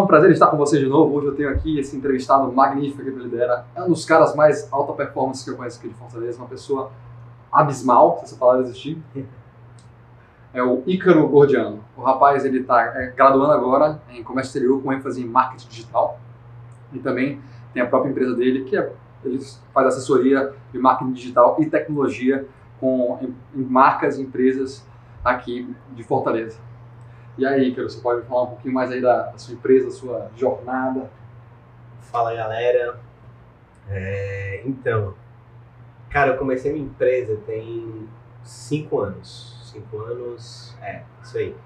É 0.00 0.02
um 0.02 0.06
prazer 0.06 0.30
estar 0.30 0.46
com 0.46 0.56
você 0.56 0.78
de 0.78 0.86
novo. 0.86 1.14
Hoje 1.14 1.26
eu 1.26 1.34
tenho 1.34 1.50
aqui 1.50 1.78
esse 1.78 1.94
entrevistado 1.94 2.50
magnífico 2.50 3.02
que 3.02 3.08
ele 3.10 3.22
lidera. 3.22 3.66
É 3.74 3.82
um 3.82 3.88
dos 3.90 4.06
caras 4.06 4.34
mais 4.34 4.66
alta 4.72 4.94
performance 4.94 5.44
que 5.44 5.50
eu 5.50 5.56
conheço 5.58 5.78
aqui 5.78 5.90
de 5.90 5.94
Fortaleza, 5.94 6.38
uma 6.38 6.48
pessoa 6.48 6.90
abismal, 7.52 8.16
se 8.16 8.24
essa 8.24 8.36
palavra 8.36 8.62
existir. 8.62 8.98
É 10.52 10.60
o 10.60 10.82
Ícaro 10.84 11.28
Gordiano. 11.28 11.78
O 11.96 12.02
rapaz 12.02 12.44
ele 12.44 12.62
está 12.62 12.82
é, 12.82 13.12
graduando 13.14 13.52
agora 13.52 14.02
em 14.10 14.20
comércio 14.24 14.48
exterior 14.48 14.82
com 14.82 14.92
ênfase 14.92 15.22
em 15.22 15.24
marketing 15.24 15.68
digital 15.68 16.18
e 16.92 16.98
também 16.98 17.40
tem 17.72 17.80
a 17.80 17.86
própria 17.86 18.10
empresa 18.10 18.34
dele 18.34 18.64
que 18.64 18.76
é, 18.76 18.92
ele 19.24 19.38
faz 19.72 19.86
assessoria 19.86 20.52
de 20.72 20.78
marketing 20.80 21.12
digital 21.12 21.56
e 21.60 21.66
tecnologia 21.66 22.48
com 22.80 23.16
em, 23.22 23.60
em 23.60 23.64
marcas 23.64 24.18
e 24.18 24.22
empresas 24.22 24.84
aqui 25.24 25.72
de 25.92 26.02
Fortaleza. 26.02 26.58
E 27.40 27.46
aí, 27.46 27.70
Ícaro, 27.70 27.88
você 27.88 27.98
pode 28.02 28.26
falar 28.26 28.42
um 28.42 28.46
pouquinho 28.48 28.74
mais 28.74 28.92
aí 28.92 29.00
da, 29.00 29.30
da 29.30 29.38
sua 29.38 29.54
empresa, 29.54 29.86
da 29.86 29.92
sua 29.92 30.30
jornada? 30.36 31.10
Fala 32.02 32.34
galera. 32.34 33.00
É, 33.88 34.60
então, 34.66 35.14
cara, 36.10 36.32
eu 36.32 36.36
comecei 36.36 36.70
minha 36.70 36.84
empresa 36.84 37.38
tem 37.46 38.06
cinco 38.44 39.00
anos. 39.00 39.58
Cinco 39.72 40.00
anos, 40.00 40.76
é, 40.82 41.02
isso 41.22 41.38
aí. 41.38 41.56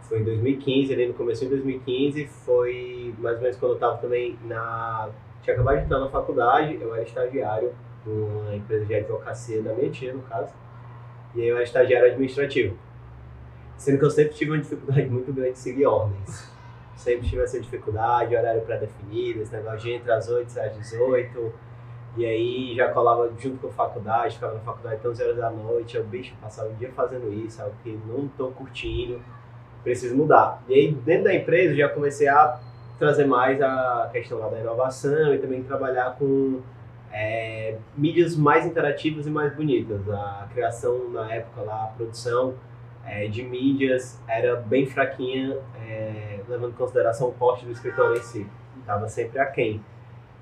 Foi 0.00 0.18
em 0.18 0.24
2015, 0.24 0.92
ali 0.92 1.06
no 1.06 1.14
começo 1.14 1.44
de 1.44 1.50
2015, 1.50 2.26
foi 2.26 3.14
mais 3.20 3.36
ou 3.36 3.42
menos 3.42 3.56
quando 3.56 3.74
eu 3.74 3.78
tava 3.78 3.98
também 3.98 4.36
na. 4.42 5.10
Tinha 5.42 5.54
acabado 5.54 5.76
de 5.78 5.84
entrar 5.84 6.00
na 6.00 6.08
faculdade, 6.08 6.76
eu 6.80 6.92
era 6.92 7.04
estagiário 7.04 7.72
numa 8.04 8.52
empresa 8.52 8.84
de 8.84 8.96
advocacia 8.96 9.62
da 9.62 9.72
minha 9.74 9.90
tia, 9.92 10.12
no 10.12 10.22
caso. 10.22 10.52
E 11.36 11.42
aí 11.42 11.46
eu 11.46 11.54
era 11.54 11.62
estagiário 11.62 12.08
administrativo. 12.08 12.76
Sendo 13.78 13.98
que 13.98 14.04
eu 14.04 14.10
sempre 14.10 14.34
tive 14.34 14.50
uma 14.50 14.58
dificuldade 14.58 15.06
muito 15.08 15.32
grande 15.32 15.52
de 15.52 15.58
seguir 15.58 15.86
ordens. 15.86 16.52
Sempre 16.96 17.28
tive 17.28 17.42
essa 17.42 17.60
dificuldade, 17.60 18.36
horário 18.36 18.60
pré-definido, 18.62 19.40
esse 19.40 19.52
negócio 19.52 19.78
de 19.78 19.92
entre 19.92 20.10
as 20.10 20.28
8 20.28 20.52
e 20.54 20.60
as 20.60 20.76
18. 20.76 21.52
E 22.16 22.26
aí 22.26 22.74
já 22.74 22.88
colava 22.88 23.30
junto 23.38 23.58
com 23.58 23.68
a 23.68 23.70
faculdade, 23.70 24.34
ficava 24.34 24.54
na 24.54 24.60
faculdade 24.60 24.96
até 24.96 25.08
11 25.08 25.22
horas 25.22 25.36
da 25.36 25.50
noite. 25.50 25.96
Eu, 25.96 26.04
bicho, 26.04 26.34
passava 26.42 26.68
o 26.70 26.74
dia 26.74 26.90
fazendo 26.90 27.32
isso, 27.32 27.62
algo 27.62 27.74
que 27.84 27.96
não 28.04 28.26
tô 28.36 28.48
curtindo, 28.48 29.22
preciso 29.84 30.16
mudar. 30.16 30.60
E 30.68 30.74
aí 30.74 30.92
dentro 30.92 31.24
da 31.24 31.34
empresa 31.34 31.76
já 31.76 31.88
comecei 31.88 32.26
a 32.26 32.58
trazer 32.98 33.26
mais 33.26 33.62
a 33.62 34.10
questão 34.12 34.38
lá 34.38 34.48
da 34.48 34.58
inovação 34.58 35.32
e 35.32 35.38
também 35.38 35.62
trabalhar 35.62 36.16
com 36.18 36.60
é, 37.12 37.76
mídias 37.96 38.34
mais 38.34 38.66
interativas 38.66 39.24
e 39.26 39.30
mais 39.30 39.54
bonitas. 39.54 40.08
A 40.10 40.48
criação 40.52 41.08
na 41.10 41.32
época 41.32 41.62
lá, 41.62 41.84
a 41.84 41.86
produção 41.88 42.54
é, 43.08 43.26
de 43.26 43.42
mídias 43.42 44.20
era 44.28 44.56
bem 44.56 44.86
fraquinha, 44.86 45.56
é, 45.86 46.40
levando 46.48 46.70
em 46.70 46.74
consideração 46.74 47.28
o 47.28 47.32
porte 47.32 47.64
do 47.64 47.72
escritório 47.72 48.18
em 48.18 48.22
si. 48.22 48.46
Estava 48.78 49.08
sempre 49.08 49.38
aquém. 49.38 49.82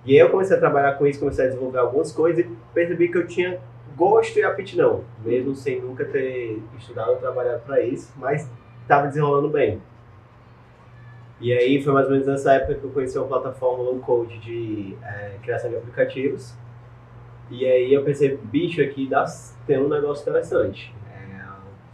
E 0.05 0.13
aí 0.13 0.19
eu 0.19 0.31
comecei 0.31 0.57
a 0.57 0.61
trabalhar 0.61 0.93
com 0.95 1.07
isso, 1.07 1.19
comecei 1.19 1.47
a 1.47 1.49
desenvolver 1.49 1.79
algumas 1.79 2.13
coisas 2.13 2.45
e 2.45 2.49
percebi 2.75 3.09
que 3.09 3.19
eu 3.19 3.27
tinha 3.27 3.61
gosto 3.97 4.39
e 4.39 4.45
aptidão, 4.45 5.05
mesmo 5.25 5.55
sem 5.55 5.81
nunca 5.81 6.05
ter 6.05 6.63
estudado 6.77 7.11
ou 7.11 7.17
trabalhado 7.17 7.63
para 7.65 7.81
isso, 7.81 8.13
mas 8.17 8.51
estava 8.83 9.07
desenrolando 9.07 9.49
bem. 9.49 9.81
E 11.41 11.53
aí 11.53 11.83
foi 11.83 11.93
mais 11.93 12.07
ou 12.07 12.13
menos 12.13 12.27
nessa 12.27 12.53
época 12.53 12.75
que 12.75 12.85
eu 12.85 12.91
conheci 12.91 13.19
uma 13.19 13.27
plataforma 13.27 13.83
low 13.83 13.99
code 14.01 14.39
de 14.39 14.97
é, 15.03 15.37
criação 15.43 15.71
de 15.71 15.77
aplicativos. 15.77 16.55
E 17.51 17.65
aí 17.65 17.93
eu 17.93 18.05
pensei, 18.05 18.37
bicho, 18.37 18.81
aqui 18.83 19.07
dá, 19.07 19.25
tem 19.67 19.79
um 19.79 19.89
negócio 19.89 20.23
interessante 20.23 20.95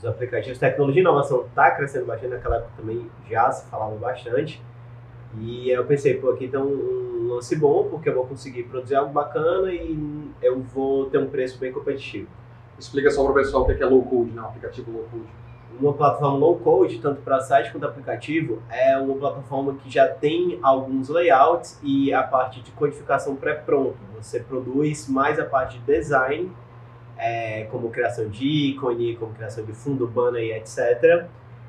os 0.03 0.08
aplicativos. 0.08 0.58
Tecnologia 0.58 1.00
e 1.00 1.05
inovação 1.05 1.47
está 1.47 1.70
crescendo 1.70 2.06
bastante, 2.06 2.34
naquela 2.34 2.56
época 2.56 2.72
também 2.77 3.11
já 3.31 3.50
se 3.50 3.69
falava 3.70 3.95
bastante. 3.97 4.61
E 5.39 5.70
eu 5.70 5.84
pensei, 5.84 6.14
pô, 6.14 6.31
aqui 6.31 6.48
tem 6.48 6.61
um 6.61 7.28
lance 7.28 7.56
bom, 7.56 7.89
porque 7.89 8.09
eu 8.09 8.14
vou 8.14 8.27
conseguir 8.27 8.64
produzir 8.64 8.97
algo 8.97 9.12
bacana 9.12 9.72
e 9.72 10.31
eu 10.42 10.61
vou 10.61 11.06
ter 11.06 11.19
um 11.19 11.28
preço 11.28 11.59
bem 11.59 11.72
competitivo. 11.72 12.28
Explica 12.78 13.11
só 13.11 13.22
para 13.22 13.32
o 13.32 13.34
pessoal 13.34 13.62
o 13.62 13.66
que 13.66 13.82
é 13.82 13.87
low 13.87 14.03
code, 14.03 14.32
né? 14.32 14.43
um 14.43 14.47
aplicativo 14.47 14.91
low 14.91 15.06
code. 15.10 15.43
Uma 15.81 15.94
plataforma 15.94 16.37
low 16.37 16.59
code, 16.59 16.98
tanto 16.98 17.22
para 17.22 17.41
site 17.41 17.72
quanto 17.72 17.87
aplicativo, 17.87 18.62
é 18.69 18.98
uma 18.98 19.15
plataforma 19.15 19.75
que 19.75 19.91
já 19.91 20.06
tem 20.06 20.59
alguns 20.62 21.09
layouts 21.09 21.81
e 21.82 22.12
a 22.12 22.22
parte 22.22 22.60
de 22.60 22.71
codificação 22.72 23.34
pré-pronto. 23.37 23.97
Você 24.21 24.41
produz 24.41 25.09
mais 25.09 25.38
a 25.38 25.47
parte 25.47 25.78
de 25.78 25.84
design 25.84 26.53
é, 27.22 27.69
como 27.71 27.88
criação 27.91 28.28
de 28.28 28.44
ícone, 28.44 29.15
como 29.15 29.33
criação 29.33 29.65
de 29.65 29.72
fundo, 29.72 30.09
banner 30.09 30.43
e 30.43 30.53
etc. 30.53 31.27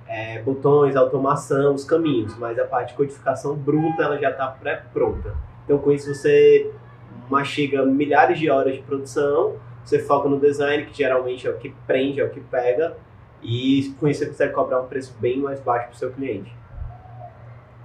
É, 0.07 0.41
botões, 0.41 0.95
automação, 0.95 1.75
os 1.75 1.85
caminhos, 1.85 2.35
mas 2.37 2.57
a 2.57 2.65
parte 2.65 2.89
de 2.89 2.95
codificação 2.95 3.55
bruta 3.55 4.01
ela 4.01 4.17
já 4.17 4.31
está 4.31 4.47
pré-pronta. 4.47 5.35
Então 5.63 5.77
com 5.77 5.91
isso 5.91 6.13
você 6.13 6.71
mastiga 7.29 7.85
milhares 7.85 8.39
de 8.39 8.49
horas 8.49 8.73
de 8.75 8.81
produção, 8.81 9.55
você 9.85 9.99
foca 9.99 10.27
no 10.27 10.39
design, 10.39 10.85
que 10.85 10.97
geralmente 10.97 11.47
é 11.47 11.51
o 11.51 11.57
que 11.57 11.69
prende, 11.85 12.19
é 12.19 12.25
o 12.25 12.29
que 12.31 12.39
pega, 12.39 12.97
e 13.41 13.93
com 13.99 14.07
isso 14.07 14.21
você 14.21 14.27
consegue 14.27 14.53
cobrar 14.53 14.81
um 14.81 14.87
preço 14.87 15.15
bem 15.19 15.37
mais 15.37 15.59
baixo 15.59 15.87
para 15.87 15.95
o 15.95 15.97
seu 15.97 16.11
cliente. 16.11 16.55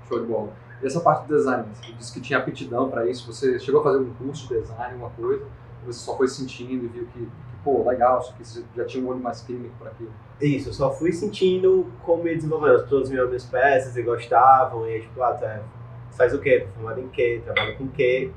Show 0.08 0.20
de 0.20 0.26
bola. 0.26 0.52
E 0.82 0.86
essa 0.86 1.00
parte 1.00 1.26
do 1.26 1.36
design, 1.36 1.66
você 1.74 1.92
disse 1.92 2.12
que 2.14 2.20
tinha 2.20 2.38
aptidão 2.38 2.88
para 2.88 3.06
isso, 3.06 3.30
você 3.30 3.58
chegou 3.58 3.80
a 3.80 3.84
fazer 3.84 3.98
um 3.98 4.14
curso 4.14 4.48
de 4.48 4.60
design, 4.60 4.96
uma 4.96 5.10
coisa, 5.10 5.44
você 5.84 5.98
só 5.98 6.16
foi 6.16 6.28
sentindo 6.28 6.84
e 6.84 6.88
viu 6.88 7.06
que 7.12 7.28
pô, 7.64 7.88
legal, 7.88 8.22
só 8.22 8.32
que 8.32 8.42
já 8.76 8.84
tinha 8.84 9.04
um 9.04 9.08
olho 9.08 9.20
mais 9.20 9.42
clínico 9.42 9.74
para 9.78 9.90
aquilo. 9.90 10.12
Isso, 10.40 10.68
eu 10.68 10.72
só 10.72 10.92
fui 10.92 11.12
sentindo 11.12 11.92
como 12.02 12.26
ia 12.28 12.34
desenvolvendo. 12.34 12.76
As 12.76 12.82
pessoas 12.82 13.08
viam 13.08 13.26
minhas 13.26 13.44
peças 13.44 13.96
e 13.96 14.02
gostavam, 14.02 14.88
e 14.88 15.00
tipo, 15.00 15.22
ah, 15.22 15.34
tá, 15.34 15.60
faz 16.12 16.32
o 16.32 16.40
quê? 16.40 16.66
Formado 16.74 17.00
em 17.00 17.08
quê? 17.08 17.40
Trabalha 17.44 17.74
com 17.74 17.88
quê? 17.88 18.30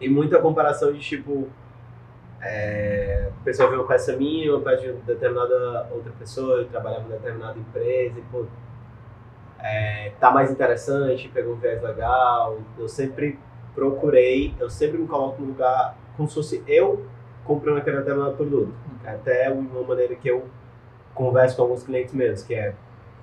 E 0.00 0.08
muita 0.08 0.38
comparação 0.40 0.92
de 0.92 1.00
tipo, 1.00 1.48
é, 2.40 3.30
a 3.40 3.44
pessoa 3.44 3.70
vê 3.70 3.76
uma 3.76 3.86
peça 3.86 4.16
minha, 4.16 4.54
uma 4.54 4.62
peça 4.62 4.82
de 4.82 4.92
determinada 5.02 5.88
outra 5.90 6.12
pessoa, 6.18 6.58
eu 6.58 6.68
trabalhava 6.68 7.04
em 7.04 7.12
determinada 7.12 7.58
empresa, 7.58 8.18
e 8.18 8.22
pô, 8.30 8.46
é, 9.58 10.12
tá 10.20 10.30
mais 10.30 10.50
interessante, 10.50 11.28
pegou 11.28 11.54
um 11.54 11.56
viés 11.56 11.82
legal. 11.82 12.58
Eu 12.78 12.88
sempre 12.88 13.38
procurei, 13.74 14.54
eu 14.58 14.70
sempre 14.70 14.98
me 14.98 15.06
coloco 15.06 15.40
no 15.40 15.48
lugar 15.48 15.96
como 16.16 16.28
se 16.28 16.34
fosse 16.34 16.62
eu 16.66 17.04
comprando 17.46 17.78
aquele 17.78 17.98
determinado 17.98 18.36
produto. 18.36 18.72
Até 19.04 19.50
uma 19.50 19.82
maneira 19.82 20.14
que 20.14 20.28
eu 20.28 20.44
converso 21.14 21.56
com 21.56 21.62
alguns 21.62 21.82
clientes 21.82 22.12
meus, 22.12 22.42
que 22.42 22.54
é 22.54 22.74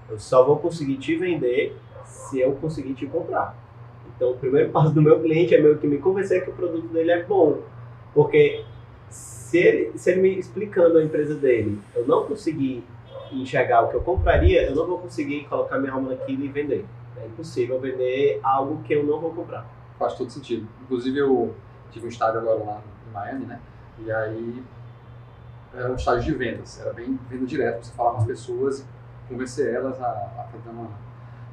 eu 0.10 0.20
só 0.20 0.44
vou 0.44 0.58
conseguir 0.58 0.98
te 0.98 1.16
vender 1.16 1.76
se 2.06 2.40
eu 2.40 2.54
conseguir 2.54 2.94
te 2.94 3.06
comprar. 3.06 3.56
Então, 4.16 4.32
o 4.32 4.38
primeiro 4.38 4.70
passo 4.74 4.94
do 4.94 5.02
meu 5.02 5.20
cliente 5.22 5.56
é 5.56 5.62
meio 5.62 5.78
que 5.78 5.88
me 5.88 5.98
convencer 5.98 6.44
que 6.44 6.50
o 6.50 6.54
produto 6.54 6.88
dele 6.88 7.12
é 7.12 7.24
bom. 7.24 7.60
Porque 8.14 8.64
se 9.10 9.58
ele, 9.58 9.98
se 9.98 10.12
ele 10.12 10.22
me 10.22 10.40
explicando 10.40 10.98
a 10.98 11.04
empresa 11.04 11.36
dele, 11.36 11.80
eu 11.96 12.06
não 12.08 12.26
conseguir 12.26 12.84
enxergar 13.32 13.82
o 13.82 13.90
que 13.90 13.96
eu 13.96 14.02
compraria, 14.02 14.64
eu 14.64 14.76
não 14.76 14.86
vou 14.86 15.00
conseguir 15.00 15.46
colocar 15.46 15.80
minha 15.80 15.94
alma 15.94 16.10
naquilo 16.10 16.44
e 16.44 16.48
vender. 16.48 16.86
É 17.18 17.26
impossível 17.26 17.80
vender 17.80 18.40
algo 18.44 18.84
que 18.84 18.94
eu 18.94 19.04
não 19.04 19.20
vou 19.20 19.32
comprar. 19.32 19.68
Faz 19.98 20.16
todo 20.16 20.30
sentido. 20.30 20.68
Inclusive, 20.84 21.18
eu 21.18 21.56
tive 21.92 22.06
um 22.06 22.10
estágio 22.10 22.40
agora 22.40 22.64
lá 22.64 22.82
em 23.08 23.14
Miami, 23.14 23.46
né? 23.46 23.60
E 24.00 24.12
aí 24.12 24.64
era 25.74 25.92
um 25.92 25.96
estágio 25.96 26.31
de 26.31 26.38
vendas, 26.38 26.80
era 26.80 26.94
bem 26.94 27.20
venda 27.30 27.46
direto, 27.46 27.84
você 27.84 27.94
falar 27.94 28.12
com 28.12 28.18
as 28.18 28.26
pessoas 28.26 28.86
convencer 29.28 29.74
elas 29.74 30.00
a, 30.02 30.08
a 30.08 30.48
fazer 30.52 30.70
uma, 30.70 30.90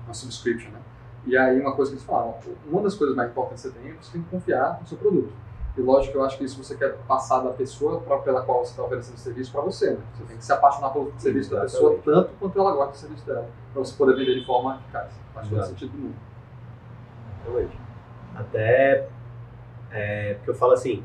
uma 0.04 0.14
subscription, 0.14 0.70
né? 0.70 0.80
E 1.26 1.36
aí 1.36 1.60
uma 1.60 1.74
coisa 1.74 1.90
que 1.90 1.96
eles 1.96 2.06
falavam, 2.06 2.36
uma 2.66 2.82
das 2.82 2.94
coisas 2.94 3.14
mais 3.14 3.30
importantes 3.30 3.62
que 3.62 3.68
você 3.70 3.78
tem 3.78 3.90
é 3.90 3.94
você 3.94 4.12
tem 4.12 4.22
que 4.22 4.30
confiar 4.30 4.78
no 4.80 4.86
seu 4.86 4.98
produto. 4.98 5.32
E 5.76 5.80
lógico 5.80 6.12
que 6.12 6.18
eu 6.18 6.24
acho 6.24 6.36
que 6.36 6.44
isso 6.44 6.62
você 6.62 6.76
quer 6.76 6.96
passar 7.06 7.40
da 7.40 7.50
pessoa 7.50 8.00
pra, 8.00 8.18
pela 8.18 8.42
qual 8.42 8.64
você 8.64 8.72
está 8.72 8.82
oferecendo 8.82 9.14
o 9.14 9.20
serviço 9.20 9.52
para 9.52 9.60
você, 9.60 9.92
né? 9.92 10.00
Você 10.14 10.24
tem 10.24 10.36
que 10.36 10.44
se 10.44 10.52
apaixonar 10.52 10.90
pelo 10.90 11.12
serviço 11.16 11.50
da 11.50 11.60
pessoa 11.62 11.98
tanto 12.04 12.30
quanto 12.38 12.58
ela 12.58 12.72
gosta 12.72 12.92
do 12.92 12.96
serviço 12.96 13.26
dela, 13.26 13.48
para 13.72 13.84
você 13.84 13.94
poder 13.96 14.16
vender 14.16 14.40
de 14.40 14.44
forma 14.44 14.76
eficaz. 14.76 15.12
Faz 15.32 15.48
todo 15.48 15.64
sentido 15.64 15.92
do 15.92 15.98
mundo. 15.98 16.16
Exatamente. 17.46 17.78
Até 18.34 19.08
é, 19.92 20.34
porque 20.34 20.50
eu 20.50 20.54
falo 20.54 20.72
assim, 20.72 21.04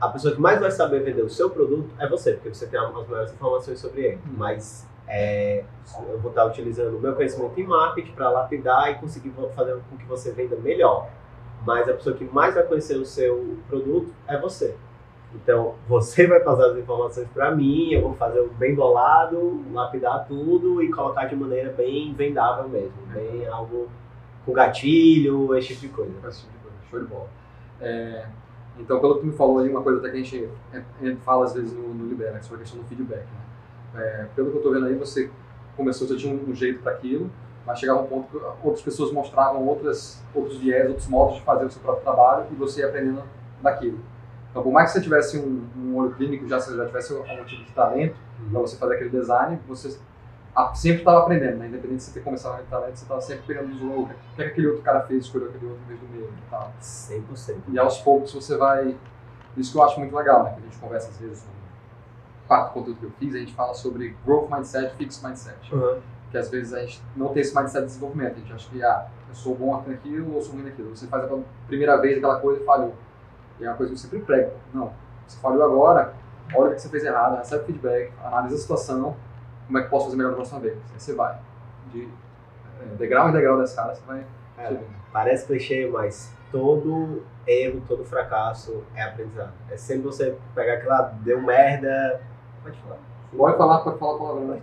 a 0.00 0.08
pessoa 0.08 0.34
que 0.34 0.40
mais 0.40 0.58
vai 0.58 0.70
saber 0.70 1.02
vender 1.02 1.22
o 1.22 1.28
seu 1.28 1.50
produto 1.50 1.90
é 1.98 2.08
você, 2.08 2.32
porque 2.32 2.54
você 2.54 2.66
tem 2.66 2.80
as 2.80 2.90
maiores 2.90 3.32
informações 3.32 3.78
sobre 3.78 4.02
ele. 4.02 4.16
Hum. 4.16 4.34
Mas 4.36 4.88
é, 5.06 5.64
eu 6.08 6.18
vou 6.18 6.30
estar 6.30 6.44
utilizando 6.46 6.96
o 6.96 7.00
meu 7.00 7.14
conhecimento 7.14 7.60
em 7.60 7.64
marketing 7.64 8.12
para 8.12 8.30
lapidar 8.30 8.90
e 8.90 8.94
conseguir 8.94 9.32
fazer 9.54 9.78
com 9.90 9.96
que 9.96 10.06
você 10.06 10.32
venda 10.32 10.56
melhor. 10.56 11.10
Mas 11.66 11.88
a 11.88 11.92
pessoa 11.92 12.16
que 12.16 12.24
mais 12.24 12.54
vai 12.54 12.62
conhecer 12.62 12.96
o 12.96 13.04
seu 13.04 13.58
produto 13.68 14.12
é 14.26 14.38
você. 14.38 14.74
Então, 15.34 15.74
você 15.88 16.26
vai 16.26 16.40
passar 16.40 16.70
as 16.70 16.76
informações 16.76 17.28
para 17.28 17.54
mim, 17.54 17.92
eu 17.92 18.02
vou 18.02 18.14
fazer 18.14 18.40
o 18.40 18.48
bem 18.48 18.74
bolado, 18.74 19.62
lapidar 19.72 20.26
tudo 20.26 20.82
e 20.82 20.90
colocar 20.90 21.26
de 21.26 21.36
maneira 21.36 21.70
bem 21.72 22.12
vendável 22.14 22.68
mesmo. 22.68 22.96
Bem 23.12 23.46
algo 23.46 23.88
com 24.44 24.52
gatilho, 24.52 25.54
esse 25.56 25.68
tipo 25.68 25.80
de 25.80 25.88
coisa. 25.88 26.28
Esse 26.28 26.40
tipo 26.40 26.52
de 26.52 26.58
coisa. 26.58 26.76
Show 26.90 27.00
de 27.00 27.06
bola. 27.06 27.28
É, 27.80 28.26
então, 28.78 29.00
pelo 29.00 29.16
que 29.16 29.20
tu 29.20 29.26
me 29.26 29.32
falou 29.32 29.58
aí, 29.58 29.68
uma 29.68 29.82
coisa 29.82 29.98
até 29.98 30.10
que 30.10 30.16
a 30.16 30.22
gente, 30.22 30.48
a 30.72 31.04
gente 31.04 31.20
fala 31.20 31.44
às 31.44 31.52
vezes 31.52 31.72
no, 31.72 31.94
no 31.94 32.06
Libera, 32.06 32.32
que 32.32 32.38
é 32.38 32.42
sobre 32.42 32.56
a 32.56 32.60
questão 32.60 32.80
do 32.80 32.86
feedback. 32.86 33.24
Né? 33.24 34.02
É, 34.02 34.26
pelo 34.34 34.50
que 34.50 34.56
eu 34.56 34.60
estou 34.60 34.72
vendo 34.72 34.86
aí, 34.86 34.94
você 34.94 35.30
começou, 35.76 36.06
você 36.06 36.16
tinha 36.16 36.34
um, 36.34 36.54
jeito 36.54 36.80
para 36.80 36.92
aquilo, 36.92 37.30
mas 37.66 37.78
chegava 37.78 38.00
um 38.00 38.06
ponto 38.06 38.28
que 38.28 38.44
outras 38.62 38.82
pessoas 38.82 39.12
mostravam 39.12 39.66
outras, 39.66 40.22
outros 40.34 40.58
viés, 40.58 40.88
outros 40.88 41.08
modos 41.08 41.36
de 41.36 41.42
fazer 41.42 41.64
o 41.64 41.70
seu 41.70 41.82
próprio 41.82 42.02
trabalho 42.02 42.46
e 42.50 42.54
você 42.54 42.80
ia 42.80 42.88
aprendendo 42.88 43.22
daquilo. 43.62 43.98
Então, 44.50 44.62
por 44.62 44.72
mais 44.72 44.88
que 44.90 44.98
você 44.98 45.02
tivesse 45.02 45.38
um, 45.38 45.64
um 45.76 45.96
olho 45.96 46.12
clínico, 46.14 46.48
já, 46.48 46.58
já 46.58 46.86
tivesse 46.86 47.12
algum 47.12 47.44
tipo 47.44 47.64
de 47.64 47.72
talento 47.72 48.16
uhum. 48.40 48.50
para 48.50 48.60
você 48.60 48.76
fazer 48.76 48.94
aquele 48.94 49.10
design, 49.10 49.60
você 49.68 49.96
sempre 50.74 50.98
estava 50.98 51.20
aprendendo, 51.20 51.58
né? 51.58 51.66
Independente 51.68 51.98
de 51.98 52.02
você 52.04 52.12
ter 52.12 52.24
começado 52.24 52.60
a 52.60 52.62
talento, 52.64 52.96
você 52.96 53.04
estava 53.04 53.20
sempre 53.20 53.42
pegando 53.46 53.72
os 53.72 53.82
outros. 53.82 54.16
O 54.32 54.36
que, 54.36 54.42
é 54.42 54.44
que 54.46 54.50
aquele 54.52 54.66
outro 54.68 54.82
cara 54.82 55.00
fez, 55.02 55.24
escolheu 55.24 55.48
aquele 55.48 55.66
outro 55.66 55.84
do 55.84 56.08
meu 56.08 56.26
e 56.26 56.50
tal. 56.50 56.72
100%. 56.80 57.56
E 57.68 57.78
aos 57.78 57.98
poucos 57.98 58.32
você 58.32 58.56
vai... 58.56 58.96
Isso 59.56 59.72
que 59.72 59.78
eu 59.78 59.82
acho 59.82 59.98
muito 59.98 60.14
legal, 60.14 60.44
né? 60.44 60.52
Que 60.52 60.60
a 60.60 60.62
gente 60.62 60.78
conversa 60.78 61.08
às 61.08 61.18
vezes 61.18 61.44
no 61.44 61.60
quarto 62.46 62.72
conteúdo 62.72 62.98
que 62.98 63.06
eu 63.06 63.12
fiz, 63.12 63.34
a 63.34 63.38
gente 63.38 63.54
fala 63.54 63.74
sobre 63.74 64.16
growth 64.24 64.50
mindset, 64.50 64.94
fixed 64.96 65.24
mindset. 65.24 65.72
Uhum. 65.72 66.00
Que 66.30 66.38
às 66.38 66.48
vezes 66.48 66.72
a 66.72 66.80
gente 66.80 67.02
não 67.16 67.28
tem 67.28 67.42
esse 67.42 67.54
mindset 67.54 67.82
de 67.82 67.86
desenvolvimento. 67.86 68.32
A 68.36 68.38
gente 68.40 68.52
acha 68.52 68.68
que, 68.68 68.82
ah, 68.82 69.06
eu 69.28 69.34
sou 69.34 69.54
bom 69.54 69.76
aqui 69.76 69.90
naquilo 69.90 70.34
ou 70.34 70.42
sou 70.42 70.54
ruim 70.54 70.64
naquilo. 70.64 70.96
Você 70.96 71.06
faz 71.06 71.24
a 71.24 71.38
primeira 71.66 71.96
vez 72.00 72.18
aquela 72.18 72.40
coisa 72.40 72.60
e 72.60 72.64
falhou. 72.64 72.94
E 73.60 73.64
é 73.64 73.68
uma 73.68 73.76
coisa 73.76 73.92
que 73.92 73.98
eu 73.98 74.00
sempre 74.00 74.20
prego. 74.20 74.52
Não, 74.74 74.92
você 75.26 75.38
falhou 75.38 75.62
agora, 75.62 76.14
olha 76.54 76.72
o 76.72 76.74
que 76.74 76.82
você 76.82 76.88
fez 76.88 77.04
errado, 77.04 77.36
recebe 77.36 77.64
feedback, 77.66 78.12
analisa 78.24 78.56
a 78.56 78.58
situação, 78.58 79.16
como 79.70 79.78
é 79.78 79.82
que 79.82 79.88
posso 79.88 80.06
fazer 80.06 80.16
melhor 80.16 80.30
da 80.30 80.36
próxima 80.36 80.60
vez. 80.60 80.74
Aí 80.74 80.98
você 80.98 81.14
vai. 81.14 81.38
De 81.92 82.08
é, 82.80 82.96
degrau 82.96 83.28
em 83.28 83.32
degrau 83.32 83.56
dessa 83.58 83.76
cara, 83.76 83.94
você 83.94 84.02
vai. 84.04 84.26
É, 84.58 84.76
parece 85.12 85.46
clichê, 85.46 85.88
mas 85.88 86.34
todo 86.50 87.22
erro, 87.46 87.80
todo 87.86 88.04
fracasso 88.04 88.82
é 88.96 89.02
aprendizado. 89.02 89.52
É 89.70 89.76
sempre 89.76 90.02
você 90.02 90.36
pegar 90.56 90.74
aquela, 90.74 91.02
deu 91.22 91.40
merda. 91.40 92.20
Pode 92.64 92.78
falar. 92.78 92.98
Pode 93.36 93.56
falar, 93.56 93.78
pode 93.78 93.98
falar 93.98 94.18
palavrão, 94.18 94.48
né? 94.48 94.60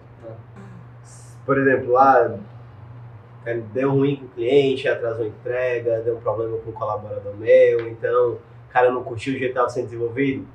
Por 1.46 1.58
exemplo, 1.58 1.94
lá 1.94 2.38
deu 3.72 3.92
ruim 3.92 4.18
com 4.18 4.26
o 4.26 4.30
cliente, 4.30 4.90
atrasou 4.90 5.24
a 5.24 5.28
entrega, 5.30 6.02
deu 6.02 6.18
um 6.18 6.20
problema 6.20 6.58
com 6.58 6.70
o 6.70 6.74
colaborador 6.74 7.34
meu, 7.38 7.88
então 7.88 8.34
o 8.34 8.40
cara 8.70 8.92
não 8.92 9.06
curtiu 9.06 9.34
o 9.34 9.38
jeito 9.38 9.54
que 9.54 9.58
estava 9.58 9.70
sendo 9.70 9.86
desenvolvido. 9.86 10.46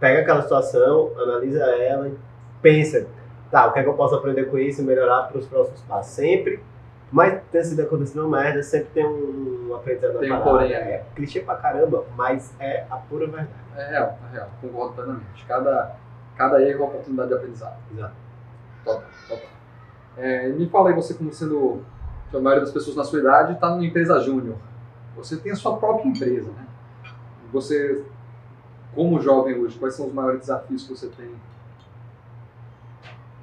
Pega 0.00 0.22
aquela 0.22 0.42
situação, 0.42 1.12
analisa 1.16 1.64
ela 1.76 2.08
e 2.08 2.18
pensa, 2.60 3.06
tá, 3.50 3.66
o 3.66 3.72
que 3.72 3.80
é 3.80 3.82
que 3.82 3.88
eu 3.88 3.94
posso 3.94 4.14
aprender 4.14 4.44
com 4.44 4.58
isso 4.58 4.80
e 4.80 4.84
melhorar 4.84 5.24
para 5.24 5.38
os 5.38 5.46
próximos 5.46 5.80
passos. 5.82 6.12
Sempre, 6.12 6.62
mas 7.10 7.42
tem 7.50 7.64
sido 7.64 7.82
acontecendo 7.82 8.28
merda, 8.28 8.62
sempre 8.62 8.88
tem 8.94 9.06
um 9.06 9.74
aprendizado 9.74 10.18
Tem 10.18 10.32
um 10.32 10.40
porém 10.40 10.72
É 10.72 11.04
clichê 11.14 11.40
pra 11.40 11.56
caramba, 11.56 12.04
mas 12.16 12.54
é 12.60 12.84
a 12.88 12.96
pura 12.96 13.26
verdade. 13.26 13.48
É 13.76 13.90
real, 13.90 14.18
é 14.28 14.34
real, 14.34 14.48
concordo 14.60 14.94
plenamente. 14.94 15.44
Cada, 15.46 15.96
cada 16.36 16.62
erro 16.62 16.70
é 16.70 16.76
uma 16.76 16.86
oportunidade 16.86 17.28
de 17.28 17.34
aprendizado. 17.34 17.76
Exato. 17.92 18.14
Top, 18.84 19.04
top. 19.28 19.42
É, 20.16 20.48
me 20.48 20.68
fala 20.68 20.90
aí, 20.90 20.94
você 20.94 21.14
como 21.14 21.32
sendo, 21.32 21.82
a 22.32 22.38
maioria 22.38 22.60
das 22.60 22.72
pessoas 22.72 22.96
na 22.96 23.04
sua 23.04 23.20
idade 23.20 23.54
está 23.54 23.70
numa 23.70 23.84
empresa 23.84 24.20
júnior. 24.20 24.56
Você 25.16 25.36
tem 25.36 25.52
a 25.52 25.56
sua 25.56 25.76
própria 25.76 26.08
empresa, 26.08 26.50
né? 26.52 26.66
Você, 27.52 28.04
como 28.94 29.20
jovem 29.20 29.58
hoje, 29.60 29.78
quais 29.78 29.94
são 29.94 30.06
os 30.06 30.12
maiores 30.12 30.40
desafios 30.40 30.84
que 30.84 30.94
você 30.94 31.08
tem 31.08 31.34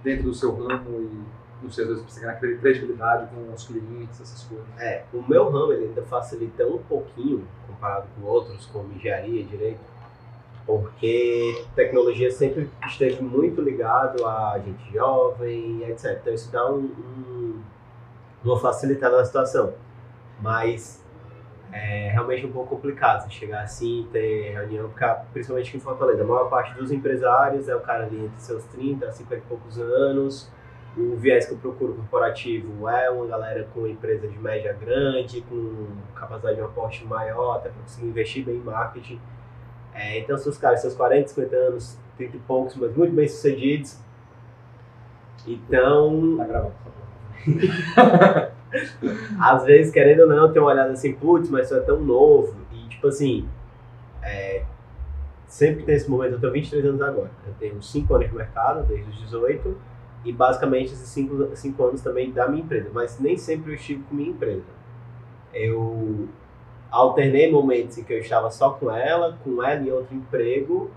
dentro 0.08 0.24
do 0.24 0.34
seu 0.34 0.56
ramo 0.56 1.02
e 1.02 1.38
não 1.62 1.72
sei, 1.72 1.84
às 1.84 1.90
vezes 1.90 2.06
você 2.06 2.22
ganhar 2.22 2.36
credibilidade 2.36 3.30
com 3.34 3.52
os 3.52 3.66
clientes, 3.66 4.22
essas 4.22 4.44
coisas? 4.44 4.66
É, 4.78 5.04
o 5.12 5.22
meu 5.28 5.50
ramo 5.50 5.74
ele 5.74 5.86
ainda 5.86 6.04
facilita 6.04 6.66
um 6.66 6.78
pouquinho 6.78 7.46
comparado 7.68 8.08
com 8.16 8.26
outros, 8.26 8.66
como 8.68 8.94
engenharia, 8.94 9.44
direito, 9.44 9.80
porque 10.66 11.66
tecnologia 11.76 12.30
sempre 12.32 12.70
esteve 12.86 13.22
muito 13.22 13.60
ligado 13.62 14.26
a 14.26 14.60
gente 14.64 14.94
jovem, 14.94 15.84
etc. 15.90 16.20
Então 16.22 16.34
isso 16.34 16.52
dá 16.52 16.72
um, 16.72 16.84
um, 16.84 17.62
uma 18.46 18.60
facilitada 18.60 19.18
na 19.18 19.26
situação. 19.26 19.74
Mas 20.40 21.04
é 21.72 22.10
realmente 22.12 22.46
um 22.46 22.52
pouco 22.52 22.76
complicado 22.76 23.24
você 23.24 23.30
chegar 23.32 23.62
assim, 23.62 24.08
ter 24.12 24.52
reunião, 24.52 24.90
porque 24.90 25.06
principalmente 25.34 25.70
aqui 25.70 25.78
em 25.78 25.82
Fortaleza, 25.82 26.24
a 26.24 26.26
maior 26.26 26.50
parte 26.50 26.74
dos 26.76 26.92
empresários 26.92 27.68
é 27.68 27.76
o 27.76 27.82
cara 27.82 28.06
ali 28.06 28.26
entre 28.26 28.40
seus 28.40 28.64
30, 28.66 29.12
50 29.12 29.36
e 29.36 29.48
poucos 29.48 29.80
anos. 29.80 30.50
O 30.98 31.16
viés 31.16 31.46
que 31.46 31.54
eu 31.54 31.58
procuro 31.58 31.94
corporativo 31.94 32.90
é 32.90 33.10
uma 33.10 33.28
galera 33.28 33.68
com 33.74 33.86
empresa 33.86 34.28
de 34.28 34.40
média 34.40 34.74
grande, 34.74 35.42
com 35.42 35.88
capacidade 36.16 36.56
de 36.56 36.62
um 36.62 36.66
aporte 36.66 37.06
maior, 37.06 37.58
até 37.58 37.70
para 37.70 37.82
conseguir 37.84 38.08
investir 38.08 38.44
bem 38.44 38.56
em 38.56 38.62
marketing. 38.62 39.22
É, 39.94 40.18
então, 40.20 40.38
seus 40.38 40.58
caras, 40.58 40.82
seus 40.82 40.96
40, 40.96 41.28
50 41.28 41.56
anos, 41.56 42.00
30 42.18 42.38
e 42.38 42.40
poucos, 42.40 42.76
mas 42.76 42.96
muito 42.96 43.14
bem 43.14 43.28
sucedidos. 43.28 44.00
Então. 45.46 46.38
Tá 46.38 46.46
gravando. 46.46 46.74
Às 49.40 49.64
vezes, 49.64 49.92
querendo 49.92 50.22
ou 50.22 50.28
não, 50.28 50.52
tem 50.52 50.62
uma 50.62 50.72
olhada 50.72 50.92
assim, 50.92 51.14
putz, 51.14 51.50
mas 51.50 51.68
isso 51.68 51.76
é 51.76 51.82
tão 51.82 52.02
novo. 52.02 52.56
E, 52.74 52.90
tipo 52.90 53.08
assim, 53.08 53.48
é, 54.22 54.64
sempre 55.48 55.84
tem 55.84 55.96
esse 55.96 56.10
momento, 56.10 56.34
eu 56.34 56.40
tenho 56.40 56.54
23 56.54 56.86
anos 56.86 57.02
agora. 57.02 57.32
Eu 57.46 57.54
tenho 57.60 57.82
5 57.82 58.14
anos 58.14 58.30
de 58.30 58.36
mercado, 58.36 58.86
desde 58.86 59.10
os 59.10 59.18
18, 59.20 59.78
e 60.26 60.34
basicamente 60.34 60.94
esses 60.94 61.08
5, 61.10 61.56
5 61.56 61.84
anos 61.84 62.02
também 62.02 62.32
da 62.32 62.48
minha 62.48 62.64
empresa. 62.64 62.90
Mas 62.94 63.20
nem 63.20 63.38
sempre 63.38 63.72
eu 63.72 63.76
estive 63.76 64.04
com 64.04 64.16
minha 64.16 64.30
empresa. 64.30 64.66
Eu 65.54 66.28
alternei 66.92 67.52
momentos 67.52 67.98
em 67.98 68.04
que 68.04 68.14
eu 68.14 68.20
estava 68.20 68.50
só 68.52 68.72
com 68.72 68.92
ela, 68.92 69.38
com 69.44 69.64
ela 69.64 69.82
em 69.82 69.92
outro 69.92 70.16
emprego, 70.16 70.92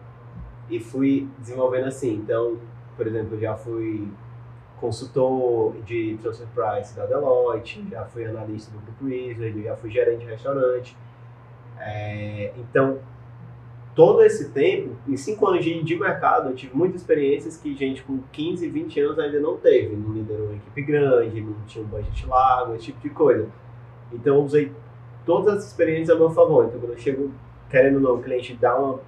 e 0.69 0.79
fui 0.81 1.29
desenvolvendo 1.39 1.87
assim. 1.87 2.15
Então, 2.15 2.59
por 2.97 3.07
exemplo, 3.07 3.37
eu 3.37 3.41
já 3.41 3.57
fui 3.57 4.09
consultor 4.81 5.77
de 5.85 6.19
transfer 6.23 6.47
price 6.55 6.97
da 6.97 7.07
Deloitte, 7.07 7.85
já 7.91 8.05
fui 8.07 8.25
analista 8.25 8.73
do 8.73 8.79
Grupo 8.81 9.05
Wizard, 9.05 9.63
já 9.63 9.77
fui 9.77 9.91
gerente 9.91 10.25
de 10.25 10.31
restaurante. 10.31 10.97
É, 11.79 12.53
então, 12.57 12.99
todo 13.95 14.23
esse 14.23 14.51
tempo, 14.51 14.97
em 15.07 15.17
cinco 15.17 15.47
anos 15.47 15.65
de, 15.65 15.83
de 15.83 15.97
mercado, 15.97 16.51
eu 16.51 16.55
tive 16.55 16.77
muitas 16.77 17.03
experiências 17.03 17.57
que 17.57 17.75
gente 17.77 18.03
com 18.03 18.21
15, 18.33 18.69
20 18.69 19.01
anos 19.01 19.19
ainda 19.19 19.41
não 19.41 19.57
teve. 19.57 19.95
Não 19.95 20.13
liderou 20.13 20.47
uma 20.47 20.57
equipe 20.57 20.83
grande, 20.83 21.41
não 21.41 21.55
tinha 21.67 21.85
um 21.85 21.89
budget 21.89 22.27
largo, 22.27 22.75
esse 22.75 22.87
tipo 22.87 23.01
de 23.01 23.11
coisa. 23.11 23.49
Então, 24.13 24.37
eu 24.37 24.43
usei 24.43 24.73
todas 25.25 25.59
as 25.59 25.67
experiências 25.67 26.17
a 26.17 26.19
meu 26.19 26.31
favor. 26.31 26.67
Então, 26.67 26.81
quando 26.81 26.93
eu 26.93 26.99
chego 26.99 27.31
querendo 27.69 27.97
ou 27.97 28.01
não, 28.01 28.15
o 28.17 28.23
cliente 28.23 28.55
dá 28.55 28.77
uma 28.77 29.01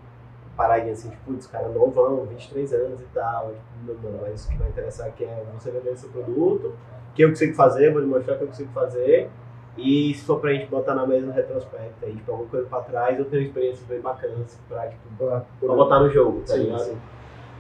paradinha 0.57 0.93
assim, 0.93 1.11
tipo, 1.11 1.25
putz, 1.25 1.47
cara 1.47 1.69
novão, 1.69 2.27
23 2.27 2.73
anos 2.73 3.01
e 3.01 3.07
tal. 3.15 3.53
Não, 3.87 3.95
não, 3.95 4.21
mas 4.21 4.45
o 4.45 4.49
que 4.49 4.59
vai 4.59 4.69
interessar 4.69 5.09
aqui 5.09 5.25
é 5.25 5.45
você 5.53 5.71
vender 5.71 5.97
seu 5.97 6.11
produto, 6.11 6.75
que 7.15 7.23
eu 7.23 7.31
consigo 7.31 7.55
fazer, 7.55 7.93
vou 7.93 8.01
lhe 8.01 8.07
mostrar 8.07 8.37
que 8.37 8.45
eu 8.45 8.49
consigo 8.49 8.71
fazer. 8.73 9.31
E 9.77 10.13
se 10.15 10.25
for 10.25 10.39
pra 10.39 10.53
gente 10.53 10.69
botar 10.69 10.95
na 10.95 11.07
mesa 11.07 11.27
no 11.27 11.33
retrospecto, 11.33 12.05
aí, 12.05 12.15
tipo, 12.15 12.31
alguma 12.31 12.49
coisa 12.51 12.67
pra 12.67 12.81
trás, 12.81 13.19
eu 13.19 13.25
tenho 13.25 13.43
experiências 13.43 13.87
bem 13.87 14.01
bacanas 14.01 14.59
pra, 14.69 14.87
tipo, 14.89 15.09
pra, 15.17 15.45
pra 15.59 15.75
botar 15.75 16.01
no 16.01 16.11
jogo, 16.11 16.43
tá 16.47 16.57
ligado? 16.57 16.81
Sim. 16.81 16.99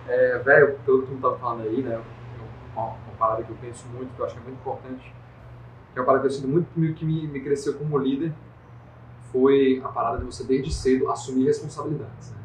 É, 0.08 0.38
velho, 0.38 0.78
pelo 0.84 1.02
que 1.02 1.14
tu 1.14 1.20
tá 1.20 1.36
falando 1.38 1.62
aí, 1.62 1.82
né, 1.82 1.98
uma, 2.74 2.84
uma 2.84 3.16
parada 3.18 3.42
que 3.42 3.50
eu 3.50 3.56
penso 3.60 3.86
muito, 3.88 4.14
que 4.14 4.20
eu 4.20 4.26
acho 4.26 4.34
que 4.34 4.40
é 4.40 4.44
muito 4.44 4.58
importante, 4.58 5.14
que 5.92 5.98
é 5.98 6.00
uma 6.02 6.06
parada 6.06 6.22
que 6.22 6.26
eu 6.26 6.36
sinto 6.36 6.48
muito 6.48 6.94
que 6.94 7.04
me, 7.04 7.26
me 7.28 7.40
cresceu 7.40 7.74
como 7.74 7.96
líder, 7.96 8.32
foi 9.32 9.80
a 9.82 9.88
parada 9.88 10.18
de 10.18 10.24
você 10.24 10.44
desde 10.44 10.72
cedo 10.72 11.10
assumir 11.10 11.46
responsabilidades, 11.46 12.32
né? 12.32 12.41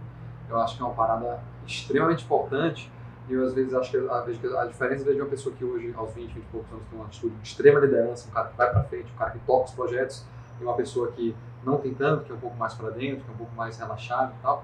Eu 0.50 0.60
acho 0.60 0.76
que 0.78 0.82
é 0.82 0.86
uma 0.86 0.94
parada 0.94 1.40
extremamente 1.66 2.24
importante 2.24 2.92
e 3.28 3.34
eu 3.34 3.44
às 3.46 3.54
vezes 3.54 3.74
acho 3.74 3.92
que 3.92 3.98
a, 3.98 4.62
a 4.62 4.66
diferença 4.66 5.04
de 5.04 5.20
uma 5.20 5.30
pessoa 5.30 5.54
que 5.54 5.64
hoje, 5.64 5.94
aos 5.96 6.14
20, 6.14 6.34
20 6.34 6.38
e 6.38 6.42
poucos 6.52 6.72
anos, 6.72 6.84
tem 6.90 6.98
uma 6.98 7.06
atitude 7.06 7.36
de 7.36 7.48
extrema 7.48 7.80
liderança, 7.80 8.28
um 8.30 8.32
cara 8.32 8.48
que 8.48 8.58
vai 8.58 8.72
para 8.72 8.84
frente, 8.84 9.12
um 9.14 9.18
cara 9.18 9.32
que 9.32 9.40
toca 9.40 9.66
os 9.66 9.72
projetos, 9.72 10.26
e 10.60 10.64
uma 10.64 10.74
pessoa 10.74 11.12
que 11.12 11.36
não 11.64 11.78
tem 11.78 11.94
tanto, 11.94 12.24
que 12.24 12.32
é 12.32 12.36
um 12.36 12.40
pouco 12.40 12.56
mais 12.58 12.74
para 12.74 12.90
dentro, 12.90 13.26
que 13.26 13.30
é 13.30 13.34
um 13.34 13.38
pouco 13.38 13.54
mais 13.56 13.78
relaxado 13.78 14.34
e 14.38 14.42
tal, 14.42 14.64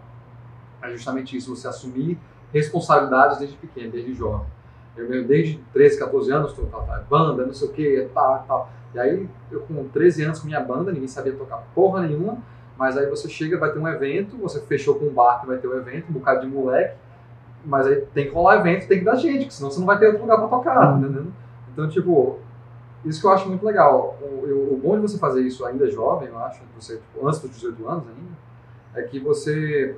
é 0.81 0.89
justamente 0.89 1.35
isso, 1.35 1.55
você 1.55 1.67
assumir 1.67 2.17
responsabilidades 2.53 3.39
desde 3.39 3.57
pequeno, 3.57 3.91
desde 3.91 4.13
jovem. 4.13 4.47
Eu, 4.95 5.07
desde 5.25 5.57
13, 5.73 5.99
14 5.99 6.31
anos, 6.31 6.53
tô, 6.53 6.63
tá, 6.63 6.77
tá, 6.79 7.03
banda, 7.09 7.45
não 7.45 7.53
sei 7.53 7.67
o 7.67 7.71
que, 7.71 8.09
tal, 8.13 8.45
tal. 8.47 8.69
E 8.93 8.99
aí, 8.99 9.29
eu 9.51 9.61
com 9.61 9.87
13 9.89 10.23
anos 10.23 10.39
com 10.39 10.45
minha 10.45 10.59
banda, 10.59 10.91
ninguém 10.91 11.07
sabia 11.07 11.33
tocar 11.33 11.63
porra 11.73 12.01
nenhuma, 12.01 12.37
mas 12.77 12.97
aí 12.97 13.05
você 13.07 13.29
chega, 13.29 13.57
vai 13.57 13.71
ter 13.71 13.79
um 13.79 13.87
evento, 13.87 14.37
você 14.37 14.59
fechou 14.61 14.95
com 14.95 15.05
um 15.05 15.13
bar 15.13 15.41
que 15.41 15.47
vai 15.47 15.57
ter 15.57 15.67
um 15.67 15.77
evento, 15.77 16.09
um 16.09 16.13
bocado 16.13 16.41
de 16.41 16.47
moleque, 16.47 16.95
mas 17.65 17.87
aí 17.87 18.01
tem 18.13 18.27
que 18.27 18.33
rolar 18.33 18.57
evento, 18.57 18.87
tem 18.87 18.99
que 18.99 19.05
dar 19.05 19.15
gente, 19.15 19.53
senão 19.53 19.71
você 19.71 19.79
não 19.79 19.87
vai 19.87 19.97
ter 19.97 20.07
outro 20.07 20.21
lugar 20.21 20.37
para 20.37 20.47
tocar, 20.47 20.97
entendeu? 20.97 21.27
Então, 21.71 21.87
tipo, 21.87 22.39
isso 23.05 23.19
que 23.19 23.27
eu 23.27 23.31
acho 23.31 23.47
muito 23.47 23.65
legal. 23.65 24.17
O, 24.21 24.73
o 24.73 24.79
bom 24.81 24.95
de 24.95 25.01
você 25.01 25.17
fazer 25.17 25.41
isso 25.41 25.65
ainda 25.65 25.89
jovem, 25.89 26.29
eu 26.29 26.37
acho, 26.39 26.61
você, 26.75 26.97
tipo, 26.97 27.27
antes 27.27 27.39
dos 27.39 27.51
18 27.51 27.87
anos 27.87 28.03
ainda, 28.07 28.33
é 28.95 29.03
que 29.03 29.19
você. 29.19 29.95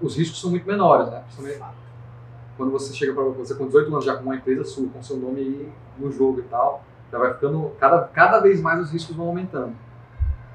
Os 0.00 0.16
riscos 0.16 0.40
são 0.40 0.50
muito 0.50 0.66
menores, 0.66 1.08
né? 1.10 1.20
Principalmente 1.20 1.62
quando 2.56 2.70
você 2.70 2.92
chega 2.92 3.12
para 3.12 3.24
você 3.24 3.54
com 3.54 3.66
18 3.66 3.92
anos 3.92 4.04
já 4.04 4.16
com 4.16 4.24
uma 4.24 4.36
empresa 4.36 4.64
sua, 4.64 4.88
com 4.88 5.02
seu 5.02 5.16
nome 5.16 5.72
no 5.98 6.12
jogo 6.12 6.40
e 6.40 6.44
tal, 6.44 6.84
já 7.10 7.18
vai 7.18 7.34
ficando. 7.34 7.72
Cada, 7.78 8.04
cada 8.08 8.40
vez 8.40 8.60
mais 8.60 8.80
os 8.80 8.92
riscos 8.92 9.16
vão 9.16 9.26
aumentando. 9.28 9.74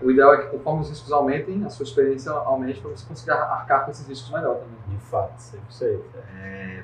O 0.02 0.12
ideal 0.12 0.34
é 0.34 0.38
que 0.44 0.48
conforme 0.50 0.82
os 0.82 0.90
riscos 0.90 1.12
aumentem, 1.12 1.64
a 1.66 1.70
sua 1.70 1.84
experiência 1.84 2.32
aumente 2.32 2.80
para 2.80 2.92
você 2.92 3.06
conseguir 3.08 3.32
arcar 3.32 3.86
com 3.86 3.92
esses 3.92 4.08
riscos 4.08 4.32
melhor 4.32 4.56
também. 4.56 4.98
De 4.98 5.04
fato, 5.06 5.36
100%. 5.38 6.00
É... 6.40 6.84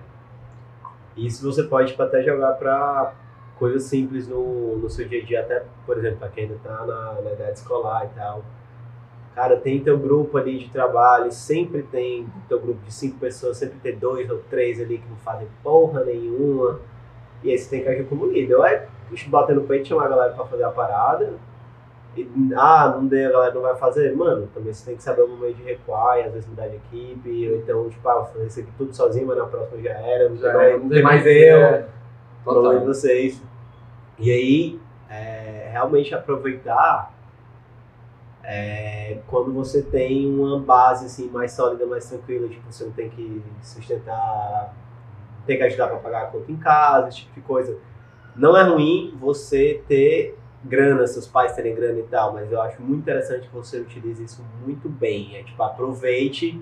Isso 1.15 1.43
você 1.43 1.63
pode 1.63 1.91
tipo, 1.91 2.01
até 2.01 2.23
jogar 2.23 2.53
para 2.53 3.13
coisas 3.59 3.83
simples 3.83 4.27
no, 4.27 4.77
no 4.77 4.89
seu 4.89 5.07
dia 5.07 5.21
a 5.21 5.25
dia, 5.25 5.39
até, 5.41 5.63
por 5.85 5.97
exemplo, 5.97 6.17
para 6.17 6.29
quem 6.29 6.45
ainda 6.45 6.55
está 6.55 6.85
na, 6.85 7.21
na 7.21 7.31
idade 7.33 7.59
escolar 7.59 8.05
e 8.05 8.17
tal. 8.17 8.43
Cara, 9.35 9.57
tem 9.57 9.83
teu 9.83 9.97
grupo 9.97 10.37
ali 10.37 10.59
de 10.59 10.69
trabalho, 10.69 11.31
sempre 11.31 11.83
tem 11.83 12.27
teu 12.47 12.59
grupo 12.59 12.83
de 12.83 12.93
cinco 12.93 13.17
pessoas, 13.17 13.57
sempre 13.57 13.77
tem 13.79 13.97
dois 13.97 14.29
ou 14.29 14.39
três 14.49 14.79
ali 14.79 14.99
que 14.99 15.09
não 15.09 15.17
fazem 15.17 15.47
porra 15.63 16.03
nenhuma. 16.03 16.79
E 17.43 17.51
aí 17.51 17.57
você 17.57 17.69
tem 17.69 17.83
que 17.83 17.89
agir 17.89 18.05
como 18.05 18.27
líder. 18.27 18.55
Ou 18.55 18.65
é 18.65 18.87
bater 19.27 19.55
no 19.55 19.63
peito 19.63 19.87
chamar 19.87 20.05
a 20.05 20.09
galera 20.09 20.33
pra 20.33 20.45
fazer 20.45 20.63
a 20.63 20.69
parada. 20.69 21.33
Ah, 22.55 22.93
não 22.95 23.07
deu, 23.07 23.29
a 23.29 23.31
galera 23.31 23.53
não 23.53 23.61
vai 23.61 23.75
fazer. 23.75 24.15
Mano, 24.15 24.47
também 24.53 24.73
você 24.73 24.85
tem 24.85 24.95
que 24.95 25.03
saber 25.03 25.23
o 25.23 25.27
momento 25.27 25.55
de 25.57 25.63
recuar 25.63 26.19
e 26.19 26.23
às 26.23 26.33
vezes 26.33 26.47
mudar 26.47 26.67
de 26.67 26.75
equipe. 26.75 27.49
Ou 27.49 27.57
então, 27.57 27.89
tipo, 27.89 28.07
ah, 28.07 28.15
vou 28.15 28.25
fazer 28.25 28.47
isso 28.47 28.59
aqui 28.59 28.69
tudo 28.77 28.95
sozinho, 28.95 29.27
mas 29.27 29.37
na 29.37 29.45
próxima 29.45 29.81
já 29.81 29.91
era. 29.91 30.29
Não, 30.29 30.37
Já 30.37 30.51
tem, 30.51 30.61
é, 30.61 30.69
mais, 30.69 30.83
não 30.83 30.89
tem 30.89 31.03
mais 31.03 31.25
eu. 31.25 31.57
É, 31.57 31.87
Falando 32.45 32.79
de 32.79 32.85
vocês. 32.85 33.41
E 34.19 34.31
aí, 34.31 34.79
é, 35.09 35.69
realmente 35.71 36.13
aproveitar 36.13 37.13
é, 38.43 39.19
quando 39.27 39.53
você 39.53 39.81
tem 39.81 40.27
uma 40.27 40.59
base 40.59 41.05
assim, 41.05 41.29
mais 41.29 41.53
sólida, 41.53 41.85
mais 41.85 42.09
tranquila, 42.09 42.47
tipo, 42.49 42.69
você 42.69 42.83
não 42.83 42.91
tem 42.91 43.09
que 43.09 43.41
sustentar, 43.61 44.75
tem 45.47 45.57
que 45.57 45.63
ajudar 45.63 45.87
para 45.87 45.97
pagar 45.97 46.23
a 46.23 46.25
conta 46.27 46.51
em 46.51 46.57
casa, 46.57 47.07
esse 47.07 47.17
tipo 47.19 47.35
de 47.35 47.41
coisa. 47.41 47.77
Não 48.35 48.57
é 48.57 48.63
ruim 48.63 49.15
você 49.19 49.81
ter 49.87 50.37
grana, 50.63 51.05
seus 51.07 51.27
pais 51.27 51.53
terem 51.53 51.75
grana 51.75 51.99
e 51.99 52.03
tal, 52.03 52.33
mas 52.33 52.51
eu 52.51 52.61
acho 52.61 52.81
muito 52.81 53.01
interessante 53.01 53.47
que 53.47 53.53
você 53.53 53.79
utilize 53.79 54.23
isso 54.23 54.43
muito 54.65 54.87
bem. 54.87 55.35
É 55.35 55.43
tipo, 55.43 55.61
aproveite 55.61 56.61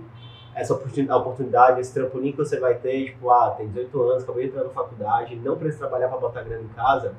essa 0.54 0.74
oportunidade, 0.74 1.80
esse 1.80 1.94
trampolim 1.94 2.32
que 2.32 2.38
você 2.38 2.60
vai 2.60 2.76
ter, 2.76 3.06
tipo, 3.06 3.30
ah, 3.30 3.52
tem 3.58 3.68
18 3.68 4.02
anos, 4.02 4.24
acabei 4.24 4.44
de 4.44 4.50
entrar 4.50 4.64
na 4.64 4.70
faculdade, 4.70 5.36
não 5.36 5.56
precisa 5.56 5.80
trabalhar 5.80 6.10
para 6.10 6.18
botar 6.18 6.44
grana 6.44 6.64
em 6.64 6.68
casa. 6.70 7.14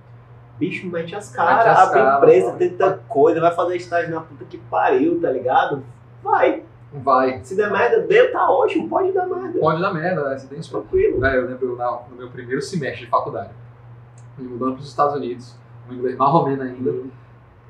Bicho, 0.59 0.87
mete 0.87 1.15
as 1.17 1.35
caras, 1.35 1.67
as 1.67 1.79
abre 1.79 2.01
caras, 2.01 2.19
empresa, 2.19 2.47
mano. 2.47 2.59
tenta 2.59 3.01
coisa, 3.09 3.41
vai 3.41 3.55
fazer 3.55 3.77
estágio 3.77 4.11
na 4.15 4.21
puta 4.21 4.45
que 4.45 4.59
pariu, 4.59 5.19
tá 5.21 5.31
ligado? 5.31 5.83
Vai. 6.23 6.63
Vai. 6.93 7.41
Se 7.43 7.57
der 7.57 7.71
merda, 7.71 8.03
deu, 8.03 8.31
tá 8.31 8.51
ótimo, 8.51 8.87
pode 8.89 9.13
dar 9.13 9.27
merda. 9.27 9.59
Pode 9.59 9.81
dar 9.81 9.95
merda, 9.95 10.29
né? 10.29 10.39
Você 10.39 10.47
tem 10.47 10.59
isso 10.59 10.71
Tranquilo. 10.71 11.19
Velho, 11.21 11.41
eu 11.41 11.49
lembro 11.49 11.79
no 12.11 12.17
meu 12.17 12.29
primeiro 12.29 12.61
semestre 12.61 13.07
de 13.07 13.11
faculdade, 13.11 13.51
me 14.37 14.47
mudando 14.47 14.75
para 14.75 14.83
os 14.83 14.89
Estados 14.89 15.17
Unidos, 15.17 15.57
um 15.93 15.99
inglês 15.99 16.17
marromeno 16.17 16.63
ainda, 16.63 16.93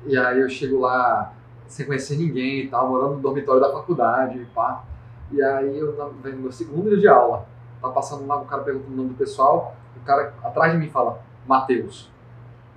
e 0.05 0.17
aí 0.17 0.39
eu 0.39 0.49
chego 0.49 0.79
lá 0.79 1.33
sem 1.67 1.85
conhecer 1.85 2.17
ninguém 2.17 2.61
e 2.61 2.67
tal, 2.67 2.89
morando 2.89 3.15
no 3.15 3.21
dormitório 3.21 3.61
da 3.61 3.71
faculdade 3.71 4.39
e 4.39 4.45
pá. 4.45 4.83
E 5.31 5.41
aí 5.41 5.77
eu, 5.77 5.95
velho, 6.21 6.35
no 6.35 6.41
meu 6.43 6.51
segundo 6.51 6.89
dia 6.89 6.99
de 6.99 7.07
aula, 7.07 7.45
tá 7.81 7.89
passando 7.89 8.27
lá, 8.27 8.37
o 8.37 8.45
cara 8.45 8.61
perguntando 8.61 8.93
o 8.93 8.97
nome 8.97 9.09
do 9.09 9.15
pessoal, 9.15 9.75
o 9.95 10.05
cara 10.05 10.33
atrás 10.43 10.71
de 10.73 10.77
mim 10.77 10.89
fala, 10.89 11.19
Matheus. 11.47 12.11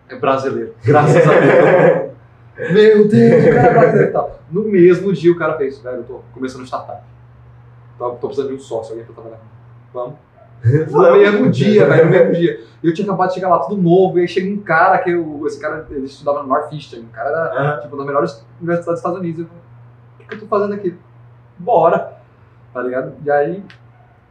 É 0.09 0.17
brasileiro, 0.17 0.75
graças 0.85 1.17
a 1.17 1.41
Deus. 1.41 2.17
Meu 2.73 3.07
Deus, 3.07 3.45
o 3.45 3.55
cara 3.55 3.69
é 3.69 3.75
brasileiro 3.75 4.09
e 4.09 4.13
tal. 4.13 4.41
No 4.51 4.63
mesmo 4.63 5.13
dia 5.13 5.31
o 5.31 5.37
cara 5.37 5.59
fez, 5.59 5.79
velho, 5.79 5.99
eu 5.99 6.05
tô 6.05 6.21
começando 6.33 6.65
startup. 6.65 7.03
Tô, 7.99 8.11
tô 8.13 8.29
precisando 8.29 8.49
de 8.49 8.55
um 8.55 8.61
sócio, 8.61 8.93
alguém 8.93 9.05
pra 9.05 9.15
trabalhar. 9.15 9.41
Vamos. 9.93 10.15
No 10.65 11.13
mesmo 11.13 11.51
dia, 11.51 11.87
velho, 11.87 12.05
no 12.07 12.11
mesmo 12.11 12.33
dia. 12.33 12.61
E 12.83 12.89
eu 12.89 12.95
tinha 12.95 13.07
acabado 13.07 13.29
de 13.29 13.35
chegar 13.35 13.49
lá, 13.49 13.59
tudo 13.61 13.81
novo, 13.81 14.19
e 14.19 14.23
aí 14.23 14.29
chega 14.29 14.53
um 14.53 14.59
cara 14.59 14.99
que 14.99 15.11
eu, 15.11 15.47
esse 15.47 15.61
cara, 15.61 15.87
ele 15.91 16.07
estudava 16.07 16.43
no 16.43 16.49
Northeastern, 16.49 17.05
um 17.05 17.09
cara 17.09 17.31
era, 17.31 17.53
Aham. 17.53 17.81
tipo, 17.81 17.95
uma 17.95 17.99
das 17.99 18.07
melhores 18.07 18.47
universidades 18.61 18.87
dos 18.87 18.99
Estados 18.99 19.19
Unidos. 19.19 19.41
Eu 19.41 19.47
falei, 19.47 19.63
o 20.21 20.29
que, 20.29 20.35
eu 20.35 20.41
tô 20.41 20.47
fazendo 20.47 20.75
aqui? 20.75 20.99
Bora! 21.59 22.17
Tá 22.73 22.83
ligado? 22.83 23.15
E 23.25 23.31
aí, 23.31 23.65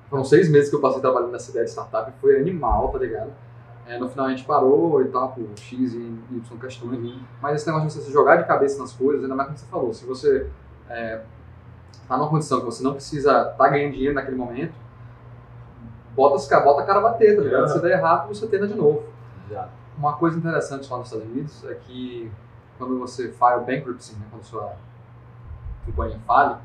foram 0.10 0.24
seis 0.24 0.50
meses 0.50 0.70
que 0.70 0.76
eu 0.76 0.82
passei 0.82 1.02
trabalhando 1.02 1.32
nessa 1.32 1.50
ideia 1.52 1.66
de 1.66 1.72
startup, 1.72 2.12
foi 2.22 2.40
animal, 2.40 2.90
tá 2.90 3.00
ligado? 3.00 3.32
É, 3.88 4.00
no 4.00 4.10
final 4.10 4.26
a 4.26 4.30
gente 4.30 4.44
parou 4.46 5.02
e 5.02 5.06
tal, 5.06 5.32
por 5.32 5.48
X 5.56 5.94
e 5.94 5.98
Y 5.98 6.58
questões, 6.60 7.20
mas 7.40 7.56
esse 7.56 7.68
negócio 7.68 7.88
de 7.88 7.94
você 7.94 8.02
se 8.02 8.12
jogar 8.12 8.38
de 8.38 8.48
cabeça 8.48 8.80
nas 8.80 8.92
coisas, 8.94 9.24
ainda 9.24 9.36
mais 9.36 9.48
como 9.48 9.58
você 9.58 9.66
falou, 9.68 9.94
se 9.94 10.06
você 10.06 10.48
é, 10.90 11.22
tá 12.08 12.18
numa 12.18 12.30
condição 12.30 12.60
que 12.60 12.66
você 12.66 12.84
não 12.84 12.94
precisa 12.94 13.50
estar 13.52 13.70
ganhando 13.70 13.94
dinheiro 13.94 14.16
naquele 14.16 14.38
momento, 14.38 14.74
bota, 16.16 16.36
as, 16.36 16.48
ca- 16.48 16.62
bota 16.62 16.82
a 16.82 16.86
cara 16.86 17.02
bater, 17.02 17.36
tá 17.36 17.42
ligado? 17.42 17.64
Aham. 17.66 17.68
Se 17.74 17.82
der 17.82 17.92
errado, 17.98 18.28
você 18.28 18.48
tenta 18.48 18.68
de 18.68 18.74
novo. 18.76 19.04
Exato. 19.50 19.70
Uma 19.98 20.14
coisa 20.14 20.38
interessante 20.38 20.90
lá 20.92 20.98
nos 20.98 21.08
Estados 21.08 21.28
Unidos 21.30 21.64
é 21.66 21.76
que 21.76 22.32
quando 22.78 23.00
você 23.00 23.30
file 23.30 23.60
bankruptcy, 23.66 24.16
né, 24.16 24.26
quando 24.30 24.44
sua 24.44 24.74
companhia 25.86 26.20
fale, 26.26 26.56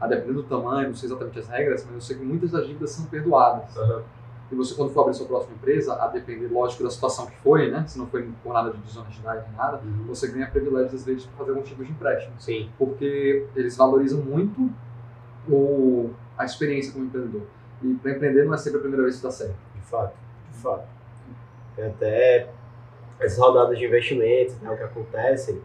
a 0.00 0.06
depender 0.06 0.32
do 0.34 0.42
tamanho, 0.42 0.88
não 0.88 0.94
sei 0.94 1.08
exatamente 1.08 1.38
as 1.38 1.48
regras, 1.48 1.84
mas 1.86 1.94
eu 1.94 2.00
sei 2.00 2.16
que 2.18 2.24
muitas 2.24 2.50
das 2.50 2.66
dívidas 2.66 2.90
são 2.90 3.06
perdoadas. 3.06 3.76
Aham. 3.76 4.02
E 4.52 4.54
você, 4.54 4.74
quando 4.74 4.92
for 4.92 5.00
abrir 5.02 5.14
sua 5.14 5.26
próxima 5.26 5.54
empresa, 5.54 5.94
a 5.94 6.06
depender, 6.08 6.48
lógico, 6.48 6.82
da 6.84 6.90
situação 6.90 7.26
que 7.26 7.36
foi, 7.38 7.70
né? 7.70 7.82
Se 7.86 7.98
não 7.98 8.06
foi 8.06 8.28
por 8.42 8.52
nada 8.52 8.70
de 8.70 8.76
desonestidade 8.78 9.42
nem 9.48 9.56
nada, 9.56 9.80
você 10.06 10.28
ganha 10.30 10.46
privilégios, 10.46 10.94
às 10.96 11.04
vezes, 11.06 11.22
de 11.22 11.28
fazer 11.30 11.50
algum 11.52 11.62
tipo 11.62 11.82
de 11.82 11.90
empréstimo. 11.90 12.34
Sim. 12.38 12.68
Porque 12.78 13.46
eles 13.56 13.74
valorizam 13.74 14.20
muito 14.20 14.70
o, 15.48 16.10
a 16.36 16.44
experiência 16.44 16.92
como 16.92 17.06
empreendedor. 17.06 17.42
E 17.84 17.94
para 17.94 18.12
empreender 18.12 18.44
não 18.44 18.54
é 18.54 18.56
sempre 18.56 18.78
a 18.78 18.80
primeira 18.80 19.02
vez 19.04 19.16
que 19.16 19.22
dá 19.22 19.30
certo. 19.30 19.54
De 19.74 19.82
fato, 19.82 20.16
de 20.50 20.58
fato. 20.58 20.88
Tem 21.76 21.86
até 21.86 22.48
essas 23.20 23.38
rodadas 23.38 23.78
de 23.78 23.84
investimentos 23.84 24.58
né, 24.60 24.70
o 24.70 24.76
que 24.76 24.82
acontecem, 24.82 25.60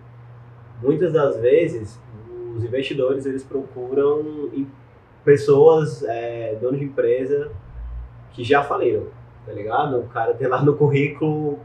muitas 0.81 1.13
das 1.13 1.37
vezes 1.37 1.99
os 2.55 2.63
investidores 2.63 3.25
eles 3.25 3.43
procuram 3.43 4.49
pessoas, 5.23 6.03
é, 6.03 6.57
donos 6.59 6.79
de 6.79 6.85
empresa 6.85 7.51
que 8.31 8.43
já 8.43 8.63
faliram, 8.63 9.07
tá 9.45 9.53
ligado? 9.53 9.99
O 9.99 10.07
cara 10.07 10.33
tem 10.33 10.47
lá 10.47 10.61
no 10.61 10.75
currículo 10.75 11.59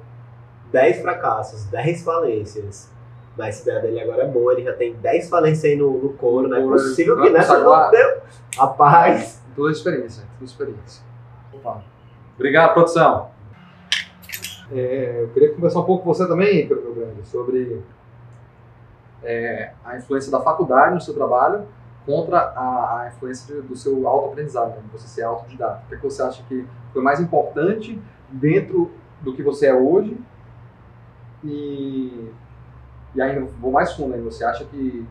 10 0.71 1.03
fracassos, 1.03 1.65
10 1.67 2.03
falências. 2.03 2.93
Mas 3.37 3.61
a 3.61 3.63
ideia 3.63 3.81
dele 3.81 4.01
agora 4.01 4.23
é 4.23 4.29
boa, 4.29 4.53
ele 4.53 4.63
já 4.63 4.73
tem 4.73 4.95
10 4.95 5.29
falências 5.29 5.65
aí 5.65 5.77
no, 5.77 5.99
no 5.99 6.13
couro, 6.13 6.47
não 6.47 6.57
é 6.57 6.63
possível 6.63 7.21
que 7.21 7.31
nessa 7.31 7.59
não 7.59 7.91
deu. 7.91 8.21
Rapaz, 8.57 9.43
Toda 9.55 9.73
experiência, 9.73 10.25
toda 10.39 10.45
experiência. 10.45 11.05
Opa. 11.53 11.83
Obrigado, 12.35 12.73
produção. 12.73 13.31
É, 14.73 15.21
eu 15.23 15.29
queria 15.29 15.55
conversar 15.55 15.81
um 15.81 15.85
pouco 15.85 16.05
com 16.05 16.13
você 16.13 16.27
também, 16.27 16.67
meu 16.67 16.95
grande, 16.95 17.27
sobre 17.27 17.83
é, 19.23 19.73
a 19.85 19.97
influência 19.97 20.31
da 20.31 20.41
faculdade 20.41 20.95
no 20.95 21.01
seu 21.01 21.15
trabalho 21.15 21.67
contra 22.05 22.39
a, 22.39 23.03
a 23.03 23.09
influência 23.09 23.63
do 23.63 23.77
seu 23.77 24.07
autoaprendizado, 24.07 24.71
né, 24.71 24.83
você 24.93 25.07
ser 25.07 25.23
autodidata. 25.23 25.83
O 25.85 25.89
que, 25.89 25.95
é 25.95 25.97
que 25.97 26.03
você 26.03 26.23
acha 26.23 26.43
que 26.45 26.67
foi 26.93 27.03
mais 27.03 27.21
importante 27.21 28.01
dentro 28.31 28.91
do 29.23 29.35
que 29.35 29.43
você 29.43 29.67
é 29.67 29.75
hoje? 29.75 30.19
E, 31.43 32.31
e 33.15 33.23
ainda 33.23 33.47
vou 33.61 33.71
mais 33.71 33.93
fundo 33.93 34.15
ainda, 34.15 34.31
você 34.31 34.45
acha 34.45 34.65
que 34.65 35.07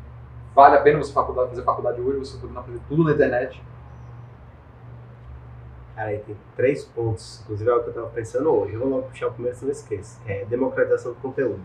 vale 0.54 0.78
a 0.78 0.82
pena 0.82 1.00
você 1.00 1.14
faculdade, 1.14 1.50
fazer 1.50 1.64
faculdade 1.64 2.02
hoje, 2.02 2.20
você 2.20 2.38
podendo 2.38 2.60
aprender 2.60 2.82
tudo 2.88 3.04
na 3.04 3.12
internet? 3.12 3.64
Cara, 5.96 6.10
aí 6.10 6.20
tem 6.20 6.36
três 6.56 6.84
pontos, 6.84 7.42
inclusive 7.44 7.70
é 7.70 7.74
o 7.74 7.84
que 7.84 7.90
eu 7.90 7.94
tava 7.94 8.10
pensando 8.10 8.50
hoje. 8.50 8.74
Eu 8.74 8.80
vou 8.80 8.90
logo 8.90 9.04
puxar 9.10 9.28
o 9.28 9.32
primeiro, 9.32 9.56
se 9.56 9.64
não 9.64 9.72
esqueça. 9.72 10.20
É 10.26 10.44
democratização 10.46 11.14
do 11.14 11.20
conteúdo. 11.20 11.62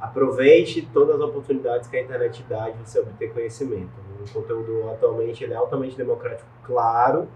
Aproveite 0.00 0.88
todas 0.92 1.16
as 1.16 1.20
oportunidades 1.20 1.88
que 1.88 1.96
a 1.96 2.02
internet 2.02 2.44
dá 2.48 2.70
de 2.70 2.78
você 2.78 2.98
obter 2.98 3.32
conhecimento. 3.32 3.90
O 4.20 4.32
conteúdo 4.32 4.90
atualmente 4.90 5.44
ele 5.44 5.52
é 5.52 5.56
altamente 5.56 5.96
democrático, 5.96 6.48
claro, 6.64 7.28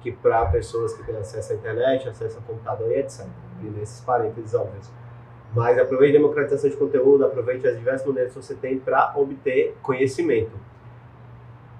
que 0.00 0.12
para 0.12 0.46
pessoas 0.46 0.94
que 0.94 1.02
têm 1.04 1.16
acesso 1.16 1.52
à 1.52 1.56
internet, 1.56 2.08
acesso 2.08 2.36
ao 2.36 2.42
computador 2.42 2.90
e 2.90 3.00
etc. 3.00 3.26
E 3.60 3.66
nesses 3.66 4.00
parênteses 4.00 4.54
óbvios. 4.54 4.88
Mas 5.54 5.78
aproveite 5.78 6.16
a 6.16 6.20
democratização 6.20 6.70
de 6.70 6.76
conteúdo, 6.76 7.24
aproveite 7.24 7.66
as 7.66 7.76
diversas 7.76 8.06
maneiras 8.06 8.32
que 8.32 8.40
você 8.40 8.54
tem 8.54 8.78
para 8.78 9.12
obter 9.16 9.76
conhecimento. 9.82 10.52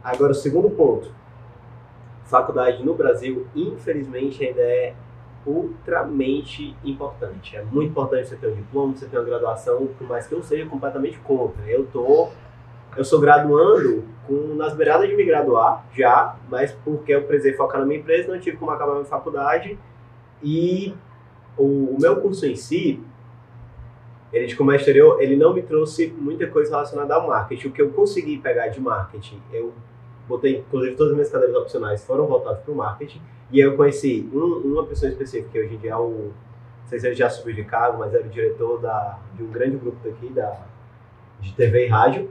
Agora, 0.02 0.32
o 0.32 0.34
segundo 0.34 0.70
ponto 0.70 1.12
faculdade 2.28 2.84
no 2.84 2.94
Brasil, 2.94 3.46
infelizmente, 3.56 4.44
ainda 4.44 4.60
é 4.60 4.94
ultramente 5.46 6.76
importante. 6.84 7.56
É 7.56 7.62
muito 7.62 7.90
importante 7.90 8.28
você 8.28 8.36
ter 8.36 8.48
um 8.48 8.54
diploma, 8.54 8.94
você 8.94 9.06
ter 9.06 9.18
uma 9.18 9.24
graduação, 9.24 9.86
por 9.98 10.06
mais 10.06 10.26
que 10.26 10.34
eu 10.34 10.42
seja 10.42 10.66
completamente 10.66 11.18
contra. 11.20 11.64
Eu 11.66 11.86
tô, 11.86 12.28
eu 12.96 13.04
sou 13.04 13.18
graduando 13.18 14.04
com, 14.26 14.54
nas 14.54 14.74
beiradas 14.74 15.08
de 15.08 15.16
me 15.16 15.24
graduar 15.24 15.86
já, 15.94 16.36
mas 16.50 16.72
porque 16.84 17.12
eu 17.14 17.22
precisei 17.22 17.54
focar 17.54 17.80
na 17.80 17.86
minha 17.86 17.98
empresa, 17.98 18.30
não 18.30 18.38
tive 18.38 18.58
como 18.58 18.70
acabar 18.70 18.92
minha 18.92 19.04
faculdade. 19.06 19.78
E 20.42 20.94
o, 21.56 21.94
o 21.94 21.96
meu 21.98 22.20
curso 22.20 22.44
em 22.44 22.54
si, 22.54 23.02
ele 24.30 24.46
de 24.46 24.54
comércio 24.54 24.82
exterior, 24.82 25.22
ele 25.22 25.34
não 25.34 25.54
me 25.54 25.62
trouxe 25.62 26.08
muita 26.08 26.46
coisa 26.46 26.70
relacionada 26.70 27.14
ao 27.14 27.26
marketing. 27.26 27.68
O 27.68 27.72
que 27.72 27.80
eu 27.80 27.90
consegui 27.90 28.36
pegar 28.36 28.68
de 28.68 28.80
marketing, 28.80 29.40
eu 29.50 29.72
botei, 30.28 30.58
inclusive, 30.58 30.94
todas 30.96 31.12
as 31.12 31.16
minhas 31.16 31.30
cadeiras 31.30 31.56
opcionais 31.56 32.04
foram 32.04 32.26
voltadas 32.26 32.60
para 32.62 32.72
o 32.72 32.76
marketing. 32.76 33.20
E 33.50 33.60
aí 33.62 33.66
eu 33.68 33.76
conheci 33.76 34.28
um- 34.32 34.72
uma 34.74 34.84
pessoa 34.84 35.10
específica, 35.10 35.48
que 35.50 35.60
hoje 35.60 35.74
em 35.74 35.78
dia 35.78 35.92
é 35.92 35.96
o. 35.96 36.30
Não 36.82 36.88
sei 36.90 36.98
se 37.00 37.06
ele 37.06 37.14
já 37.16 37.28
subiu 37.28 37.54
de 37.54 37.64
cargo, 37.64 37.98
mas 37.98 38.14
era 38.14 38.24
o 38.24 38.28
diretor 38.28 38.80
da, 38.80 39.18
de 39.34 39.42
um 39.42 39.50
grande 39.50 39.76
grupo 39.76 39.96
daqui, 40.02 40.28
da, 40.28 40.58
de 41.40 41.52
TV 41.54 41.86
e 41.86 41.88
rádio. 41.88 42.30